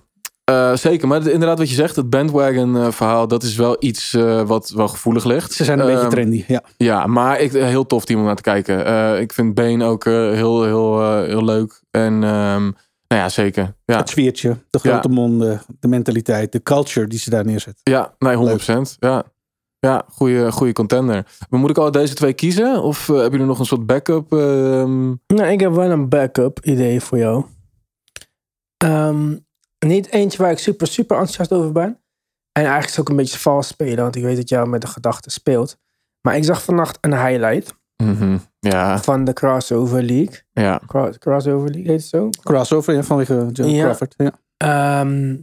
eh, 0.45 0.75
zeker, 0.77 1.09
maar 1.09 1.27
inderdaad 1.29 1.59
wat 1.59 1.69
je 1.69 1.75
zegt, 1.75 1.97
het 1.97 2.11
bandwagon 2.11 2.77
eh, 2.77 2.91
verhaal, 2.91 3.29
dat 3.29 3.43
is 3.43 3.57
wel 3.57 3.77
iets 3.79 4.15
eh, 4.15 4.43
wat 4.43 4.69
wel 4.75 4.89
gevoelig 4.89 5.25
ligt. 5.25 5.53
Ze 5.53 5.65
zijn 5.65 5.79
een 5.79 5.87
beetje 5.87 6.00
Ehm, 6.00 6.11
trendy. 6.11 6.45
Ja. 6.47 6.62
Ja, 6.77 7.07
maar 7.07 7.41
ik, 7.41 7.53
heel 7.53 7.87
tof 7.87 8.05
team 8.05 8.21
om 8.21 8.27
naar 8.27 8.37
te 8.37 8.43
kijken. 8.43 9.21
Ik 9.21 9.33
vind 9.33 9.55
Bane 9.55 9.85
ook 9.85 10.05
heel, 10.05 10.65
heel, 10.65 11.23
heel 11.23 11.45
leuk. 11.45 11.83
En 11.91 12.12
ehm, 12.12 12.62
nou 13.09 13.23
ja, 13.23 13.29
zeker. 13.29 13.75
Ja, 13.85 13.97
Het 13.97 14.09
zwiertje, 14.11 14.57
de 14.71 14.79
grote 14.79 15.09
monden, 15.09 15.62
de 15.81 15.89
mentaliteit, 15.89 16.53
de 16.53 16.62
culture 16.62 17.07
die 17.07 17.19
ze 17.19 17.31
daar 17.31 17.45
neerzetten. 17.45 17.93
ja 17.93 18.15
nee, 18.19 18.37
100%. 18.37 18.97
Ja, 18.99 19.23
ja 19.81 20.05
goede, 20.09 20.53
goede 20.53 20.73
contender. 20.73 21.27
Maar 21.51 21.61
moet 21.61 21.71
ik 21.71 21.79
al 21.79 21.91
deze 21.91 22.15
twee 22.15 22.33
kiezen? 22.33 22.83
Of 22.83 23.01
eh, 23.09 23.15
hebben 23.15 23.31
jullie 23.31 23.47
nog 23.47 23.59
een 23.59 23.65
soort 23.65 23.87
backup? 23.87 24.33
ehm? 24.33 25.09
Nou, 25.27 25.45
ik 25.51 25.61
heb 25.61 25.73
wel 25.73 25.91
een 25.91 26.09
backup 26.09 26.59
idee 26.63 27.01
voor 27.01 27.19
jou. 27.19 27.45
Ehm, 28.77 29.37
niet 29.87 30.11
eentje 30.13 30.39
waar 30.39 30.51
ik 30.51 30.59
super, 30.59 30.87
super 30.87 31.17
enthousiast 31.17 31.53
over 31.53 31.73
ben. 31.73 31.89
En 32.53 32.63
eigenlijk 32.67 32.85
is 32.85 32.91
het 32.91 33.01
ook 33.01 33.09
een 33.09 33.17
beetje 33.17 33.39
vals 33.39 33.67
spelen, 33.67 34.03
want 34.03 34.17
ik 34.17 34.23
weet 34.23 34.37
dat 34.37 34.49
jou 34.49 34.69
met 34.69 34.81
de 34.81 34.87
gedachten 34.87 35.31
speelt. 35.33 35.77
Maar 36.21 36.37
ik 36.37 36.45
zag 36.45 36.63
vannacht 36.63 36.99
een 37.01 37.27
highlight 37.27 37.75
mhm, 38.03 38.39
Ja, 38.59 38.99
van 39.03 39.25
de 39.25 39.33
Crossover 39.33 40.03
League. 40.03 40.41
ja. 40.53 40.81
Cro- 40.87 41.11
Crossover 41.19 41.71
League 41.71 41.91
heet 41.91 42.01
het 42.01 42.09
zo? 42.09 42.29
Crossover 42.43 42.95
ja, 42.95 43.03
vanwege 43.03 43.49
Joe 43.53 43.71
Ja. 43.71 43.83
Crawford. 43.83 44.15
Ja. 44.17 44.33
Ehm, 44.57 45.37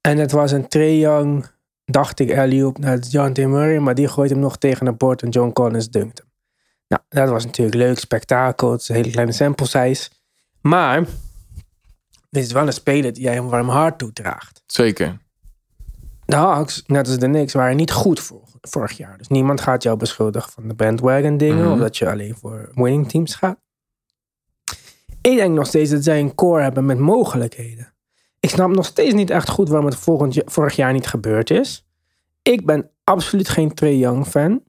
en 0.00 0.18
het 0.18 0.32
was 0.32 0.52
een 0.52 0.68
Trae 0.68 0.98
Young, 0.98 1.46
dacht 1.92 2.20
ik, 2.20 2.36
alley-oop 2.38 2.78
naar 2.78 2.98
John 2.98 3.32
T. 3.32 3.38
Murray. 3.38 3.78
Maar 3.78 3.94
die 3.94 4.08
gooit 4.08 4.30
hem 4.30 4.38
nog 4.38 4.56
tegen 4.56 4.86
het 4.86 4.98
bord 4.98 5.22
en 5.22 5.28
John 5.28 5.52
Collins 5.52 5.90
dunkt 5.90 6.18
hem. 6.18 6.30
Nou, 6.88 7.02
dat 7.08 7.28
was 7.28 7.44
natuurlijk 7.44 7.76
leuk, 7.76 7.98
spektakel. 7.98 8.72
Het 8.72 8.80
is 8.80 8.88
een 8.88 8.94
hele 8.94 9.10
kleine 9.10 9.32
sample 9.32 9.66
size. 9.66 10.10
Maar, 10.60 11.04
dit 12.30 12.44
is 12.44 12.52
wel 12.52 12.66
een 12.66 12.72
speler 12.72 13.12
die 13.12 13.22
jij 13.22 13.36
een 13.36 13.48
warm 13.48 13.68
hart 13.68 13.98
toedraagt. 13.98 14.62
Zeker. 14.66 15.18
De 16.24 16.36
Hawks, 16.36 16.82
net 16.86 17.06
als 17.08 17.18
de 17.18 17.26
Knicks, 17.26 17.52
waren 17.52 17.76
niet 17.76 17.92
goed 17.92 18.20
vor- 18.20 18.48
vorig 18.60 18.92
jaar. 18.92 19.18
Dus 19.18 19.28
niemand 19.28 19.60
gaat 19.60 19.82
jou 19.82 19.96
beschuldigen 19.96 20.52
van 20.52 20.68
de 20.68 20.74
bandwagon 20.74 21.36
dingen. 21.36 21.64
Mhm. 21.64 21.72
Of 21.72 21.78
dat 21.78 21.96
je 21.96 22.10
alleen 22.10 22.34
voor 22.36 22.70
winning 22.74 23.08
teams 23.08 23.34
gaat. 23.34 23.58
Ik 25.20 25.36
denk 25.36 25.54
nog 25.54 25.66
steeds 25.66 25.90
dat 25.90 26.04
zij 26.04 26.20
een 26.20 26.34
core 26.34 26.62
hebben 26.62 26.86
met 26.86 26.98
mogelijkheden. 26.98 27.91
Ik 28.42 28.50
snap 28.50 28.70
nog 28.70 28.84
steeds 28.84 29.14
niet 29.14 29.30
echt 29.30 29.48
goed 29.48 29.68
waarom 29.68 29.86
het 29.86 29.96
volgend 29.96 30.42
vorig 30.44 30.76
jaar 30.76 30.92
niet 30.92 31.06
gebeurd 31.06 31.50
is. 31.50 31.86
Ik 32.42 32.66
ben 32.66 32.90
absoluut 33.04 33.48
geen 33.48 33.74
Trae 33.74 33.98
Young 33.98 34.26
fan. 34.26 34.62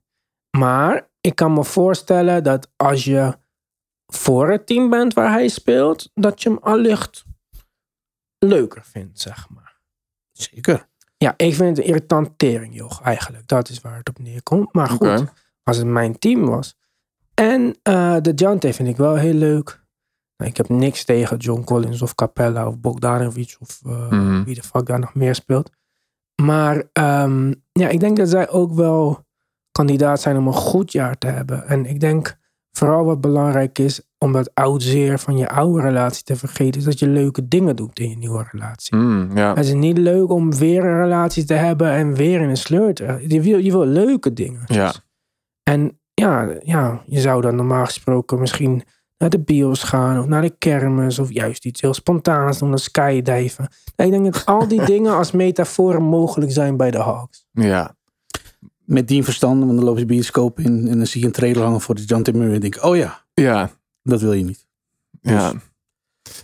Maar 0.57 1.09
ik 1.21 1.35
kan 1.35 1.53
me 1.53 1.63
voorstellen 1.63 2.43
dat 2.43 2.71
als 2.75 3.03
je 3.03 3.37
voor 4.07 4.49
het 4.49 4.67
team 4.67 4.89
bent 4.89 5.13
waar 5.13 5.31
hij 5.31 5.47
speelt, 5.47 6.09
dat 6.13 6.41
je 6.41 6.49
hem 6.49 6.57
allicht 6.61 7.25
leuker 8.39 8.83
vindt, 8.83 9.19
zeg 9.19 9.49
maar. 9.49 9.81
Zeker. 10.31 10.87
Ja, 11.17 11.33
ik 11.37 11.55
vind 11.55 11.69
het 11.69 11.77
een 11.77 11.91
irritant 11.91 12.37
teringjoch 12.37 13.01
eigenlijk. 13.01 13.47
Dat 13.47 13.69
is 13.69 13.81
waar 13.81 13.97
het 13.97 14.09
op 14.09 14.19
neerkomt. 14.19 14.73
Maar 14.73 14.89
goed, 14.89 15.23
als 15.63 15.77
het 15.77 15.85
mijn 15.85 16.19
team 16.19 16.45
was. 16.45 16.75
En 17.33 17.75
eh, 17.83 18.17
de 18.21 18.31
Jante 18.35 18.73
vind 18.73 18.89
ik 18.89 18.97
wel 18.97 19.15
heel 19.15 19.33
leuk. 19.33 19.82
Nou, 20.37 20.49
ik 20.51 20.57
heb 20.57 20.69
niks 20.69 21.03
tegen 21.03 21.37
John 21.37 21.63
Collins 21.63 22.01
of 22.01 22.15
Capella 22.15 22.67
of 22.67 22.79
Bogdanovic 22.79 23.55
of 23.59 23.79
eh, 23.85 24.09
Mhm. 24.11 24.43
wie 24.43 24.55
de 24.55 24.63
fuck 24.63 24.85
daar 24.85 24.99
nog 24.99 25.13
meer 25.15 25.35
speelt. 25.35 25.69
Maar 26.41 26.83
ehm, 26.93 27.53
ja, 27.71 27.89
ik 27.89 27.99
denk 27.99 28.17
dat 28.17 28.29
zij 28.29 28.49
ook 28.49 28.73
wel 28.73 29.25
kandidaat 29.71 30.21
zijn 30.21 30.37
om 30.37 30.47
een 30.47 30.53
goed 30.53 30.91
jaar 30.91 31.17
te 31.17 31.27
hebben. 31.27 31.67
En 31.67 31.85
ik 31.85 31.99
denk 31.99 32.37
vooral 32.71 33.05
wat 33.05 33.21
belangrijk 33.21 33.79
is 33.79 34.01
om 34.17 34.31
dat 34.31 34.51
oud 34.53 34.83
zeer 34.83 35.19
van 35.19 35.37
je 35.37 35.49
oude 35.49 35.81
relatie 35.81 36.23
te 36.23 36.35
vergeten, 36.35 36.79
is 36.79 36.85
dat 36.85 36.99
je 36.99 37.07
leuke 37.07 37.47
dingen 37.47 37.75
doet 37.75 37.99
in 37.99 38.09
je 38.09 38.17
nieuwe 38.17 38.45
relatie. 38.51 38.95
Mm. 38.95 39.35
Het 39.37 39.57
is 39.65 39.73
niet 39.73 39.97
leuk 39.97 40.29
om 40.29 40.55
weer 40.55 40.85
een 40.85 41.01
relatie 41.01 41.43
te 41.45 41.53
hebben 41.53 41.91
en 41.91 42.13
weer 42.13 42.41
in 42.41 42.49
een 42.49 42.57
sleur 42.57 42.93
te... 42.93 43.25
Je 43.27 43.41
wil, 43.41 43.57
je 43.57 43.71
wil 43.71 43.85
leuke 43.85 44.33
dingen. 44.33 44.61
Ja. 44.65 44.93
En 45.63 45.99
ja, 46.13 46.49
ja, 46.63 47.01
je 47.05 47.19
zou 47.19 47.41
dan 47.41 47.55
normaal 47.55 47.85
gesproken 47.85 48.39
misschien 48.39 48.83
naar 49.17 49.29
de 49.29 49.39
bios 49.39 49.83
gaan 49.83 50.19
of 50.19 50.25
naar 50.25 50.41
de 50.41 50.55
kermis 50.57 51.19
of 51.19 51.31
juist 51.31 51.65
iets 51.65 51.81
heel 51.81 51.93
spontaans 51.93 52.59
doen, 52.59 52.71
als 52.71 52.83
skydiven. 52.83 53.67
Ik 53.95 54.09
denk 54.11 54.33
dat 54.33 54.45
al 54.45 54.67
die 54.67 54.85
dingen 54.93 55.13
als 55.15 55.31
metaforen 55.31 56.03
mogelijk 56.03 56.51
zijn 56.51 56.77
bij 56.77 56.91
de 56.91 56.97
Hawks. 57.01 57.45
ja. 57.51 57.95
Met 58.85 59.07
die 59.07 59.23
verstanden, 59.23 59.65
want 59.67 59.77
dan 59.79 59.87
loop 59.87 59.97
je 59.97 60.05
bioscoop 60.05 60.59
in 60.59 60.87
en 60.87 60.97
dan 60.97 61.05
zie 61.07 61.19
je 61.21 61.25
een 61.27 61.31
trailer 61.33 61.63
hangen 61.63 61.81
voor 61.81 61.95
de 61.95 62.03
John 62.03 62.21
T. 62.21 62.33
Murray 62.33 62.53
en 62.53 62.59
denk 62.59 62.75
ik, 62.75 62.83
oh 62.83 62.95
ja, 62.95 63.25
Ja. 63.33 63.69
dat 64.03 64.21
wil 64.21 64.33
je 64.33 64.43
niet. 64.43 64.67
Ja. 65.21 65.51
Dus- 65.51 65.61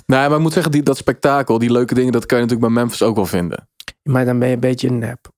Nee, 0.06 0.20
maar 0.28 0.32
ik 0.32 0.40
moet 0.40 0.54
zeggen, 0.54 0.72
die, 0.72 0.84
dat 0.84 0.98
spektakel, 0.98 1.58
die 1.58 1.72
leuke 1.72 1.94
dingen, 1.94 2.12
dat 2.12 2.26
kan 2.26 2.38
je 2.38 2.44
natuurlijk 2.44 2.74
bij 2.74 2.82
Memphis 2.84 3.02
ook 3.02 3.16
wel 3.16 3.26
vinden. 3.26 3.68
Maar 4.04 4.26
dan 4.26 4.40
ben 4.40 4.48
je 4.48 4.54
een 4.54 4.60
beetje 4.60 4.90
nep. 4.92 5.32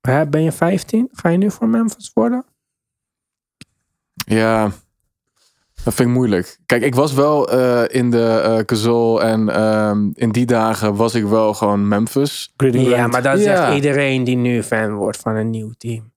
Hè, 0.00 0.26
ben 0.26 0.42
je 0.42 0.52
15? 0.52 1.08
Ga 1.12 1.28
je 1.28 1.38
nu 1.38 1.50
voor 1.50 1.68
Memphis 1.68 2.10
worden? 2.14 2.44
Ja, 4.14 4.72
dat 5.84 5.94
vind 5.94 6.08
ik 6.08 6.14
moeilijk. 6.14 6.58
Kijk, 6.66 6.82
ik 6.82 6.94
was 6.94 7.12
wel 7.12 7.50
eh, 7.50 7.82
in 8.00 8.10
de 8.10 8.24
eh 8.44 8.64
Kazol 8.64 9.22
en 9.22 9.48
ehm, 9.48 10.08
in 10.14 10.30
die 10.32 10.46
dagen 10.46 10.94
was 10.96 11.14
ik 11.14 11.24
wel 11.24 11.54
gewoon 11.54 11.88
Memphis. 11.88 12.52
Gritty 12.56 12.78
Ja, 12.78 13.06
maar 13.06 13.22
dat 13.22 13.38
Ja. 13.38 13.56
zegt 13.56 13.74
iedereen 13.74 14.24
die 14.24 14.36
nu 14.36 14.62
fan 14.62 14.94
wordt 14.94 15.16
van 15.18 15.34
een 15.36 15.50
nieuw 15.50 15.72
team. 15.78 16.10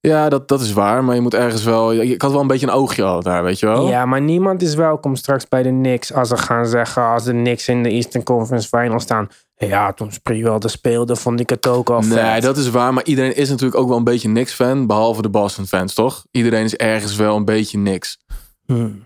Ja, 0.00 0.28
dat, 0.28 0.48
dat 0.48 0.60
is 0.60 0.72
waar, 0.72 1.04
maar 1.04 1.14
je 1.14 1.20
moet 1.20 1.34
ergens 1.34 1.64
wel... 1.64 1.92
Ik 1.92 2.22
had 2.22 2.30
wel 2.32 2.40
een 2.40 2.46
beetje 2.46 2.66
een 2.66 2.72
oogje 2.72 3.02
al 3.02 3.22
daar, 3.22 3.42
weet 3.44 3.58
je 3.58 3.66
wel? 3.66 3.88
Ja, 3.88 4.06
maar 4.06 4.20
niemand 4.20 4.62
is 4.62 4.74
welkom 4.74 5.16
straks 5.16 5.48
bij 5.48 5.62
de 5.62 5.68
Knicks 5.68 6.12
als 6.12 6.28
ze 6.28 6.36
gaan 6.36 6.66
zeggen, 6.66 7.02
als 7.02 7.24
de 7.24 7.30
Knicks 7.30 7.68
in 7.68 7.82
de 7.82 7.88
Eastern 7.88 8.24
Conference 8.24 8.68
Final 8.68 9.00
staan. 9.00 9.28
Ja, 9.56 9.92
toen 9.92 10.12
Spreewelder 10.12 10.70
speelde, 10.70 11.16
vond 11.16 11.40
ik 11.40 11.50
het 11.50 11.66
ook 11.66 11.90
al 11.90 12.00
Nee, 12.00 12.08
vet. 12.18 12.42
dat 12.42 12.56
is 12.56 12.70
waar, 12.70 12.94
maar 12.94 13.04
iedereen 13.04 13.36
is 13.36 13.48
natuurlijk 13.48 13.80
ook 13.80 13.88
wel 13.88 13.96
een 13.96 14.04
beetje 14.04 14.28
Knicks-fan, 14.28 14.86
behalve 14.86 15.22
de 15.22 15.28
Boston-fans, 15.30 15.94
toch? 15.94 16.24
Iedereen 16.30 16.64
is 16.64 16.76
ergens 16.76 17.16
wel 17.16 17.36
een 17.36 17.44
beetje 17.44 17.78
niks. 17.78 18.18
Hmm. 18.66 19.04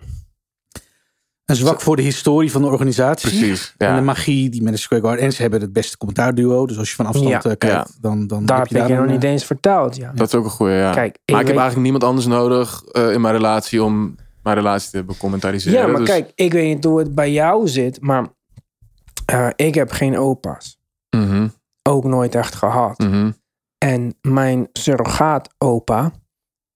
Een 1.44 1.56
zwak 1.56 1.80
voor 1.80 1.96
de 1.96 2.02
historie 2.02 2.50
van 2.50 2.62
de 2.62 2.68
organisatie. 2.68 3.28
Precies, 3.30 3.74
En 3.76 3.88
de 3.88 3.94
ja. 3.94 4.00
magie 4.00 4.48
die 4.50 4.62
met 4.62 4.72
de 4.72 4.78
Square. 4.78 5.16
En 5.16 5.32
ze 5.32 5.42
hebben 5.42 5.60
het 5.60 5.72
beste 5.72 5.96
commentaarduo. 5.96 6.66
Dus 6.66 6.78
als 6.78 6.88
je 6.90 6.94
van 6.96 7.06
afstand 7.06 7.28
Ja. 7.30 7.36
eh, 7.50 7.56
kijkt, 7.56 7.64
Ja. 7.64 7.86
dan, 8.00 8.26
dan 8.26 8.46
Daar 8.46 8.58
heb 8.58 8.66
je 8.66 8.78
nog 8.78 8.88
een, 8.88 9.06
niet 9.06 9.24
eh, 9.24 9.30
eens 9.30 9.44
verteld, 9.44 9.96
ja. 9.96 10.12
Dat 10.14 10.26
is 10.26 10.34
ook 10.34 10.44
een 10.44 10.50
goeie, 10.50 10.74
ja. 10.74 10.92
Kijk, 10.92 11.06
ik 11.24 11.32
maar 11.32 11.40
ik 11.40 11.46
heb 11.46 11.56
weet- 11.56 11.64
eigenlijk 11.64 11.82
niemand 11.82 12.04
anders 12.04 12.26
nodig 12.26 12.82
eh, 12.84 13.12
in 13.12 13.20
mijn 13.20 13.34
relatie 13.34 13.82
om 13.82 14.16
mijn 14.42 14.56
relatie 14.56 14.90
te 14.90 15.04
becommentaliseren. 15.04 15.80
Ja, 15.80 15.86
maar 15.86 16.00
dus- 16.00 16.08
kijk, 16.08 16.32
ik 16.34 16.52
weet 16.52 16.74
niet 16.74 16.84
hoe 16.84 16.98
het 16.98 17.14
bij 17.14 17.32
jou 17.32 17.68
zit, 17.68 18.00
maar 18.00 18.26
eh, 19.26 19.48
ik 19.56 19.74
heb 19.74 19.90
geen 19.90 20.18
opa's. 20.18 20.78
Mhm, 21.16 21.48
Ook 21.82 22.04
nooit 22.04 22.34
echt 22.34 22.54
gehad. 22.54 22.98
mhm. 22.98 23.30
En 23.78 24.14
mijn 24.20 24.68
surrogaat 24.72 25.54
opa 25.58 26.12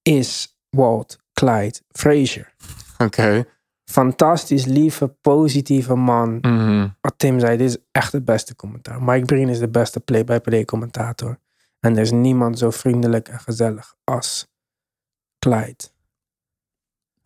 is 0.03 0.59
Walt 0.70 1.18
Clyde 1.35 1.79
Frazier. 1.92 2.55
Oké. 2.99 3.44
Fantastisch, 3.85 4.64
lieve, 4.64 5.09
positieve 5.09 5.94
man. 5.94 6.38
Mhm. 6.40 6.88
Wat 7.01 7.14
Tim 7.16 7.40
zei, 7.40 7.57
dit 7.57 7.68
is 7.68 7.77
echt 7.92 8.12
het 8.12 8.25
beste 8.25 8.57
commentaar. 8.57 9.03
Mike 9.03 9.25
Breen 9.25 9.49
is 9.49 9.59
de 9.59 9.68
beste 9.68 10.01
play-by-play 10.01 10.64
commentator. 10.64 11.38
En 11.81 11.94
er 11.97 12.03
is 12.03 12.11
niemand 12.11 12.59
zo 12.59 12.70
vriendelijk 12.70 13.29
en 13.29 13.38
gezellig 13.40 13.94
als 14.05 14.47
Clyde. 15.38 15.85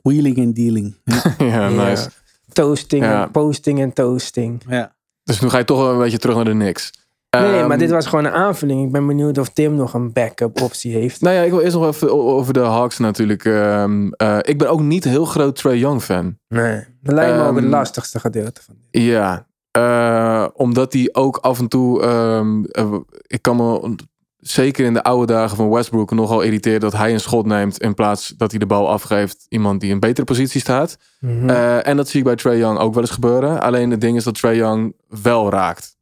Wheeling 0.03 0.37
en 0.37 0.53
dealing. 0.53 0.97
Ja. 1.39 1.69
nice. 1.69 2.11
Toasting 2.53 3.05
Ja. 3.05 3.23
en 3.25 3.31
posting 3.31 3.81
en 3.81 3.93
toasting. 3.93 4.63
ja. 4.69 4.97
Dus 5.25 5.41
nu 5.41 5.49
ga 5.49 5.59
je 5.59 5.65
toch 5.65 5.79
wel 5.79 5.93
een 5.93 5.99
beetje 5.99 6.19
terug 6.19 6.37
naar 6.37 6.45
de 6.45 6.55
niks. 6.55 6.91
Nee, 7.31 7.59
Ehm, 7.59 7.69
maar 7.69 7.79
dit 7.79 7.91
was 7.91 8.07
gewoon 8.07 8.25
een 8.25 8.33
aanvulling. 8.33 8.85
Ik 8.87 8.93
ben 8.93 9.07
benieuwd 9.07 9.39
of 9.39 9.49
Tim 9.49 9.75
nog 9.75 9.95
een 9.95 10.13
backup 10.13 10.61
optie 10.63 10.93
heeft. 10.95 11.21
Nou 11.21 11.35
ja, 11.35 11.43
ik 11.43 11.51
wil 11.51 11.61
eerst 11.61 11.77
nog 11.77 11.87
even 11.87 12.13
over 12.13 12.53
de 12.53 12.61
Hawks 12.61 12.99
natuurlijk. 12.99 13.45
Ehm, 13.45 14.09
eh, 14.11 14.39
ik 14.41 14.59
ben 14.59 14.71
ook 14.71 14.81
niet 14.81 15.05
heel 15.05 15.25
groot 15.25 15.57
Trey 15.57 15.77
Young 15.79 16.03
fan. 16.03 16.39
Nee. 16.49 16.85
Dat 17.03 17.15
lijkt 17.15 17.37
me 17.37 17.43
ook 17.43 17.55
het 17.55 17.65
Ehm, 17.65 17.73
lastigste 17.73 18.21
gedeelte 18.21 18.63
van 18.63 18.75
dit. 18.91 19.03
Ja, 19.03 19.47
eh, 19.71 20.47
omdat 20.55 20.93
hij 20.93 21.09
ook 21.13 21.37
af 21.37 21.59
en 21.59 21.69
toe. 21.69 22.03
ehm, 22.03 22.65
eh, 22.65 22.95
ik 23.27 23.43
kan 23.43 23.57
me 23.57 23.95
zeker 24.39 24.85
in 24.85 24.93
de 24.95 25.03
oude 25.03 25.33
dagen 25.33 25.57
van 25.57 25.71
Westbrook 25.71 26.11
nogal 26.11 26.41
irriteren 26.43 26.81
dat 26.81 26.93
hij 26.93 27.13
een 27.13 27.21
schot 27.21 27.47
neemt 27.47 27.79
in 27.81 27.95
plaats 27.95 28.35
dat 28.37 28.51
hij 28.51 28.59
de 28.61 28.67
bal 28.67 28.89
afgeeft 28.89 29.47
iemand 29.49 29.81
die 29.81 29.91
in 29.91 30.01
betere 30.01 30.27
positie 30.27 30.61
staat. 30.61 30.97
Mhm. 31.21 31.49
En 31.51 31.97
dat 31.97 32.09
zie 32.09 32.19
ik 32.19 32.25
bij 32.27 32.37
Trey 32.37 32.59
Young 32.59 32.79
ook 32.79 32.95
wel 32.95 33.03
eens 33.03 33.13
gebeuren. 33.13 33.61
Alleen 33.61 33.91
het 33.91 34.01
ding 34.01 34.17
is 34.17 34.25
dat 34.25 34.35
Trey 34.41 34.57
Young 34.57 34.95
wel 35.23 35.51
raakt. 35.51 35.97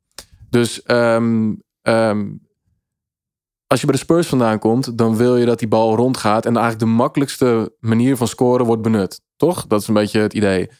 Dus 0.51 0.83
ehm, 0.83 1.55
ehm, 1.83 2.31
als 3.67 3.81
je 3.81 3.87
bij 3.87 3.95
de 3.95 4.01
Spurs 4.03 4.27
vandaan 4.27 4.59
komt, 4.59 4.99
dan 4.99 5.17
wil 5.17 5.37
je 5.37 5.47
dat 5.47 5.59
die 5.59 5.69
bal 5.69 5.97
rondgaat. 5.97 6.47
En 6.47 6.57
eigenlijk 6.57 6.85
de 6.91 6.97
makkelijkste 6.97 7.75
manier 7.81 8.17
van 8.17 8.29
scoren 8.29 8.67
wordt 8.67 8.83
benut. 8.83 9.21
Toch? 9.37 9.67
Dat 9.67 9.81
is 9.81 9.89
een 9.89 9.95
beetje 9.95 10.21
het 10.21 10.33
idee. 10.35 10.71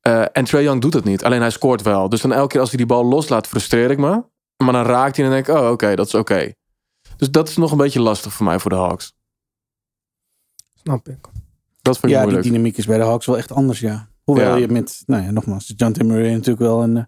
Eh, 0.00 0.24
en 0.32 0.44
Trey 0.44 0.62
Young 0.62 0.80
doet 0.80 0.92
dat 0.92 1.04
niet. 1.04 1.24
Alleen 1.24 1.40
hij 1.40 1.50
scoort 1.50 1.82
wel. 1.82 2.08
Dus 2.08 2.20
dan 2.20 2.32
elke 2.32 2.48
keer 2.48 2.60
als 2.60 2.68
hij 2.68 2.78
die 2.78 2.86
bal 2.86 3.04
loslaat, 3.04 3.46
frustreer 3.46 3.90
ik 3.90 3.98
me. 3.98 4.22
Maar 4.64 4.72
dan 4.72 4.84
raakt 4.84 5.16
hij 5.16 5.24
en 5.24 5.30
dan 5.30 5.42
denk 5.42 5.58
ik, 5.58 5.64
oh 5.64 5.70
oké, 5.70 5.94
dat 5.94 6.06
is 6.06 6.14
oké. 6.14 6.52
Dus 7.16 7.30
dat 7.30 7.48
is 7.48 7.56
nog 7.56 7.70
een 7.70 7.76
beetje 7.76 8.00
lastig 8.00 8.32
voor 8.32 8.46
mij 8.46 8.58
voor 8.58 8.70
de 8.70 8.76
Hawks. 8.76 9.14
Snap 10.74 11.08
ik. 11.08 11.18
Dat 11.82 11.98
vind 11.98 12.12
ik 12.12 12.18
ja, 12.18 12.24
die 12.24 12.32
moeilijk. 12.32 12.42
dynamiek 12.42 12.76
is 12.76 12.86
bij 12.86 12.98
de 12.98 13.04
Hawks 13.04 13.26
wel 13.26 13.36
echt 13.36 13.52
anders, 13.52 13.80
ja. 13.80 14.08
Hoewel 14.22 14.50
Ja. 14.50 14.56
je 14.56 14.68
met, 14.68 15.02
nou 15.06 15.22
ja, 15.22 15.30
nogmaals, 15.30 15.72
John 15.76 15.92
Timmer 15.92 16.30
natuurlijk 16.30 16.58
wel 16.58 16.82
een, 16.82 16.96
eh, 16.96 17.02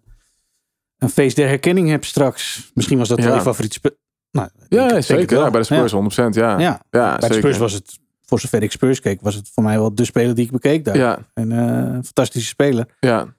een 1.01 1.09
feest 1.09 1.37
der 1.37 1.49
herkenning 1.49 1.89
hebt 1.89 2.05
straks. 2.07 2.71
Misschien 2.75 2.99
was 2.99 3.09
dat 3.09 3.19
wel 3.19 3.29
Ja. 3.29 3.35
je 3.35 3.41
favoriet 3.41 3.73
spel. 3.73 3.91
Nou, 4.31 4.49
Ja, 4.69 4.93
ik 4.97 5.03
zeker. 5.05 5.39
Ja, 5.39 5.51
bij 5.51 5.61
de 5.61 5.67
Spurs 5.67 5.93
100%. 5.93 6.35
Ja, 6.35 6.51
Ja. 6.51 6.59
ja. 6.59 6.81
Ja, 6.91 7.17
bij 7.19 7.29
de. 7.29 7.35
Spurs 7.35 7.59
was 7.59 7.73
het, 7.73 7.99
voor 8.23 8.41
zover 8.41 8.63
ik 8.63 8.73
Spurs 8.73 9.01
keek, 9.01 9.21
was 9.21 9.35
het 9.35 9.49
voor 9.49 9.63
mij 9.63 9.79
wel 9.79 9.95
de 9.95 10.05
speler 10.05 10.35
die 10.35 10.45
ik 10.45 10.51
bekeek 10.51 10.85
daar. 10.85 10.97
Ja, 10.97 11.19
En 11.35 11.51
een 11.51 12.05
fantastische 12.05 12.49
speler. 12.49 12.87
ja. 13.01 13.39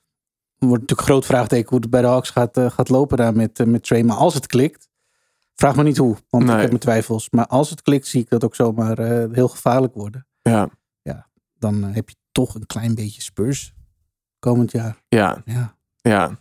Wordt 0.57 0.81
natuurlijk 0.81 1.07
groot 1.09 1.25
vraagteken 1.25 1.69
hoe 1.69 1.79
het 1.79 1.89
bij 1.89 2.01
de 2.01 2.07
Hawks 2.07 2.29
gaat, 2.29 2.57
eh, 2.57 2.69
gaat 2.71 2.89
lopen 2.89 3.17
daar 3.17 3.35
met, 3.35 3.59
eh, 3.59 3.65
met 3.67 3.83
Trey. 3.83 4.03
Maar 4.03 4.15
als 4.15 4.33
het 4.33 4.47
klikt, 4.47 4.89
vraag 5.55 5.75
me 5.75 5.83
niet 5.83 5.97
hoe, 5.97 6.17
want 6.29 6.43
Nee. 6.43 6.53
ik 6.53 6.59
heb 6.59 6.69
mijn 6.69 6.81
twijfels. 6.81 7.27
Maar 7.29 7.47
als 7.47 7.69
het 7.69 7.81
klikt, 7.81 8.07
zie 8.07 8.21
ik 8.21 8.29
dat 8.29 8.43
ook 8.43 8.55
zomaar 8.55 8.97
heel 9.31 9.47
gevaarlijk 9.47 9.93
worden. 9.93 10.27
ja. 10.41 10.69
Dan 11.59 11.83
eh, 11.87 11.93
heb 11.95 12.09
je 12.09 12.15
toch 12.31 12.55
een 12.55 12.65
klein 12.65 12.95
beetje 12.95 13.21
Spurs 13.21 13.73
komend 14.39 14.71
jaar. 14.71 15.01
Ja, 15.07 15.41
Ja. 15.45 15.75
ja. 16.01 16.39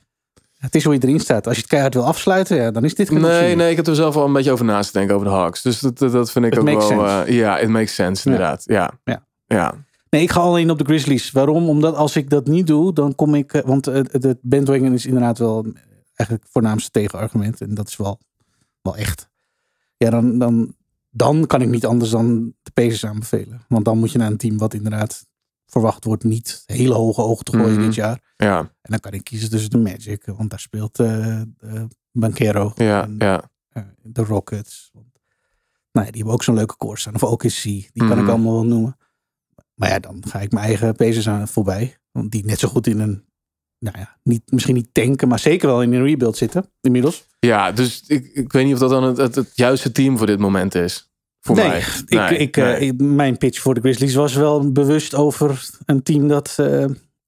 Het 0.60 0.74
is 0.74 0.84
hoe 0.84 0.94
je 0.94 1.00
erin 1.02 1.20
staat. 1.20 1.46
Als 1.46 1.54
je 1.54 1.60
het 1.60 1.70
keihard 1.70 1.94
wil 1.94 2.04
afsluiten, 2.06 2.56
ja, 2.56 2.70
dan 2.70 2.84
is 2.84 2.94
dit 2.94 3.08
geen 3.08 3.20
Nee, 3.20 3.54
nee, 3.56 3.70
ik 3.70 3.76
heb 3.76 3.86
er 3.86 3.94
zelf 3.94 4.14
wel 4.14 4.24
een 4.24 4.32
beetje 4.32 4.52
over 4.52 4.64
naast 4.64 4.92
te 4.92 4.98
denken 4.98 5.14
over 5.16 5.26
de 5.26 5.32
Hawks. 5.32 5.62
Dus 5.62 5.80
dat, 5.80 5.98
dat, 5.98 6.12
dat 6.12 6.30
vind 6.30 6.44
ik 6.44 6.52
It 6.52 6.58
ook 6.58 6.64
wel... 6.64 7.06
eh, 7.06 7.36
ja, 7.38 7.58
it 7.58 7.68
makes 7.68 7.94
sense, 7.94 8.24
inderdaad. 8.30 8.62
Ja. 8.66 8.90
Ja. 9.04 9.26
Ja. 9.46 9.74
Nee, 10.10 10.22
ik 10.22 10.30
ga 10.30 10.40
alleen 10.40 10.70
op 10.70 10.78
de 10.78 10.84
Grizzlies. 10.84 11.30
Waarom? 11.30 11.68
Omdat 11.68 11.94
als 11.94 12.16
ik 12.16 12.30
dat 12.30 12.46
niet 12.46 12.66
doe, 12.66 12.92
dan 12.92 13.14
kom 13.14 13.34
ik... 13.34 13.52
eh, 13.52 13.62
Want 13.64 13.84
het, 13.84 14.12
het- 14.12 14.38
bandwagon 14.42 14.92
is 14.92 15.06
inderdaad 15.06 15.38
wel 15.38 15.64
eh, 15.64 15.82
eigenlijk 16.14 16.42
het 16.42 16.52
voornaamste 16.52 16.90
tegenargument. 16.90 17.60
En 17.60 17.74
dat 17.74 17.88
is 17.88 17.96
wel, 17.96 18.20
wel 18.82 18.96
echt. 18.96 19.28
Ja, 19.96 20.10
dan, 20.10 20.38
dan, 20.38 20.74
dan 21.10 21.46
kan 21.46 21.62
ik 21.62 21.68
niet 21.68 21.86
anders 21.86 22.10
dan 22.10 22.54
de 22.62 22.70
Pacers 22.70 23.06
aanbevelen. 23.06 23.60
Want 23.68 23.84
dan 23.84 23.98
moet 23.98 24.12
je 24.12 24.18
naar 24.18 24.30
een 24.30 24.36
team 24.36 24.58
wat 24.58 24.74
inderdaad 24.74 25.26
verwacht 25.70 26.04
wordt 26.04 26.24
niet 26.24 26.62
hele 26.66 26.94
hoge 26.94 27.22
ogen 27.22 27.44
te 27.44 27.52
gooien 27.56 27.72
Mhm. 27.74 27.82
dit 27.84 27.94
jaar. 27.94 28.32
Ja, 28.36 28.58
En 28.58 28.90
dan 28.90 29.00
kan 29.00 29.12
ik 29.12 29.24
kiezen 29.24 29.50
tussen 29.50 29.70
de 29.70 29.78
Magic. 29.78 30.22
Want 30.26 30.50
daar 30.50 30.60
speelt 30.60 30.98
eh 30.98 31.40
Banquero. 32.12 32.72
ja, 32.74 33.02
En, 33.02 33.14
ja. 33.18 33.50
eh, 33.68 33.82
de 34.02 34.22
Rockets. 34.24 34.90
Want, 34.92 35.06
nou 35.92 36.06
ja, 36.06 36.12
die 36.12 36.20
hebben 36.20 36.32
ook 36.32 36.42
zo'n 36.44 36.54
leuke 36.54 36.76
koers 36.76 37.00
staan. 37.00 37.14
Of 37.14 37.22
OKC, 37.22 37.62
die 37.62 37.90
kan 37.94 38.06
Mhm. 38.08 38.18
ik 38.18 38.28
allemaal 38.28 38.52
wel 38.52 38.64
noemen. 38.66 38.96
Maar 39.74 39.88
ja, 39.88 39.98
dan 39.98 40.22
ga 40.28 40.40
ik 40.40 40.52
mijn 40.52 40.64
eigen 40.66 40.94
Pacers 40.94 41.28
aan 41.28 41.48
voorbij. 41.48 41.98
Want 42.12 42.30
die 42.30 42.44
net 42.44 42.58
zo 42.58 42.68
goed 42.68 42.86
in 42.86 42.98
een, 43.00 43.24
nou 43.78 43.98
ja, 43.98 44.18
niet, 44.22 44.42
misschien 44.52 44.74
niet 44.74 44.94
tanken, 44.94 45.28
maar 45.28 45.38
zeker 45.38 45.68
wel 45.68 45.82
in 45.82 45.92
een 45.92 46.04
rebuild 46.04 46.36
zitten 46.36 46.70
inmiddels. 46.80 47.26
Ja, 47.38 47.72
dus 47.72 48.02
ik, 48.06 48.26
ik 48.34 48.52
weet 48.52 48.64
niet 48.64 48.74
of 48.74 48.80
dat 48.80 48.90
dan 48.90 49.02
het, 49.02 49.16
het, 49.16 49.34
het 49.34 49.50
juiste 49.54 49.92
team 49.92 50.18
voor 50.18 50.26
dit 50.26 50.38
moment 50.38 50.74
is. 50.74 51.09
Voor 51.40 51.56
nee, 51.56 51.68
mij. 51.68 51.78
ik, 51.78 52.04
Nee, 52.08 52.38
ik, 52.38 52.56
eh, 52.56 52.64
nee. 52.64 52.78
ik- 52.80 53.00
mijn 53.00 53.36
pitch 53.38 53.60
voor 53.60 53.74
de 53.74 53.80
Grizzlies 53.80 54.14
was 54.14 54.34
wel 54.34 54.72
bewust 54.72 55.14
over 55.14 55.68
een 55.84 56.02
team 56.02 56.28
dat 56.28 56.54
eh, 56.56 56.84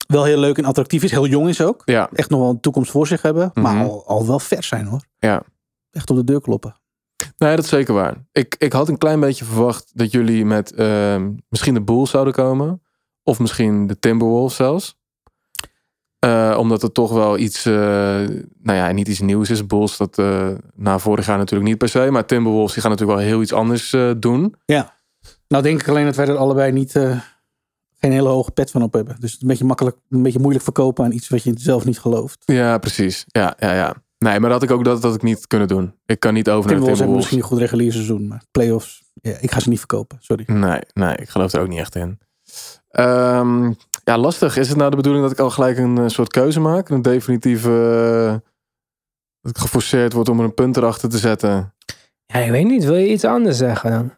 wel 0.07 0.25
heel 0.25 0.38
leuk 0.38 0.59
en 0.59 0.64
attractief 0.64 1.03
is. 1.03 1.11
Heel 1.11 1.27
jong 1.27 1.48
is 1.48 1.61
ook. 1.61 1.83
Ja, 1.85 2.11
Echt 2.12 2.31
nog 2.31 2.40
wel 2.40 2.48
een 2.51 2.61
toekomst 2.61 2.90
voor 2.90 3.07
zich 3.07 3.22
hebben. 3.22 3.51
Maar 3.55 3.75
Mhm. 3.75 3.85
al, 3.85 4.07
al 4.07 4.27
wel 4.27 4.38
vers 4.38 4.66
zijn 4.68 4.87
hoor. 4.87 5.01
ja. 5.18 5.42
Echt 5.90 6.11
op 6.11 6.16
de 6.16 6.25
deur 6.25 6.40
kloppen. 6.40 6.77
Nee, 7.37 7.55
dat 7.57 7.64
is 7.64 7.70
zeker 7.70 7.94
waar. 7.94 8.25
Ik, 8.33 8.55
ik 8.59 8.72
had 8.72 8.88
een 8.88 8.98
klein 8.98 9.20
beetje 9.20 9.44
verwacht 9.44 9.90
dat 9.94 10.11
jullie 10.12 10.44
met 10.44 10.72
ehm, 10.72 11.31
misschien 11.48 11.75
de 11.75 11.83
Bulls 11.83 12.11
zouden 12.11 12.33
komen. 12.33 12.83
Of 13.22 13.38
misschien 13.38 13.87
de 13.87 13.98
Timberwolves 13.98 14.57
zelfs. 14.57 14.96
Eh, 16.23 16.57
omdat 16.59 16.83
het 16.83 16.95
toch 16.95 17.13
wel 17.13 17.39
iets, 17.39 17.65
eh, 17.65 17.73
nou 18.63 18.79
ja, 18.79 18.93
niet 18.93 19.09
iets 19.09 19.21
nieuws 19.21 19.51
is. 19.51 19.67
Bulls, 19.67 19.97
dat 19.97 20.19
eh, 20.19 20.49
na 20.75 20.99
vorig 20.99 21.27
jaar 21.27 21.39
natuurlijk 21.39 21.71
niet 21.71 21.79
per 21.79 21.89
se. 21.89 22.11
Maar 22.11 22.27
Timberwolves, 22.27 22.73
die 22.73 22.83
gaan 22.83 22.91
natuurlijk 22.91 23.19
wel 23.19 23.29
heel 23.29 23.43
iets 23.43 23.53
anders 23.53 23.97
doen. 24.19 24.55
Nou 25.49 25.63
denk 25.63 25.81
ik 25.81 25.89
alleen 25.89 26.05
dat 26.05 26.17
wij 26.17 26.27
er 26.27 26.37
allebei 26.37 26.73
niet, 26.73 26.93
geen 28.01 28.13
hele 28.13 28.29
hoge 28.29 28.51
pet 28.51 28.71
van 28.71 28.83
op 28.83 28.93
hebben. 28.93 29.17
Dus 29.21 29.31
het 29.31 29.37
is 29.37 29.43
een 29.43 29.49
beetje 29.49 29.65
makkelijk, 29.65 29.97
een 30.11 30.23
beetje 30.23 30.39
moeilijk 30.39 30.65
verkopen 30.65 31.05
aan 31.05 31.13
iets 31.13 31.29
wat 31.29 31.43
je 31.43 31.53
zelf 31.57 31.85
niet 31.85 31.99
gelooft. 31.99 32.43
Ja, 32.47 32.79
precies. 32.79 33.25
Ja, 33.27 33.57
ja, 33.59 33.75
ja. 33.75 33.95
Nee, 34.19 34.41
maar 34.41 34.51
dat 34.51 34.61
had 34.61 34.71
ik 34.71 34.77
ook 34.77 34.85
dat, 34.85 35.03
dat 35.03 35.15
ik 35.15 35.23
niet 35.23 35.47
kunnen 35.47 35.69
doen. 35.69 35.95
Ik 36.07 36.21
kan 36.21 36.35
niet 36.35 36.51
over 36.51 36.71
naar 36.71 36.81
de 36.81 36.85
Timberwolves 36.85 36.99
hebben 36.99 36.99
Timberwolves. 36.99 37.17
misschien 37.17 37.39
een 37.39 37.45
goed 37.45 37.59
regulier 37.59 37.93
seizoen, 37.93 38.29
maar 38.29 38.43
playoffs, 38.51 39.03
ja, 39.15 39.37
ik 39.41 39.51
ga 39.51 39.61
ze 39.61 39.69
niet 39.69 39.79
verkopen. 39.79 40.19
Sorry. 40.21 40.45
Nee, 40.47 40.81
nee, 40.93 41.17
ik 41.17 41.29
geloof 41.29 41.53
er 41.53 41.61
ook 41.61 41.69
niet 41.69 41.79
echt 41.79 41.97
in. 41.97 42.19
Ehm, 42.89 43.73
ja, 44.05 44.19
lastig. 44.19 44.57
Is 44.57 44.69
het 44.69 44.77
nou 44.77 44.91
de 44.91 44.97
bedoeling 44.97 45.25
dat 45.25 45.33
ik 45.33 45.38
al 45.38 45.51
gelijk 45.51 45.79
een 45.79 45.99
eh, 45.99 46.09
soort 46.09 46.29
keuze 46.29 46.61
maak? 46.61 46.88
Een 46.88 47.03
definitieve... 47.03 47.71
eh, 48.27 48.49
dat 49.41 49.51
ik 49.51 49.59
geforceerd 49.59 50.12
word 50.12 50.29
om 50.29 50.38
er 50.38 50.45
een 50.45 50.55
punt 50.55 50.77
erachter 50.77 51.09
te 51.09 51.19
zetten? 51.19 51.75
Ja, 52.27 52.38
ik 52.38 52.51
weet 52.51 52.67
niet. 52.67 52.85
Wil 52.85 52.97
je 52.97 53.09
iets 53.09 53.25
anders 53.25 53.57
zeggen 53.57 53.91
dan? 53.91 54.12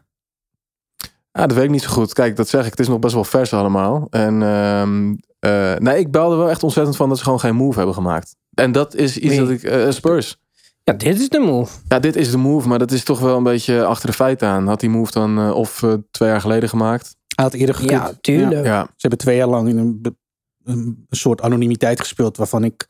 Ja, 1.31 1.47
dat 1.47 1.53
weet 1.53 1.63
ik 1.65 1.69
niet 1.69 1.81
zo 1.81 1.89
goed. 1.89 2.13
Kijk, 2.13 2.35
dat 2.35 2.49
zeg 2.49 2.63
ik. 2.65 2.71
Het 2.71 2.79
is 2.79 2.87
nog 2.87 2.99
best 2.99 3.13
wel 3.13 3.23
vers 3.23 3.53
allemaal. 3.53 4.07
En 4.09 4.43
ehm, 4.43 5.15
eh, 5.39 5.75
nee, 5.75 5.99
ik 5.99 6.11
belde 6.11 6.35
wel 6.35 6.49
echt 6.49 6.63
ontzettend 6.63 6.95
van 6.95 7.09
dat 7.09 7.17
ze 7.17 7.23
gewoon 7.23 7.39
geen 7.39 7.55
move 7.55 7.77
hebben 7.77 7.95
gemaakt. 7.95 8.35
En 8.53 8.71
dat 8.71 8.95
is 8.95 9.17
iets 9.17 9.35
dat 9.35 9.49
ik... 9.49 9.91
Spurs. 9.93 10.37
Ja, 10.83 10.93
dit 10.93 11.19
is 11.19 11.29
de 11.29 11.39
move. 11.39 11.79
Ja, 11.87 11.99
dit 11.99 12.15
is 12.15 12.31
de 12.31 12.37
move, 12.37 12.67
maar 12.67 12.79
dat 12.79 12.91
is 12.91 13.03
toch 13.03 13.19
wel 13.19 13.37
een 13.37 13.43
beetje 13.43 13.85
achter 13.85 14.07
de 14.07 14.15
feiten 14.15 14.47
aan. 14.47 14.67
Had 14.67 14.79
die 14.79 14.89
move 14.89 15.11
dan 15.11 15.53
of 15.53 15.83
twee 16.11 16.29
jaar 16.29 16.41
geleden 16.41 16.69
gemaakt? 16.69 17.15
Hij 17.35 17.45
had 17.45 17.53
eerder 17.53 17.75
gekund. 17.75 17.91
Ja, 17.91 18.13
tuurlijk. 18.21 18.65
Ja, 18.65 18.83
Ze 18.83 18.91
hebben 18.97 19.19
twee 19.19 19.37
jaar 19.37 19.47
lang 19.47 19.67
in 19.69 19.77
een, 19.77 20.17
een 20.63 21.05
soort 21.09 21.41
anonimiteit 21.41 21.99
gespeeld 21.99 22.37
waarvan 22.37 22.63
ik... 22.63 22.87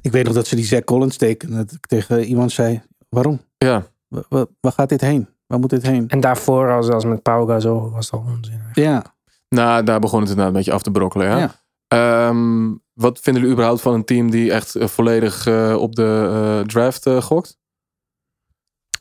Ik 0.00 0.12
weet 0.12 0.24
nog 0.24 0.34
dat 0.34 0.46
ze 0.46 0.56
die 0.56 0.64
Zack 0.64 0.84
Collins 0.84 1.16
tekenen. 1.16 1.56
Dat 1.56 1.72
ik 1.72 1.86
tegen 1.86 2.24
iemand 2.24 2.52
zei, 2.52 2.82
waarom? 3.08 3.40
ja. 3.58 3.86
Wa- 4.08 4.24
wa- 4.28 4.46
waar 4.60 4.72
gaat 4.72 4.88
dit 4.88 5.00
heen? 5.00 5.28
Waar 5.46 5.58
moet 5.58 5.70
dit 5.70 5.82
heen? 5.82 6.08
En 6.08 6.20
daarvoor, 6.20 6.72
als, 6.72 6.88
als 6.88 7.04
met 7.04 7.22
Pau 7.22 7.48
Gasol, 7.48 7.90
was 7.90 8.10
dat 8.10 8.20
onzin. 8.20 8.60
Ja, 8.72 9.04
Nou, 9.48 9.84
daar 9.84 10.00
begon 10.00 10.20
het 10.20 10.28
inderdaad 10.28 10.52
een 10.52 10.58
beetje 10.58 10.72
af 10.72 10.82
te 10.82 10.90
brokkelen. 10.90 11.26
Ja. 11.28 11.38
Ja. 11.38 11.54
Ehm, 11.88 12.72
wat 12.92 13.18
vinden 13.20 13.42
jullie 13.42 13.56
überhaupt 13.56 13.82
van 13.82 13.94
een 13.94 14.04
team 14.04 14.30
die 14.30 14.52
echt 14.52 14.74
eh, 14.74 14.86
volledig 14.88 15.46
eh, 15.46 15.76
op 15.78 15.94
de 15.94 16.28
eh, 16.60 16.66
draft 16.66 17.08
gokt? 17.08 17.58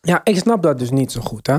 Ja, 0.01 0.21
ik 0.23 0.37
snap 0.37 0.61
dat 0.63 0.79
dus 0.79 0.91
niet 0.91 1.11
zo 1.11 1.21
goed. 1.21 1.47
Hè? 1.47 1.57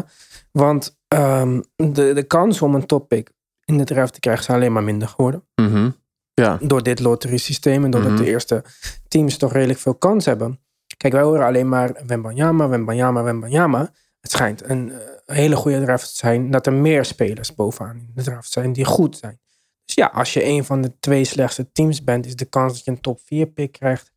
Want 0.52 0.98
ehm, 1.14 1.60
de, 1.76 2.12
de 2.12 2.22
kans 2.26 2.62
om 2.62 2.74
een 2.74 2.86
toppick 2.86 3.30
in 3.64 3.78
de 3.78 3.84
draft 3.84 4.12
te 4.14 4.20
krijgen 4.20 4.42
is 4.44 4.50
alleen 4.50 4.72
maar 4.72 4.82
minder 4.82 5.08
geworden. 5.08 5.44
Mhm. 5.54 5.90
Ja, 6.34 6.58
Door 6.62 6.82
dit 6.82 7.00
loteriesysteem 7.00 7.84
en 7.84 7.90
doordat 7.90 8.10
Mhm. 8.12 8.22
de 8.22 8.26
eerste 8.28 8.64
teams 9.08 9.36
toch 9.36 9.52
redelijk 9.52 9.78
veel 9.78 9.94
kans 9.94 10.24
hebben. 10.24 10.60
Kijk, 10.96 11.12
wij 11.12 11.22
horen 11.22 11.46
alleen 11.46 11.68
maar 11.68 12.02
Wembanyama, 12.06 12.68
Wembanyama, 12.68 13.22
Wembanyama. 13.22 13.92
Het 14.20 14.30
schijnt 14.30 14.68
een 14.68 14.92
eh, 14.92 14.98
hele 15.36 15.56
goede 15.56 15.82
draft 15.84 16.08
te 16.08 16.16
zijn 16.16 16.50
dat 16.50 16.66
er 16.66 16.72
meer 16.72 17.04
spelers 17.04 17.54
bovenaan 17.54 17.96
in 17.96 18.10
de 18.14 18.22
draft 18.22 18.50
zijn 18.50 18.72
die 18.72 18.84
goed 18.84 19.16
zijn. 19.16 19.40
Dus 19.84 19.94
ja, 19.94 20.06
als 20.06 20.32
je 20.32 20.44
een 20.44 20.64
van 20.64 20.80
de 20.82 20.98
twee 21.00 21.24
slechtste 21.24 21.72
teams 21.72 22.04
bent, 22.04 22.26
is 22.26 22.36
de 22.36 22.44
kans 22.44 22.72
dat 22.72 22.84
je 22.84 22.90
een 22.90 23.00
top 23.00 23.20
4 23.24 23.46
pick 23.46 23.72
krijgt 23.72 24.12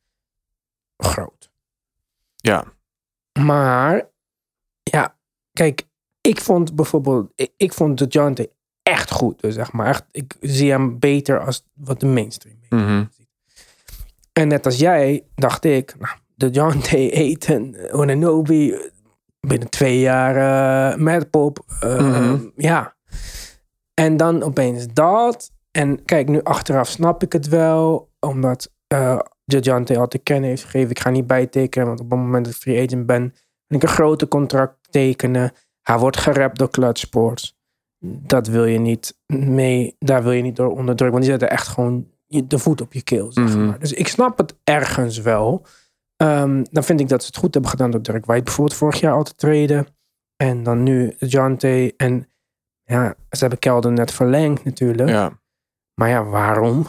groot. 0.98 1.52
ja, 2.36 2.64
Maar 3.40 4.10
ja, 4.84 5.18
kijk, 5.54 5.87
ik 6.28 6.42
vond 6.42 6.76
bijvoorbeeld, 6.76 7.32
ik, 7.36 7.52
ik 7.58 7.74
vond 7.74 7.98
de 7.98 8.06
Jante 8.06 8.52
echt 8.84 9.12
goed. 9.12 9.42
Dus 9.42 9.54
zeg 9.56 9.72
maar 9.72 9.88
echt, 9.88 10.04
ik 10.12 10.36
zie 10.40 10.72
hem 10.72 11.00
beter 11.00 11.40
als 11.46 11.64
wat 11.74 12.00
de 12.00 12.06
mainstream. 12.06 12.58
Mhm. 12.70 13.04
En 14.34 14.48
net 14.48 14.66
als 14.66 14.78
jij 14.78 15.24
dacht 15.36 15.64
ik, 15.66 15.96
nou, 16.00 16.16
de 16.36 16.50
John 16.50 16.78
T. 16.80 16.92
Eten, 16.94 17.76
Onanobi, 18.00 18.76
binnen 19.40 19.70
twee 19.70 20.00
jaar 20.00 20.36
eh 20.92 20.98
Mad 21.00 21.30
Pop. 21.30 21.66
eh, 21.80 22.00
Mhm. 22.00 22.48
Ja. 22.56 22.96
En 23.94 24.18
dan 24.18 24.44
opeens 24.44 24.86
dat. 24.94 25.52
En 25.72 26.06
kijk, 26.06 26.28
nu 26.28 26.44
achteraf 26.44 26.88
snap 26.90 27.24
ik 27.24 27.34
het 27.34 27.48
wel. 27.48 28.10
Omdat 28.20 28.72
eh 28.88 29.20
John 29.46 29.84
T. 29.84 29.98
al 29.98 30.08
te 30.08 30.18
kennen 30.18 30.50
heeft 30.50 30.64
gegeven. 30.64 30.90
Ik 30.90 31.00
ga 31.00 31.10
niet 31.10 31.28
bijtekenen. 31.28 31.88
Want 31.88 32.00
op 32.00 32.10
het 32.10 32.20
moment 32.20 32.46
dat 32.46 32.54
ik 32.54 32.60
free 32.60 32.86
agent 32.88 33.06
ben. 33.06 33.22
En 33.68 33.76
ik 33.76 33.84
een 33.84 33.90
grote 33.90 34.28
contract 34.28 34.76
tekenen. 34.92 35.52
Hij 35.88 35.98
wordt 35.98 36.18
gerapt 36.18 36.58
door 36.58 36.70
Clutch 36.70 37.00
Sports. 37.00 37.56
Dat 38.00 38.48
wil 38.48 38.66
je 38.66 38.80
niet 38.80 39.20
mee. 39.28 39.96
Daar 40.00 40.24
wil 40.24 40.32
je 40.32 40.42
niet 40.42 40.56
door 40.56 40.70
onderdrukken. 40.70 41.12
Want 41.12 41.22
die 41.22 41.32
zetten 41.32 41.50
echt 41.50 41.68
gewoon 41.68 42.08
de 42.28 42.60
voet 42.60 42.82
op 42.82 42.94
je 42.94 43.02
keel. 43.02 43.32
Zeg 43.32 43.46
Mhm. 43.56 43.66
maar. 43.66 43.80
Dus 43.80 43.94
ik 43.94 44.08
snap 44.08 44.38
het 44.38 44.56
ergens 44.64 45.18
wel. 45.18 45.66
Ehm, 46.16 46.64
dan 46.72 46.84
vind 46.84 47.00
ik 47.00 47.10
dat 47.10 47.22
ze 47.22 47.28
het 47.28 47.38
goed 47.38 47.54
hebben 47.54 47.72
gedaan 47.72 47.92
door 47.92 48.02
Dirk 48.02 48.26
White 48.26 48.44
bijvoorbeeld 48.44 48.78
vorig 48.78 49.00
jaar 49.00 49.14
al 49.14 49.24
te 49.24 49.36
treden. 49.36 49.88
En 50.36 50.64
dan 50.64 50.84
nu 50.84 51.16
T. 51.58 51.64
En 51.98 52.28
ja, 52.84 53.16
ze 53.30 53.40
hebben 53.40 53.60
Kelder 53.60 53.92
net 53.92 54.12
verlengd 54.12 54.64
natuurlijk. 54.64 55.10
Ja, 55.10 55.40
Maar 55.94 56.10
ja, 56.10 56.24
waarom? 56.24 56.86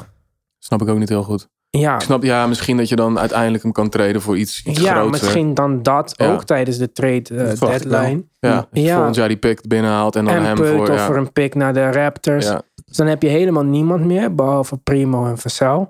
snap 0.59 0.83
ik 0.83 0.89
ook 0.89 0.99
niet 0.99 1.09
heel 1.09 1.23
goed. 1.25 1.49
Ja, 1.79 1.95
Ik 1.95 2.01
snap, 2.01 2.23
ja, 2.23 2.47
misschien 2.47 2.77
dat 2.77 2.89
je 2.89 2.97
dan 2.97 3.19
uiteindelijk 3.19 3.63
hem 3.63 3.73
kan 3.73 3.89
treden 3.89 4.21
voor 4.23 4.39
iets, 4.39 4.63
iets 4.65 4.81
ja 4.81 4.93
groter. 4.93 5.11
misschien 5.11 5.55
dan 5.55 5.83
dat 5.83 6.15
Ja. 6.17 6.33
ook 6.33 6.45
tijdens 6.45 6.79
de 6.79 6.93
trade 6.93 7.23
eh, 7.35 7.61
deadline. 7.61 8.25
Ja, 8.39 8.67
je 8.73 8.81
Ja. 8.83 8.95
volgend 8.95 9.15
jaar 9.17 9.29
die 9.29 9.37
pick 9.37 9.69
binnenhaalt 9.69 10.17
en 10.17 10.25
dan 10.25 10.35
En 10.35 10.43
hem 10.43 10.57
voor... 10.57 10.81
of 10.81 10.89
Ja, 10.89 11.07
voor 11.07 11.17
een 11.17 11.33
pick 11.33 11.55
naar 11.55 11.73
de 11.75 11.93
Raptors. 11.93 12.47
ja, 12.47 12.63
Dus 12.85 12.97
dan 12.97 13.07
heb 13.07 13.23
je 13.23 13.29
helemaal 13.29 13.65
niemand 13.65 14.05
meer, 14.05 14.35
behalve 14.35 14.77
Primo 14.77 15.27
en 15.27 15.39
Vassell. 15.39 15.89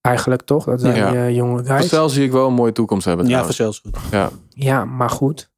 Eigenlijk 0.00 0.42
toch? 0.42 0.64
Dat 0.64 0.80
zijn 0.80 0.96
Ja. 0.96 1.10
die, 1.26 1.34
jonge 1.34 1.64
guys. 1.64 1.80
Vassell 1.88 2.08
zie 2.08 2.24
ik 2.24 2.32
wel 2.32 2.46
een 2.46 2.54
mooie 2.54 2.72
toekomst 2.72 3.04
hebben. 3.04 3.26
Ja, 3.26 3.30
trouwens. 3.30 3.56
vanzelfs 3.56 3.82
goed. 4.02 4.10
Ja, 4.12 4.30
Ja, 4.50 4.84
maar 4.84 5.10
goed. 5.10 5.50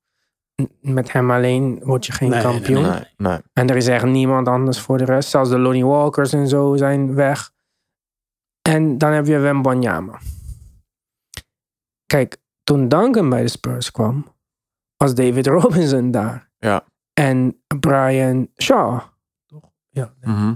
Met 0.81 1.12
hem 1.12 1.31
alleen 1.31 1.81
word 1.85 2.07
je 2.07 2.12
geen 2.12 2.29
Nee, 2.31 2.43
nee, 2.43 2.53
kampioen. 2.53 2.83
nee, 2.83 3.01
nee. 3.17 3.38
En 3.53 3.69
er 3.71 3.77
is 3.77 3.87
echt 3.88 4.05
niemand 4.05 4.49
anders 4.49 4.81
voor 4.81 4.99
de 4.99 5.05
rest. 5.05 5.29
Zelfs 5.31 5.51
de 5.51 5.59
Lonnie 5.59 5.87
Walkers 5.87 6.33
en 6.33 6.49
zo 6.49 6.77
zijn 6.77 7.14
weg. 7.14 7.51
En 8.62 8.99
dan 8.99 9.12
heb 9.12 9.27
je 9.27 9.38
Wembanyama. 9.38 10.18
Kijk, 12.07 12.37
toen 12.64 12.88
Duncan 12.88 13.29
bij 13.29 13.42
de 13.42 13.49
Spurs 13.49 13.90
kwam, 13.90 14.27
was 14.97 15.14
David 15.14 15.47
Robinson 15.57 16.11
daar. 16.11 16.51
Ja. 16.59 16.85
En 17.12 17.62
Brian 17.81 18.49
Shaw. 18.62 19.01
Toch? 19.47 19.71
Ja. 19.88 20.12
Mhm. 20.21 20.55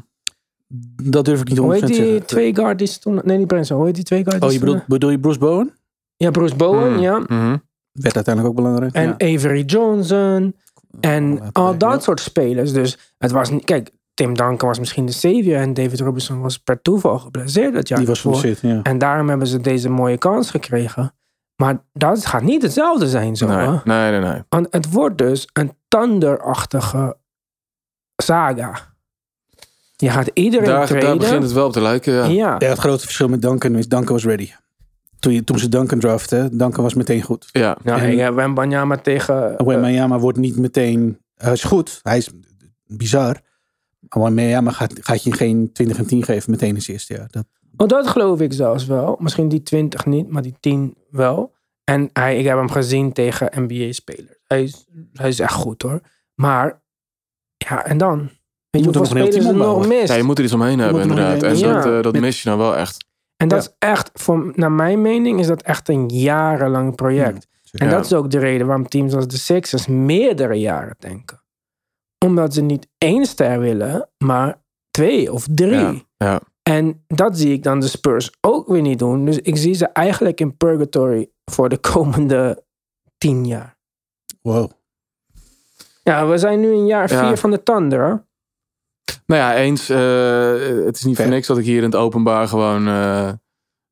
Dat 1.02 1.24
durf 1.24 1.40
ik 1.40 1.48
niet 1.48 1.58
100% 1.58 1.60
Hoe 1.60 1.72
heet 1.74 1.86
die 1.86 1.94
zeggen. 1.94 2.26
twee 2.26 2.54
guardies 2.54 2.98
toen? 2.98 3.20
Nee, 3.24 3.38
niet 3.38 3.46
Brian 3.46 3.64
Shaw. 3.64 3.76
Hoe 3.76 3.86
heet 3.86 3.94
die 3.94 4.04
twee 4.04 4.24
guardies 4.24 4.48
Oh, 4.48 4.52
je 4.52 4.58
bedoelt, 4.58 4.86
bedoel 4.86 5.10
je 5.10 5.18
Bruce 5.20 5.38
Bowen? 5.38 5.74
Ja, 6.16 6.30
Bruce 6.30 6.56
Bowen, 6.56 6.92
Mm, 6.92 6.98
ja. 6.98 7.18
mhm. 7.18 7.56
Werd 7.92 8.14
uiteindelijk 8.14 8.46
ook 8.54 8.64
belangrijk. 8.64 8.94
En 8.94 9.14
ja. 9.18 9.34
Avery 9.34 9.62
Johnson. 9.64 10.56
En 11.00 11.52
al 11.52 11.78
dat 11.78 11.92
ja. 11.92 11.98
soort 12.00 12.20
spelers. 12.20 12.72
Dus 12.72 13.14
het 13.18 13.30
was 13.30 13.50
niet... 13.50 13.64
Kijk, 13.64 13.90
Tim 14.14 14.34
Duncan 14.34 14.68
was 14.68 14.78
misschien 14.78 15.06
de 15.06 15.12
savior. 15.12 15.56
En 15.56 15.74
David 15.74 16.00
Robinson 16.00 16.40
was 16.40 16.58
per 16.58 16.82
toeval 16.82 17.18
geblesseerd 17.18 17.74
dat 17.74 17.88
jaar 17.88 17.98
Die 17.98 18.08
was 18.08 18.26
shit, 18.38 18.60
ja. 18.60 18.80
En 18.82 18.98
daarom 18.98 19.28
hebben 19.28 19.46
ze 19.46 19.60
deze 19.60 19.88
mooie 19.88 20.18
kans 20.18 20.50
gekregen. 20.50 21.14
Maar 21.56 21.84
dat 21.92 22.26
gaat 22.26 22.42
niet 22.42 22.62
hetzelfde 22.62 23.08
zijn 23.08 23.36
zo. 23.36 23.46
Nee, 23.46 23.66
nee, 23.84 24.10
nee, 24.10 24.20
nee. 24.30 24.42
Want 24.48 24.66
het 24.70 24.90
wordt 24.92 25.18
dus 25.18 25.48
een 25.52 25.72
Thunder-achtige 25.88 27.16
saga. 28.16 28.90
Je 29.96 30.10
gaat 30.10 30.30
iedereen 30.34 30.66
Daar, 30.66 30.86
traden. 30.86 31.06
daar 31.08 31.16
begint 31.16 31.42
het 31.42 31.52
wel 31.52 31.66
op 31.66 31.72
te 31.72 31.80
lijken, 31.80 32.12
ja. 32.12 32.24
Ja. 32.24 32.56
Ja, 32.58 32.68
het 32.68 32.78
grote 32.78 33.02
verschil 33.04 33.28
met 33.28 33.42
Duncan 33.42 33.76
is 33.76 33.88
Duncan 33.88 34.12
was 34.14 34.24
ready. 34.24 34.50
Toen, 35.18 35.32
je, 35.32 35.44
toen 35.44 35.58
ze 35.58 35.68
Duncan 35.68 35.98
draften, 35.98 36.58
Duncan 36.58 36.82
was 36.82 36.94
meteen 36.94 37.22
goed. 37.22 37.48
Ja, 37.52 37.76
Nou, 37.82 38.00
En- 38.00 38.18
heb 38.18 38.34
Wembanyama 38.34 38.96
tegen... 38.96 39.64
Wembanyama 39.66 40.18
wordt 40.18 40.38
niet 40.38 40.56
meteen... 40.56 41.18
Hij 41.34 41.52
is 41.52 41.64
goed, 41.64 42.00
hij 42.02 42.16
is 42.16 42.30
bizar. 42.86 43.40
Maar 44.14 44.22
Wembanyama 44.24 44.70
gaat, 44.70 44.92
gaat 45.00 45.22
je 45.22 45.32
geen 45.32 45.72
20 45.72 45.98
en 45.98 46.06
10 46.06 46.22
geven 46.22 46.50
meteen 46.50 46.74
in 46.74 46.82
zijn 46.82 46.96
eerste 46.96 47.14
jaar. 47.14 47.28
Dat, 47.30 47.44
Oh, 47.76 47.86
dat 47.88 48.06
geloof 48.06 48.40
ik 48.40 48.52
zelfs 48.52 48.86
wel. 48.86 49.16
Misschien 49.20 49.48
die 49.48 49.62
20 49.62 50.06
niet, 50.06 50.28
maar 50.30 50.42
die 50.42 50.54
10 50.60 50.94
wel. 51.10 51.54
En 51.84 52.10
hij, 52.12 52.38
ik 52.38 52.44
heb 52.44 52.56
hem 52.56 52.70
gezien 52.70 53.12
tegen 53.12 53.50
NBA-spelers. 53.54 54.38
Hij 54.46 54.62
is, 54.62 54.86
hij 55.12 55.28
is 55.28 55.40
echt 55.40 55.52
goed 55.54 55.82
hoor. 55.82 56.00
Maar, 56.34 56.82
ja, 57.56 57.84
en 57.84 57.98
dan? 57.98 58.18
Weet 58.18 58.30
je 58.70 58.86
moet 58.86 58.94
er 58.94 59.00
hoeveel 59.00 59.00
nog 59.00 59.10
een 59.10 59.16
heel 59.16 59.26
spelers 59.26 59.36
er 59.36 59.42
team 59.42 59.56
nog 59.56 59.66
opbouwen. 59.66 59.88
mis? 59.88 60.08
ja, 60.08 60.14
je 60.14 60.22
moet 60.22 60.38
er 60.38 60.44
iets 60.44 60.52
omheen 60.52 60.78
hebben, 60.78 61.00
er 61.02 61.08
inderdaad. 61.08 61.42
En 61.42 61.48
dat, 61.48 61.58
ja. 61.58 61.84
eh, 61.96 62.02
dat 62.02 62.20
mis 62.20 62.42
je 62.42 62.48
nou 62.48 62.60
wel 62.60 62.76
echt. 62.76 63.04
En 63.36 63.48
dat 63.48 63.64
Ja. 63.64 63.70
is 63.70 63.88
echt, 63.90 64.10
voor, 64.14 64.52
naar 64.54 64.72
mijn 64.72 65.02
mening, 65.02 65.40
is 65.40 65.46
dat 65.46 65.62
echt 65.62 65.88
een 65.88 66.08
jarenlang 66.08 66.94
project. 66.94 67.46
En 67.72 67.86
Ja. 67.86 67.92
dat 67.92 68.04
is 68.04 68.12
ook 68.12 68.30
de 68.30 68.38
reden 68.38 68.66
waarom 68.66 68.88
teams 68.88 69.14
als 69.14 69.26
de 69.28 69.38
Sixers 69.38 69.86
meerdere 69.86 70.54
jaren 70.54 70.94
denken. 70.98 71.41
Omdat 72.22 72.54
ze 72.54 72.60
niet 72.62 72.88
één 72.98 73.26
ster 73.26 73.60
willen, 73.60 74.08
maar 74.18 74.62
twee 74.90 75.32
of 75.32 75.46
drie. 75.50 75.70
Ja, 75.70 76.02
ja. 76.16 76.40
En 76.62 77.04
dat 77.06 77.38
zie 77.38 77.52
ik 77.52 77.62
dan 77.62 77.80
de 77.80 77.88
Spurs 77.88 78.30
ook 78.40 78.66
weer 78.68 78.82
niet 78.82 78.98
doen. 78.98 79.24
Dus 79.24 79.38
ik 79.38 79.56
zie 79.56 79.74
ze 79.74 79.86
eigenlijk 79.86 80.40
in 80.40 80.56
purgatory 80.56 81.30
voor 81.44 81.68
de 81.68 81.78
komende 81.78 82.64
tien 83.18 83.46
jaar. 83.46 83.76
wow. 84.42 84.70
Ja, 86.02 86.26
we 86.26 86.38
zijn 86.38 86.60
nu 86.60 86.72
in 86.72 86.86
jaar 86.86 87.12
Ja. 87.12 87.26
vier 87.26 87.36
van 87.36 87.50
de 87.50 87.62
Thunder. 87.62 88.26
Nou 89.26 89.40
ja, 89.40 89.54
eens. 89.56 89.88
eh, 89.88 90.84
het 90.84 90.96
is 90.96 91.04
niet 91.04 91.16
voor 91.16 91.28
niks 91.28 91.46
dat 91.46 91.58
ik 91.58 91.64
hier 91.64 91.76
in 91.76 91.82
het 91.82 91.94
openbaar 91.96 92.48
gewoon 92.48 92.86
eh, 92.88 93.28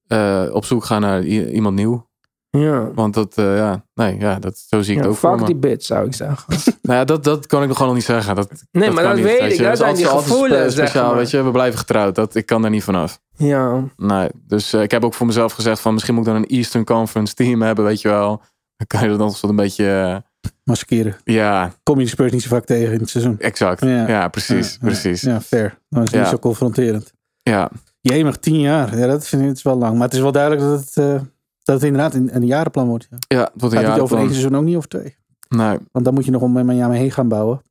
eh, 0.07 0.55
op 0.55 0.65
zoek 0.65 0.85
ga 0.85 0.99
naar 0.99 1.25
iemand 1.25 1.77
nieuw. 1.77 2.09
Ja. 2.51 2.91
Want 2.95 3.15
dat, 3.15 3.39
eh, 3.39 3.57
ja, 3.57 3.85
nee, 3.95 4.19
ja, 4.19 4.39
dat, 4.39 4.59
zo 4.59 4.83
zie 4.83 4.91
ik 4.93 4.97
ja 4.99 5.03
het 5.07 5.11
ook 5.13 5.17
voor 5.21 5.37
fuck 5.39 5.47
die 5.47 5.57
bitch, 5.57 5.85
zou 5.87 6.07
ik 6.07 6.15
zeggen. 6.15 6.45
Nou 6.83 6.99
ja, 6.99 7.05
dat, 7.05 7.25
dat 7.25 7.47
kan 7.47 7.63
ik 7.63 7.69
nog 7.69 7.77
gewoon 7.77 7.93
nog 7.93 8.01
niet 8.01 8.11
zeggen. 8.11 8.35
Dat, 8.35 8.49
Nee, 8.71 8.91
maar 8.91 9.03
kan 9.05 9.13
dat 9.13 9.15
niet, 9.25 9.25
weet 9.39 9.53
ik. 9.53 9.59
Dat 9.59 9.73
is 9.73 9.79
zijn 9.79 9.95
die 9.95 10.07
gevoelens, 10.07 10.75
zeg 10.75 10.87
speciaal, 10.89 11.09
maar. 11.09 11.17
weet 11.17 11.31
je. 11.31 11.43
We 11.43 11.51
blijven 11.51 11.79
getrouwd. 11.79 12.15
Dat, 12.15 12.35
ik 12.35 12.47
kan 12.47 12.63
daar 12.63 12.71
niet 12.71 12.85
vanaf. 12.85 13.21
Ja. 13.37 13.83
Nee, 13.97 14.29
dus 14.47 14.73
eh, 14.73 14.83
ik 14.83 14.91
heb 14.91 15.05
ook 15.05 15.15
voor 15.15 15.27
mezelf 15.27 15.53
gezegd 15.53 15.81
van 15.81 15.93
misschien 15.93 16.15
moet 16.15 16.27
ik 16.27 16.33
dan 16.33 16.43
een 16.43 16.49
Eastern 16.49 16.85
Conference 16.85 17.35
team 17.35 17.63
hebben, 17.63 17.85
weet 17.85 18.01
je 18.01 18.09
wel. 18.09 18.43
Dan 18.77 18.87
kan 18.87 19.03
je 19.11 19.17
dat 19.17 19.19
dan 19.41 19.51
een 19.51 19.57
beetje, 19.57 20.01
eh, 20.43 20.51
Maskeren. 20.65 21.17
ja, 21.25 21.73
Kom 21.83 21.99
je 21.99 22.05
de 22.05 22.11
Spurs 22.11 22.33
niet 22.33 22.43
zo 22.43 22.49
vaak 22.49 22.65
tegen 22.65 22.93
in 22.93 23.01
het 23.01 23.11
seizoen. 23.11 23.39
exact. 23.39 23.81
Ja. 23.81 24.09
Ja, 24.09 24.29
precies, 24.29 24.73
Ja, 24.73 24.79
precies. 24.87 25.21
Ja, 25.21 25.41
fair. 25.41 25.79
Dan 25.89 26.03
is 26.03 26.09
het 26.09 26.15
Ja. 26.17 26.21
niet 26.21 26.31
zo 26.31 26.39
confronterend. 26.39 27.13
Ja, 27.43 27.71
Jemig, 28.01 28.37
tien 28.37 28.61
jaar. 28.61 28.99
Ja, 28.99 29.07
dat 29.07 29.27
vind 29.27 29.43
ik 29.43 29.49
het 29.49 29.63
wel 29.63 29.77
lang. 29.79 29.93
Maar 29.95 30.05
het 30.05 30.15
is 30.15 30.21
wel 30.21 30.33
duidelijk 30.33 30.63
dat 30.63 30.81
het, 30.81 30.97
eh, 30.97 31.21
dat 31.71 31.81
het 31.81 31.91
inderdaad 31.91 32.15
een, 32.15 32.37
een 32.37 32.47
jarenplan 32.47 32.89
wordt. 32.89 33.07
Ja. 33.11 33.17
ja, 33.29 33.43
het 33.53 33.61
wordt 33.61 33.75
een 33.75 33.83
Gaat 33.83 33.93
niet 33.93 34.03
over 34.03 34.19
één 34.19 34.29
seizoen, 34.31 34.57
ook 34.57 34.65
niet 34.65 34.77
over 34.77 34.89
twee. 34.89 35.17
Nee. 35.49 35.79
Want 35.93 36.05
dan 36.05 36.15
moet 36.15 36.25
je 36.25 36.31
nog 36.31 36.43
om 36.43 36.53
Miami 36.67 36.97
heen 36.97 37.11
gaan 37.11 37.29
bouwen. 37.29 37.63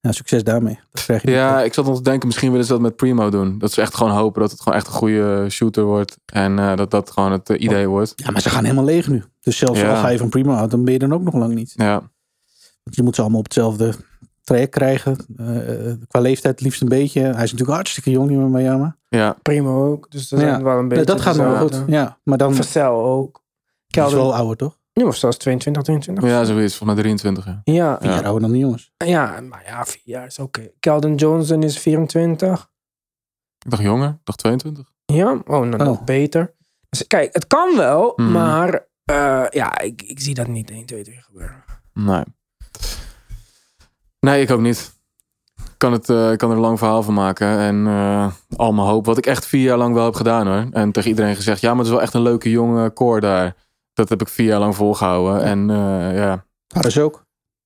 Ja, 0.00 0.12
succes 0.12 0.44
daarmee. 0.44 0.78
Dat 0.90 1.04
krijg 1.04 1.20
je 1.22 1.26
niet. 1.28 1.36
Ja, 1.36 1.62
ik 1.62 1.74
zat 1.74 1.84
nog 1.84 1.96
te 1.96 2.02
denken, 2.02 2.26
misschien 2.26 2.50
willen 2.50 2.66
ze 2.66 2.72
dat 2.72 2.80
met 2.80 2.96
Primo 2.96 3.30
doen. 3.30 3.58
Dat 3.58 3.72
ze 3.72 3.80
echt 3.80 3.94
gewoon 3.94 4.12
hopen 4.12 4.40
dat 4.40 4.50
het 4.50 4.60
gewoon 4.60 4.78
echt 4.78 4.86
een 4.86 4.92
goede 4.92 5.46
shooter 5.50 5.84
wordt. 5.84 6.16
En 6.26 6.58
eh, 6.58 6.76
dat 6.76 6.90
dat 6.90 7.10
gewoon 7.10 7.32
het 7.32 7.50
eh, 7.50 7.60
idee 7.60 7.88
wordt. 7.88 8.12
Ja, 8.16 8.30
maar 8.30 8.40
ze 8.40 8.50
gaan 8.50 8.64
helemaal 8.64 8.84
leeg 8.84 9.08
nu. 9.08 9.22
Dus 9.40 9.56
zelfs 9.56 9.80
Ja. 9.80 9.90
al 9.90 9.96
ga 10.00 10.08
je 10.08 10.18
van 10.18 10.28
Primo 10.28 10.54
uit, 10.54 10.70
dan 10.70 10.84
ben 10.84 10.92
je 10.92 10.98
dan 10.98 11.12
ook 11.12 11.22
nog 11.22 11.34
lang 11.34 11.54
niet. 11.54 11.72
Ja, 11.76 11.92
Want 12.82 12.96
je 12.96 13.02
moet 13.02 13.14
ze 13.14 13.20
allemaal 13.20 13.38
op 13.38 13.44
hetzelfde 13.44 13.94
traject 14.50 14.70
krijgen. 14.70 15.16
Eh, 15.36 15.92
qua 16.08 16.20
leeftijd 16.20 16.54
het 16.54 16.60
liefst 16.64 16.82
een 16.82 16.88
beetje. 16.88 17.20
Hij 17.20 17.30
is 17.30 17.36
natuurlijk 17.52 17.70
hartstikke 17.70 18.10
jong, 18.10 18.28
die 18.28 18.36
met 18.38 18.48
Miami. 18.62 18.92
ja. 19.08 19.36
Primo 19.42 19.90
ook. 19.92 20.10
Dus 20.10 20.28
dat 20.28 20.40
Ja. 20.40 20.48
zijn 20.48 20.62
wel 20.62 20.78
een 20.78 20.88
beetje 20.88 21.04
dat 21.04 21.20
gaat 21.20 21.36
nog 21.36 21.46
wel 21.46 21.56
goed. 21.68 21.82
Ja, 21.86 22.18
maar 22.24 22.38
dan 22.38 22.50
is 22.50 22.56
Vassell 22.56 22.86
ook. 22.86 23.42
het 23.86 23.96
Kelvin, 23.96 24.16
wel 24.18 24.34
ouder, 24.34 24.56
toch? 24.56 24.78
nu 24.94 25.04
of 25.04 25.16
zelfs 25.16 25.36
22, 25.36 25.82
23. 25.82 26.24
ja 26.24 26.44
zoiets. 26.44 26.76
Volgens 26.76 26.98
mij 26.98 27.02
23. 27.04 27.44
Ja. 27.44 27.60
Ja, 27.64 27.98
Vier 28.00 28.08
Ja. 28.08 28.14
jaar 28.14 28.24
ouder 28.24 28.40
dan 28.42 28.50
die 28.52 28.60
jongens. 28.60 28.92
ja, 28.96 29.40
maar 29.40 29.62
ja, 29.66 29.84
vier 29.84 30.02
jaar 30.04 30.26
is 30.26 30.38
oké. 30.38 30.70
Keldon 30.80 31.14
Johnson 31.14 31.62
is 31.62 31.78
24. 31.78 32.70
Ik 33.64 33.70
dacht 33.70 33.82
jonger, 33.82 34.08
ik 34.08 34.24
dacht 34.24 34.38
22. 34.38 34.92
Ja, 35.04 35.30
oh, 35.32 35.66
nou, 35.66 35.76
nog 35.76 35.98
Oh. 35.98 36.04
beter. 36.04 36.54
Dus 36.88 37.06
kijk, 37.06 37.34
het 37.34 37.46
kan 37.46 37.76
wel, 37.76 38.12
Mhm. 38.16 38.32
maar 38.32 38.86
eh, 39.04 39.44
ja, 39.50 39.78
ik, 39.78 40.02
ik 40.02 40.20
zie 40.20 40.34
dat 40.34 40.46
niet 40.46 40.70
1, 40.70 40.86
2, 40.86 41.02
3 41.04 41.20
gebeuren. 41.22 41.64
Nee. 41.94 42.22
Nee, 44.20 44.42
ik 44.42 44.50
ook 44.50 44.60
niet. 44.60 44.98
Ik 45.56 45.74
kan, 45.76 45.92
het, 45.92 46.08
ik 46.08 46.38
kan 46.38 46.50
er 46.50 46.56
een 46.56 46.62
lang 46.62 46.78
verhaal 46.78 47.02
van 47.02 47.14
maken. 47.14 47.58
En 47.58 47.86
eh, 47.86 48.32
al 48.56 48.72
mijn 48.72 48.86
hoop. 48.88 49.06
Wat 49.06 49.18
ik 49.18 49.26
echt 49.26 49.46
vier 49.46 49.62
jaar 49.62 49.78
lang 49.78 49.94
wel 49.94 50.04
heb 50.04 50.14
gedaan 50.14 50.46
hoor. 50.46 50.66
En 50.72 50.92
tegen 50.92 51.10
iedereen 51.10 51.34
gezegd. 51.36 51.60
Ja, 51.60 51.68
maar 51.68 51.78
het 51.78 51.86
is 51.86 51.92
wel 51.92 52.02
echt 52.02 52.14
een 52.14 52.22
leuke 52.22 52.50
jonge 52.50 52.92
core 52.92 53.20
daar. 53.20 53.56
Dat 53.92 54.08
heb 54.08 54.20
ik 54.20 54.28
vier 54.28 54.46
jaar 54.46 54.60
lang 54.60 54.76
volgehouden. 54.76 55.42
En 55.42 55.70
eh, 55.70 56.16
ja, 56.16 56.44
Hadden 56.66 56.92
ze 56.92 57.02
ook. 57.02 57.24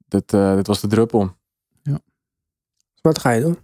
dit, 0.09 0.29
dit 0.31 0.67
was 0.67 0.81
de 0.81 0.87
druppel. 0.87 1.33
Wat 3.01 3.19
ga 3.19 3.31
je 3.31 3.41
doen? 3.41 3.59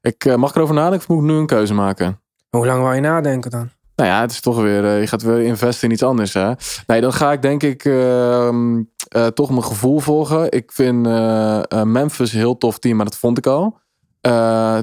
Ik 0.00 0.36
mag 0.36 0.50
ik 0.50 0.56
erover 0.56 0.74
nadenken 0.74 1.08
of 1.08 1.14
moet 1.14 1.24
ik 1.24 1.30
nu 1.30 1.36
een 1.36 1.46
keuze 1.46 1.74
maken? 1.74 2.20
Hoe 2.50 2.66
lang 2.66 2.82
wil 2.82 2.92
je 2.92 3.00
nadenken 3.00 3.50
dan? 3.50 3.70
Nou 3.96 4.10
ja, 4.10 4.20
het 4.20 4.30
is 4.30 4.40
toch 4.40 4.60
weer, 4.60 4.84
eh, 4.84 5.00
je 5.00 5.06
gaat 5.06 5.22
weer 5.22 5.40
investen 5.40 5.88
in 5.88 5.94
iets 5.94 6.02
anders. 6.02 6.32
Hè? 6.32 6.52
Nee, 6.86 7.00
dan 7.00 7.12
ga 7.12 7.32
ik 7.32 7.42
denk 7.42 7.62
ik 7.62 7.84
ehm, 7.84 8.82
eh, 9.08 9.26
toch 9.26 9.50
mijn 9.50 9.64
gevoel 9.64 9.98
volgen. 9.98 10.50
Ik 10.50 10.72
vind 10.72 11.06
eh, 11.06 11.82
Memphis 11.82 12.32
een 12.32 12.38
heel 12.38 12.58
tof 12.58 12.78
team, 12.78 12.96
maar 12.96 13.04
dat 13.04 13.16
vond 13.16 13.38
ik 13.38 13.46
al. 13.46 13.78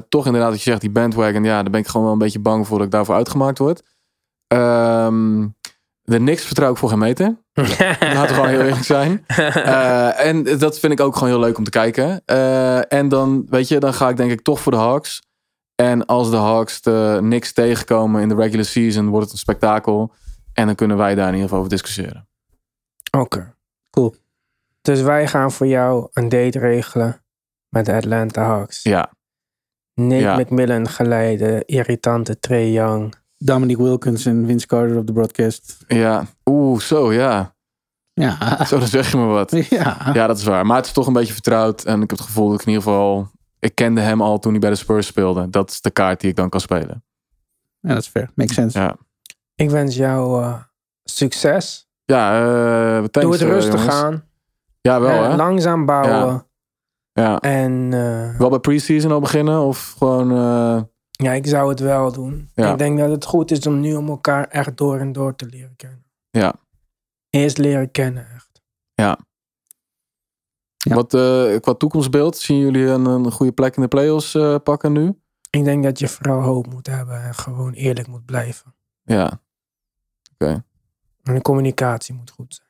Toch 0.08 0.26
inderdaad, 0.26 0.50
wat 0.50 0.62
je 0.62 0.70
zegt, 0.70 0.80
die 0.80 0.90
bandwagon, 0.90 1.44
ja, 1.44 1.62
daar 1.62 1.70
ben 1.70 1.80
ik 1.80 1.86
gewoon 1.86 2.02
wel 2.02 2.12
een 2.12 2.18
beetje 2.18 2.38
bang 2.38 2.66
voor 2.66 2.76
dat 2.76 2.86
ik 2.86 2.92
daarvoor 2.92 3.14
uitgemaakt 3.14 3.58
word. 3.58 3.82
Ehm, 4.46 5.46
de 6.02 6.20
niks 6.20 6.44
vertrouw 6.44 6.70
ik 6.70 6.76
voor 6.76 6.88
geen 6.88 6.98
meter. 6.98 7.36
Laten 7.54 8.26
we 8.26 8.34
gewoon 8.34 8.48
heel 8.48 8.60
eerlijk 8.60 8.84
zijn. 8.84 9.26
En 10.16 10.58
dat 10.58 10.78
vind 10.78 10.92
ik 10.92 11.00
ook 11.00 11.14
gewoon 11.14 11.28
heel 11.28 11.40
leuk 11.40 11.58
om 11.58 11.64
te 11.64 11.70
kijken. 11.70 12.24
En 12.88 13.08
dan, 13.08 13.46
weet 13.48 13.68
je, 13.68 13.78
dan 13.78 13.94
ga 13.94 14.08
ik 14.08 14.16
denk 14.16 14.30
ik 14.30 14.42
toch 14.42 14.60
voor 14.60 14.72
de 14.72 14.78
Hawks. 14.78 15.22
En 15.74 16.06
als 16.06 16.30
de 16.30 16.36
Hawks 16.36 16.80
de 16.80 17.18
niks 17.22 17.52
tegenkomen 17.52 18.22
in 18.22 18.28
de 18.28 18.34
regular 18.34 18.64
season, 18.64 19.08
wordt 19.08 19.24
het 19.24 19.32
een 19.32 19.38
spektakel. 19.38 20.12
En 20.52 20.66
dan 20.66 20.74
kunnen 20.74 20.96
wij 20.96 21.14
daar 21.14 21.26
in 21.26 21.32
ieder 21.32 21.42
geval 21.48 21.58
over 21.58 21.70
discussiëren. 21.70 22.28
Oké. 23.18 23.54
Cool. 23.90 24.14
Dus 24.82 25.00
wij 25.00 25.26
gaan 25.28 25.52
voor 25.52 25.66
jou 25.66 26.08
een 26.12 26.28
date 26.28 26.58
regelen 26.58 27.22
met 27.68 27.86
de 27.86 27.92
Atlanta 27.94 28.42
Hawks. 28.44 28.82
Ja, 28.82 29.12
Nate 29.94 30.14
Ja. 30.22 30.36
McMillan 30.38 30.88
geleide, 30.88 31.62
irritante 31.66 32.38
Trey 32.38 32.70
Young. 32.70 33.14
Dominic 33.38 33.76
Wilkins 33.76 34.26
en 34.26 34.46
Vince 34.46 34.66
Carter 34.66 34.96
op 34.96 35.06
de 35.06 35.12
broadcast. 35.12 35.84
ja. 35.88 36.24
Oeh, 36.44 36.80
zo 36.80 37.12
ja. 37.12 37.54
Ja. 38.12 38.64
Zo, 38.64 38.78
dan 38.78 38.88
zeg 38.88 39.10
je 39.10 39.16
me 39.16 39.24
wat. 39.24 39.50
Ja. 39.70 40.10
Ja, 40.12 40.26
dat 40.26 40.38
is 40.38 40.44
waar. 40.44 40.66
Maar 40.66 40.76
het 40.76 40.86
is 40.86 40.92
toch 40.92 41.06
een 41.06 41.12
beetje 41.12 41.32
vertrouwd. 41.32 41.84
En 41.84 41.94
ik 42.02 42.10
heb 42.10 42.18
het 42.18 42.26
gevoel 42.26 42.50
dat 42.50 42.60
ik 42.60 42.66
in 42.66 42.72
ieder 42.72 42.88
geval... 42.88 43.28
Ik 43.64 43.74
kende 43.74 44.00
hem 44.00 44.22
al 44.22 44.38
toen 44.38 44.50
hij 44.50 44.60
bij 44.60 44.70
de 44.70 44.76
Spurs 44.76 45.06
speelde. 45.06 45.50
Dat 45.50 45.70
is 45.70 45.80
de 45.80 45.90
kaart 45.90 46.20
die 46.20 46.30
ik 46.30 46.36
dan 46.36 46.48
kan 46.48 46.60
spelen. 46.60 47.04
Ja, 47.80 47.88
dat 47.88 47.98
is 48.02 48.08
fair. 48.08 48.30
Makes 48.34 48.54
sense. 48.54 48.78
Ja, 48.78 48.96
Ik 49.54 49.70
wens 49.70 49.96
jou 49.96 50.42
eh, 50.42 50.62
succes. 51.04 51.88
ja 52.04 52.40
eh, 52.42 52.96
thanks, 53.04 53.20
Doe 53.20 53.32
het 53.32 53.40
eh, 53.42 53.48
rustig 53.48 53.74
jongens. 53.80 53.94
aan. 54.02 54.24
Ja, 54.80 55.00
wel 55.00 55.22
hè? 55.22 55.36
langzaam 55.36 55.86
bouwen. 55.86 56.46
Ja. 57.12 57.38
En 57.40 57.88
eh, 57.92 58.38
Wel 58.38 58.48
bij 58.50 58.58
preseason 58.58 59.12
al 59.12 59.20
beginnen? 59.20 59.60
Of 59.60 59.94
gewoon... 59.98 60.30
eh, 60.30 60.82
ja, 61.10 61.32
ik 61.32 61.46
zou 61.46 61.68
het 61.68 61.80
wel 61.80 62.12
doen. 62.12 62.50
Ja. 62.54 62.72
Ik 62.72 62.78
denk 62.78 62.98
dat 62.98 63.10
het 63.10 63.24
goed 63.24 63.50
is 63.50 63.66
om 63.66 63.80
nu 63.80 63.94
om 63.94 64.08
elkaar 64.08 64.48
echt 64.48 64.76
door 64.76 64.98
en 64.98 65.12
door 65.12 65.34
te 65.36 65.46
leren 65.46 65.76
kennen. 65.76 66.04
Ja. 66.30 66.54
Eerst 67.30 67.58
leren 67.58 67.90
kennen, 67.90 68.26
echt. 68.34 68.62
Ja. 68.94 69.18
Wat 70.84 71.14
eh, 71.14 71.60
qua 71.60 71.74
toekomstbeeld, 71.74 72.36
zien 72.36 72.58
jullie 72.58 72.86
een, 72.86 73.04
een 73.04 73.32
goede 73.32 73.52
plek 73.52 73.76
in 73.76 73.82
de 73.82 73.88
playoffs 73.88 74.34
eh, 74.34 74.54
pakken 74.62 74.92
nu? 74.92 75.18
Ik 75.50 75.64
denk 75.64 75.84
dat 75.84 75.98
je 75.98 76.08
vooral 76.08 76.40
hoop 76.40 76.72
moet 76.72 76.86
hebben 76.86 77.22
en 77.22 77.34
gewoon 77.34 77.72
eerlijk 77.72 78.06
moet 78.08 78.24
blijven. 78.24 78.74
Ja. 79.04 79.42
En 81.22 81.34
de 81.34 81.42
communicatie 81.42 82.14
moet 82.14 82.30
goed 82.30 82.54
zijn. 82.54 82.68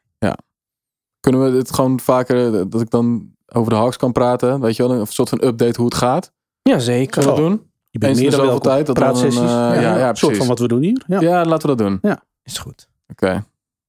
Kunnen 1.24 1.52
we 1.52 1.58
het 1.58 1.72
gewoon 1.72 2.00
vaker, 2.00 2.54
eh, 2.54 2.62
dat 2.68 2.80
ik 2.80 2.90
dan 2.90 3.32
over 3.46 3.70
de 3.70 3.78
Hawks 3.78 3.96
kan 3.96 4.12
praten? 4.12 4.60
Weet 4.60 4.76
je 4.76 4.88
wel, 4.88 5.00
een 5.00 5.06
soort 5.06 5.28
van 5.28 5.44
update 5.44 5.76
hoe 5.76 5.84
het 5.84 5.94
gaat? 5.94 6.32
Jazeker. 6.62 7.22
Zullen 7.22 7.36
we 7.36 7.42
dat 7.42 7.50
doen? 7.50 7.70
Je 7.90 7.98
bent 7.98 8.18
meer 8.18 8.30
dan 8.30 8.60
tijd, 8.60 8.86
dat 8.86 8.96
dan 8.96 9.16
een, 9.16 9.30
eh, 9.30 9.36
ja, 9.36 9.80
ja, 9.80 10.08
een 10.08 10.16
soort 10.16 10.18
precies. 10.18 10.38
van 10.38 10.46
wat 10.46 10.58
we 10.58 10.68
doen 10.68 10.82
hier. 10.82 11.02
Ja. 11.06 11.20
Ja, 11.20 11.44
laten 11.44 11.68
we 11.68 11.76
dat 11.76 11.86
doen. 11.86 12.12
Is 12.42 12.58
goed. 12.58 12.88
Oké. 13.08 13.44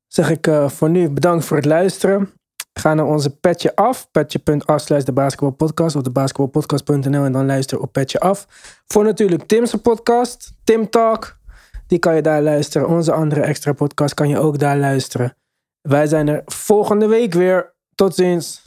Zeg 0.08 0.30
ik 0.30 0.48
eh, 0.48 0.70
voor 0.70 0.90
nu 0.90 1.10
bedankt 1.10 1.46
voor 1.46 1.58
het 1.58 1.66
luisteren. 1.66 2.32
Ga 2.80 2.94
naar 2.94 3.06
onze 3.06 3.30
petje 3.30 3.76
af. 3.76 4.12
Petje.af 4.12 4.82
slash 4.82 5.04
de 5.04 5.12
basketbalpodcast. 5.12 5.96
Of 5.96 6.02
de 6.02 6.10
basketbalpodcast.nl 6.10 7.24
en 7.24 7.32
dan 7.32 7.46
luister 7.46 7.80
op 7.80 7.92
petje 7.92 8.20
af. 8.20 8.48
Voor 8.88 9.04
natuurlijk 9.04 9.48
Tim's 9.48 9.76
podcast. 9.76 10.54
Tim 10.64 10.90
Talk. 10.90 11.38
Die 11.88 12.00
kan 12.00 12.16
je 12.16 12.22
daar 12.22 12.42
luisteren. 12.42 12.88
Onze 12.88 13.12
andere 13.12 13.42
extra 13.42 13.74
podcast 13.74 14.14
kan 14.14 14.30
je 14.30 14.40
ook 14.40 14.60
daar 14.60 14.78
luisteren. 14.78 15.38
Wij 15.82 16.08
zijn 16.08 16.28
er 16.28 16.42
volgende 16.46 17.08
week 17.08 17.34
weer. 17.34 17.74
Tot 17.96 18.16
ziens. 18.16 18.65